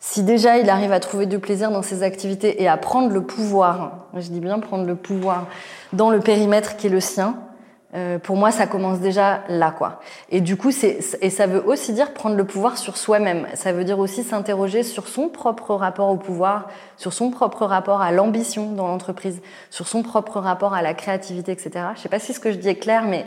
si 0.00 0.22
déjà 0.22 0.58
il 0.58 0.68
arrive 0.68 0.92
à 0.92 1.00
trouver 1.00 1.26
du 1.26 1.38
plaisir 1.38 1.70
dans 1.70 1.82
ses 1.82 2.02
activités 2.02 2.62
et 2.62 2.68
à 2.68 2.76
prendre 2.76 3.08
le 3.10 3.22
pouvoir, 3.22 4.08
je 4.14 4.28
dis 4.28 4.40
bien 4.40 4.58
prendre 4.58 4.84
le 4.84 4.96
pouvoir 4.96 5.46
dans 5.92 6.10
le 6.10 6.20
périmètre 6.20 6.76
qui 6.76 6.88
est 6.88 6.90
le 6.90 7.00
sien, 7.00 7.36
euh, 7.94 8.18
pour 8.18 8.36
moi, 8.36 8.50
ça 8.50 8.66
commence 8.66 8.98
déjà 8.98 9.42
là, 9.48 9.70
quoi. 9.70 10.00
Et 10.30 10.40
du 10.40 10.56
coup, 10.56 10.72
c'est 10.72 10.98
et 11.20 11.30
ça 11.30 11.46
veut 11.46 11.64
aussi 11.64 11.92
dire 11.92 12.12
prendre 12.12 12.34
le 12.34 12.44
pouvoir 12.44 12.76
sur 12.76 12.96
soi-même. 12.96 13.46
Ça 13.54 13.72
veut 13.72 13.84
dire 13.84 14.00
aussi 14.00 14.24
s'interroger 14.24 14.82
sur 14.82 15.06
son 15.06 15.28
propre 15.28 15.74
rapport 15.74 16.08
au 16.08 16.16
pouvoir, 16.16 16.68
sur 16.96 17.12
son 17.12 17.30
propre 17.30 17.64
rapport 17.66 18.02
à 18.02 18.10
l'ambition 18.10 18.72
dans 18.72 18.88
l'entreprise, 18.88 19.40
sur 19.70 19.86
son 19.86 20.02
propre 20.02 20.40
rapport 20.40 20.74
à 20.74 20.82
la 20.82 20.92
créativité, 20.92 21.52
etc. 21.52 21.86
Je 21.94 22.00
sais 22.00 22.08
pas 22.08 22.18
si 22.18 22.32
ce 22.32 22.40
que 22.40 22.50
je 22.50 22.56
dis 22.56 22.68
est 22.68 22.76
clair, 22.76 23.04
mais 23.04 23.26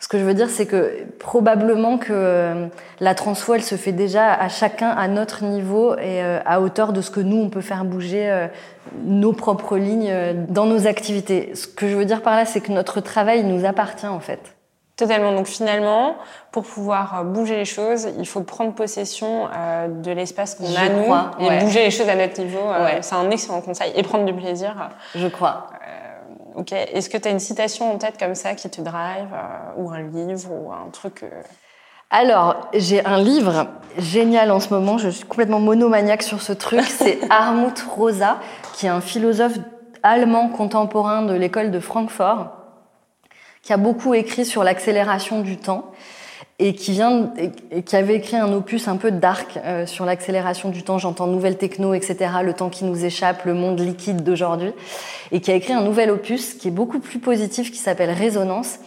ce 0.00 0.08
que 0.08 0.18
je 0.18 0.24
veux 0.24 0.32
dire, 0.32 0.48
c'est 0.48 0.64
que 0.64 1.04
probablement 1.18 1.98
que 1.98 2.06
euh, 2.10 2.66
la 3.00 3.14
transfo, 3.14 3.52
elle 3.52 3.62
se 3.62 3.74
fait 3.74 3.92
déjà 3.92 4.32
à 4.32 4.48
chacun 4.48 4.88
à 4.88 5.08
notre 5.08 5.44
niveau 5.44 5.94
et 5.94 6.24
euh, 6.24 6.40
à 6.46 6.62
hauteur 6.62 6.94
de 6.94 7.02
ce 7.02 7.10
que 7.10 7.20
nous, 7.20 7.36
on 7.36 7.50
peut 7.50 7.60
faire 7.60 7.84
bouger 7.84 8.30
euh, 8.30 8.46
nos 9.04 9.34
propres 9.34 9.76
lignes 9.76 10.10
dans 10.48 10.64
nos 10.64 10.86
activités. 10.86 11.52
Ce 11.54 11.66
que 11.66 11.86
je 11.86 11.96
veux 11.96 12.06
dire 12.06 12.22
par 12.22 12.34
là, 12.34 12.46
c'est 12.46 12.62
que 12.62 12.72
notre 12.72 13.02
travail 13.02 13.44
nous 13.44 13.66
appartient 13.66 14.06
en 14.06 14.20
fait. 14.20 14.40
Totalement. 14.96 15.32
Donc 15.34 15.46
finalement, 15.46 16.16
pour 16.50 16.62
pouvoir 16.62 17.24
bouger 17.24 17.56
les 17.56 17.64
choses, 17.66 18.08
il 18.18 18.26
faut 18.26 18.42
prendre 18.42 18.74
possession 18.74 19.48
de 19.88 20.10
l'espace 20.10 20.56
qu'on 20.56 20.64
a 20.64 20.88
nous 20.90 21.14
et 21.38 21.48
ouais. 21.48 21.60
bouger 21.60 21.84
les 21.84 21.90
choses 21.90 22.08
à 22.08 22.16
notre 22.16 22.38
niveau. 22.38 22.68
Ouais. 22.68 22.98
C'est 23.00 23.14
un 23.14 23.30
excellent 23.30 23.62
conseil 23.62 23.92
et 23.94 24.02
prendre 24.02 24.26
du 24.26 24.34
plaisir. 24.34 24.90
Je 25.14 25.26
crois. 25.28 25.68
Ok. 26.60 26.72
Est-ce 26.72 27.08
que 27.08 27.16
tu 27.16 27.26
as 27.26 27.30
une 27.30 27.40
citation 27.40 27.90
en 27.90 27.96
tête 27.96 28.18
comme 28.18 28.34
ça 28.34 28.54
qui 28.54 28.68
te 28.68 28.82
drive, 28.82 29.28
euh, 29.32 29.78
ou 29.78 29.90
un 29.90 30.02
livre, 30.02 30.50
ou 30.52 30.70
un 30.70 30.90
truc 30.92 31.22
euh... 31.22 31.30
Alors, 32.10 32.68
j'ai 32.74 33.02
un 33.06 33.18
livre 33.18 33.68
génial 33.96 34.50
en 34.50 34.60
ce 34.60 34.68
moment, 34.68 34.98
je 34.98 35.08
suis 35.08 35.24
complètement 35.24 35.58
monomaniaque 35.58 36.22
sur 36.22 36.42
ce 36.42 36.52
truc, 36.52 36.82
c'est 36.86 37.18
Armut 37.30 37.80
Rosa, 37.96 38.40
qui 38.74 38.84
est 38.84 38.90
un 38.90 39.00
philosophe 39.00 39.54
allemand 40.02 40.50
contemporain 40.50 41.22
de 41.22 41.32
l'école 41.32 41.70
de 41.70 41.80
Francfort, 41.80 42.48
qui 43.62 43.72
a 43.72 43.78
beaucoup 43.78 44.12
écrit 44.12 44.44
sur 44.44 44.62
l'accélération 44.62 45.40
du 45.40 45.56
temps 45.56 45.92
et 46.60 46.74
qui 46.74 46.92
vient 46.92 47.32
qui 47.86 47.96
avait 47.96 48.16
écrit 48.16 48.36
un 48.36 48.52
opus 48.52 48.86
un 48.86 48.96
peu 48.96 49.10
dark 49.10 49.58
euh, 49.64 49.86
sur 49.86 50.04
l'accélération 50.04 50.68
du 50.68 50.82
temps. 50.82 50.98
J'entends 50.98 51.26
nouvelle 51.26 51.56
techno, 51.56 51.94
etc. 51.94 52.16
Le 52.44 52.52
temps 52.52 52.68
qui 52.68 52.84
nous 52.84 53.04
échappe, 53.04 53.46
le 53.46 53.54
monde 53.54 53.80
liquide 53.80 54.22
d'aujourd'hui, 54.22 54.72
et 55.32 55.40
qui 55.40 55.50
a 55.50 55.54
écrit 55.54 55.72
un 55.72 55.82
nouvel 55.82 56.10
opus 56.10 56.54
qui 56.54 56.68
est 56.68 56.70
beaucoup 56.72 57.00
plus 57.00 57.18
positif, 57.18 57.72
qui 57.72 57.78
s'appelle 57.78 58.10
Résonance, 58.10 58.78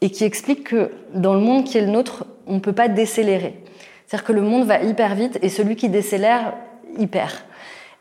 et 0.00 0.10
qui 0.10 0.24
explique 0.24 0.64
que 0.64 0.90
dans 1.14 1.34
le 1.34 1.40
monde 1.40 1.64
qui 1.64 1.76
est 1.76 1.82
le 1.82 1.88
nôtre, 1.88 2.24
on 2.46 2.54
ne 2.54 2.60
peut 2.60 2.72
pas 2.72 2.88
décélérer. 2.88 3.62
C'est-à-dire 4.06 4.26
que 4.26 4.32
le 4.32 4.42
monde 4.42 4.66
va 4.66 4.82
hyper 4.82 5.14
vite 5.14 5.38
et 5.42 5.50
celui 5.50 5.76
qui 5.76 5.90
décélère, 5.90 6.54
hyper. 6.96 7.44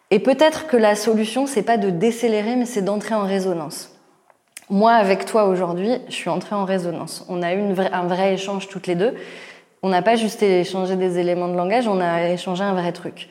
Et 0.09 0.19
peut-être 0.19 0.67
que 0.67 0.77
la 0.77 0.95
solution, 0.95 1.47
c'est 1.47 1.63
pas 1.63 1.75
de 1.75 1.89
décélérer, 1.89 2.55
mais 2.55 2.65
c'est 2.65 2.81
d'entrer 2.81 3.13
en 3.13 3.25
résonance. 3.25 3.96
Moi, 4.69 4.91
avec 4.91 5.23
toi 5.23 5.45
aujourd'hui, 5.45 5.93
je 6.09 6.13
suis 6.13 6.29
entrée 6.29 6.53
en 6.53 6.65
résonance. 6.65 7.25
On 7.29 7.41
a 7.41 7.53
eu 7.53 7.61
un 7.93 8.05
vrai 8.05 8.33
échange 8.33 8.67
toutes 8.67 8.85
les 8.87 8.95
deux. 8.95 9.13
On 9.81 9.87
n'a 9.87 10.01
pas 10.01 10.17
juste 10.17 10.43
échangé 10.43 10.97
des 10.97 11.19
éléments 11.19 11.47
de 11.47 11.55
langage, 11.55 11.87
on 11.87 12.01
a 12.01 12.31
échangé 12.31 12.63
un 12.65 12.73
vrai 12.73 12.91
truc. 12.91 13.29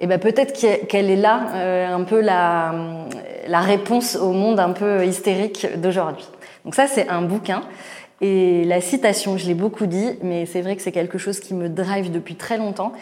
Et 0.00 0.08
ben 0.08 0.18
peut-être 0.18 0.52
qu'elle 0.88 1.08
est 1.08 1.16
là, 1.16 1.46
euh, 1.54 1.94
un 1.94 2.02
peu 2.02 2.20
la, 2.20 2.74
la 3.46 3.60
réponse 3.60 4.16
au 4.16 4.32
monde 4.32 4.58
un 4.58 4.72
peu 4.72 5.06
hystérique 5.06 5.68
d'aujourd'hui. 5.80 6.26
Donc 6.64 6.74
ça, 6.74 6.88
c'est 6.88 7.08
un 7.08 7.22
bouquin. 7.22 7.62
Et 8.20 8.64
la 8.64 8.80
citation, 8.80 9.36
je 9.36 9.46
l'ai 9.46 9.54
beaucoup 9.54 9.86
dit, 9.86 10.18
mais 10.22 10.46
c'est 10.46 10.62
vrai 10.62 10.74
que 10.74 10.82
c'est 10.82 10.92
quelque 10.92 11.18
chose 11.18 11.38
qui 11.38 11.54
me 11.54 11.68
drive 11.68 12.10
depuis 12.10 12.34
très 12.34 12.56
longtemps. 12.56 12.92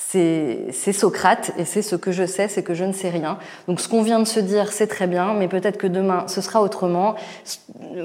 C'est 0.00 0.92
Socrate, 0.92 1.50
et 1.58 1.64
c'est 1.64 1.82
ce 1.82 1.96
que 1.96 2.12
je 2.12 2.24
sais, 2.24 2.48
c'est 2.48 2.62
que 2.62 2.72
je 2.72 2.84
ne 2.84 2.92
sais 2.92 3.10
rien. 3.10 3.36
Donc 3.66 3.80
ce 3.80 3.88
qu'on 3.88 4.00
vient 4.02 4.20
de 4.20 4.26
se 4.26 4.38
dire, 4.40 4.72
c'est 4.72 4.86
très 4.86 5.06
bien, 5.06 5.34
mais 5.34 5.48
peut-être 5.48 5.76
que 5.76 5.88
demain, 5.88 6.26
ce 6.28 6.40
sera 6.40 6.62
autrement. 6.62 7.16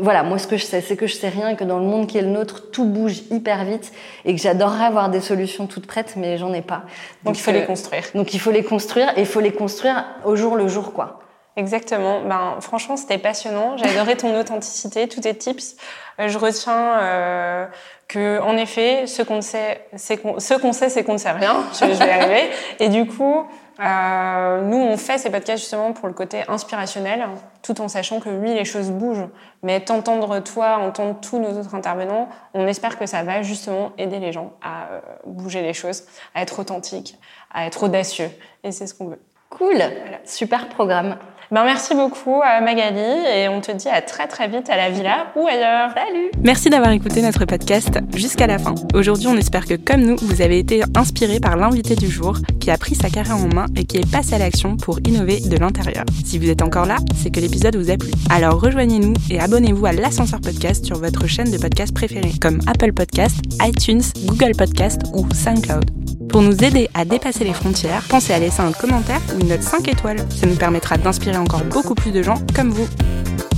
Voilà, 0.02 0.24
moi 0.24 0.38
ce 0.38 0.48
que 0.48 0.58
je 0.58 0.66
sais, 0.66 0.82
c'est 0.82 0.98
que 0.98 1.08
je 1.08 1.16
sais 1.16 1.30
rien, 1.30 1.50
et 1.50 1.56
que 1.56 1.64
dans 1.64 1.80
le 1.80 1.86
monde 1.86 2.08
qui 2.08 2.18
est 2.18 2.24
le 2.24 2.30
nôtre, 2.30 2.72
tout 2.72 2.86
bouge 2.86 3.22
hyper 3.30 3.64
vite, 3.64 3.94
et 4.26 4.36
que 4.36 4.42
j'adorerais 4.42 4.86
avoir 4.86 5.10
des 5.10 5.22
solutions 5.22 5.68
toutes 5.68 5.86
prêtes, 5.88 6.16
mais 6.18 6.38
j'en 6.38 6.52
ai 6.52 6.64
pas. 6.64 6.84
Donc, 7.24 7.36
donc 7.36 7.38
il 7.38 7.42
faut 7.42 7.52
euh, 7.52 7.54
les 7.54 7.66
construire. 7.66 8.04
Donc 8.16 8.34
il 8.34 8.40
faut 8.40 8.52
les 8.52 8.64
construire, 8.64 9.16
et 9.16 9.22
il 9.22 9.28
faut 9.28 9.40
les 9.40 9.54
construire 9.54 10.04
au 10.26 10.36
jour 10.36 10.56
le 10.56 10.68
jour, 10.68 10.94
quoi. 10.94 11.20
Exactement. 11.56 12.22
Ben, 12.22 12.58
franchement, 12.62 12.98
c'était 12.98 13.20
passionnant. 13.20 13.78
J'ai 13.78 13.86
adoré 13.86 14.18
ton 14.18 14.38
authenticité, 14.40 15.08
tous 15.08 15.22
tes 15.22 15.36
tips. 15.36 15.76
Euh, 16.20 16.28
je 16.28 16.38
retiens 16.40 17.00
euh, 17.00 17.66
que, 18.14 18.40
en 18.42 18.56
effet, 18.58 19.08
ce 19.08 19.22
qu'on 19.22 19.42
sait, 19.42 19.88
c'est 19.96 20.18
qu'on, 20.18 20.40
ce 20.40 20.54
qu'on 20.54 20.74
sait, 20.74 20.90
c'est 20.90 21.04
qu'on 21.04 21.14
ne 21.14 21.18
sait 21.18 21.32
rien. 21.32 21.64
Je, 21.74 21.86
je 21.86 22.00
vais 22.00 22.08
y 22.08 22.10
arriver. 22.10 22.50
Et 22.80 22.90
du 22.90 23.06
coup, 23.08 23.48
euh, 23.80 24.62
nous, 24.62 24.78
on 24.78 24.98
fait 24.98 25.18
ces 25.18 25.32
podcasts 25.32 25.64
justement 25.64 25.94
pour 25.94 26.08
le 26.08 26.14
côté 26.14 26.44
inspirationnel, 26.48 27.26
tout 27.64 27.82
en 27.82 27.88
sachant 27.88 28.20
que 28.20 28.30
oui, 28.30 28.54
les 28.54 28.66
choses 28.66 28.92
bougent. 28.92 29.28
Mais 29.64 29.80
t'entendre 29.80 30.40
toi, 30.40 30.78
entendre 30.78 31.20
tous 31.22 31.40
nos 31.40 31.58
autres 31.60 31.74
intervenants, 31.74 32.30
on 32.54 32.68
espère 32.68 33.00
que 33.00 33.06
ça 33.06 33.24
va 33.24 33.42
justement 33.42 33.92
aider 33.98 34.20
les 34.20 34.32
gens 34.32 34.54
à 34.62 34.92
euh, 34.92 35.00
bouger 35.26 35.62
les 35.62 35.74
choses, 35.74 36.04
à 36.36 36.44
être 36.44 36.60
authentiques, 36.60 37.18
à 37.52 37.66
être 37.66 37.84
audacieux. 37.84 38.30
Et 38.64 38.72
c'est 38.72 38.86
ce 38.86 38.94
qu'on 38.94 39.08
veut. 39.08 39.20
Cool, 39.50 39.76
voilà. 39.76 40.20
super 40.26 40.70
programme. 40.70 41.18
Ben, 41.52 41.64
merci 41.66 41.94
beaucoup 41.94 42.42
à 42.44 42.62
Magali 42.62 43.00
et 43.00 43.48
on 43.48 43.62
te 43.62 43.72
dit 43.72 43.90
à 43.90 44.02
très 44.02 44.28
très 44.28 44.48
vite 44.48 44.70
à 44.70 44.78
la 44.78 44.90
villa 44.90 45.28
ou 45.36 45.46
ailleurs. 45.46 45.92
Salut 45.94 46.32
Merci 46.42 46.70
d'avoir 46.70 46.92
écouté 46.92 47.22
notre 47.22 47.46
podcast 47.46 48.00
jusqu'à 48.16 48.48
la 48.48 48.58
fin. 48.58 48.74
Aujourd'hui, 48.94 49.28
on 49.28 49.38
espère 49.38 49.66
que 49.66 49.76
comme 49.76 50.02
nous, 50.02 50.16
vous 50.22 50.42
avez 50.42 50.60
été 50.60 50.84
inspiré 50.96 51.40
par 51.40 51.58
l'invité 51.58 51.96
du 51.96 52.10
jour 52.10 52.38
qui 52.60 52.72
a 52.72 52.78
pris 52.78 52.96
sa 52.96 53.10
carrière 53.10 53.36
en 53.36 53.54
main 53.54 53.66
et 53.76 53.84
qui 53.84 53.98
est 53.98 54.12
passé 54.12 54.36
à 54.36 54.38
l'action 54.40 54.78
pour 54.78 55.00
innover 55.06 55.42
de 55.42 55.58
l'intérieur. 55.58 56.06
Si 56.26 56.40
vous 56.40 56.50
êtes 56.50 56.62
encore 56.62 56.86
là, 56.86 56.98
c'est 57.22 57.30
que 57.30 57.40
l'épisode 57.40 57.76
vous 57.76 57.92
a 57.92 57.98
plu. 57.98 58.12
Alors 58.30 58.60
rejoignez-nous 58.60 59.14
et 59.30 59.40
abonnez-vous 59.40 59.86
à 59.86 59.92
l'ascenseur 59.92 60.42
podcast 60.42 60.86
sur 60.86 60.98
votre 60.98 61.28
chaîne 61.28 61.52
de 61.52 61.58
podcast 61.58 61.94
préférée 61.94 62.34
comme 62.42 62.60
Apple 62.68 62.94
Podcast, 62.94 63.36
iTunes, 63.62 64.04
Google 64.26 64.56
Podcast 64.58 65.02
ou 65.14 65.28
SoundCloud. 65.34 66.03
Pour 66.30 66.42
nous 66.42 66.64
aider 66.64 66.90
à 66.94 67.06
dépasser 67.06 67.44
les 67.44 67.54
frontières, 67.54 68.04
pensez 68.10 68.34
à 68.34 68.40
laisser 68.40 68.62
un 68.62 68.72
commentaire 68.72 69.22
ou 69.36 69.40
une 69.40 69.50
note 69.50 69.62
5 69.62 69.88
étoiles. 69.88 70.18
Ça 70.30 70.48
nous 70.48 70.56
permettra 70.56 70.98
d'inspirer 70.98 71.38
encore 71.38 71.64
beaucoup 71.66 71.96
plus 71.96 72.12
de 72.12 72.24
gens 72.24 72.42
comme 72.56 72.70
vous. 72.70 72.88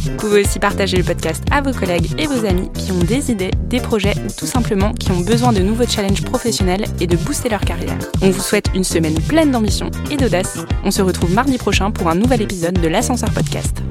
Vous 0.03 0.17
pouvez 0.17 0.41
aussi 0.41 0.59
partager 0.59 0.97
le 0.97 1.03
podcast 1.03 1.43
à 1.51 1.61
vos 1.61 1.71
collègues 1.71 2.09
et 2.19 2.27
vos 2.27 2.45
amis 2.45 2.69
qui 2.73 2.91
ont 2.91 2.99
des 2.99 3.31
idées, 3.31 3.51
des 3.67 3.79
projets 3.79 4.13
ou 4.17 4.31
tout 4.37 4.45
simplement 4.45 4.91
qui 4.93 5.11
ont 5.11 5.21
besoin 5.21 5.51
de 5.51 5.61
nouveaux 5.61 5.87
challenges 5.87 6.23
professionnels 6.23 6.85
et 6.99 7.07
de 7.07 7.17
booster 7.17 7.49
leur 7.49 7.61
carrière. 7.61 7.97
On 8.21 8.29
vous 8.29 8.41
souhaite 8.41 8.69
une 8.75 8.83
semaine 8.83 9.19
pleine 9.21 9.51
d'ambition 9.51 9.89
et 10.11 10.17
d'audace. 10.17 10.59
On 10.83 10.91
se 10.91 11.01
retrouve 11.01 11.33
mardi 11.33 11.57
prochain 11.57 11.91
pour 11.91 12.07
un 12.09 12.15
nouvel 12.15 12.41
épisode 12.41 12.79
de 12.79 12.87
l'Ascenseur 12.87 13.31
Podcast. 13.31 13.81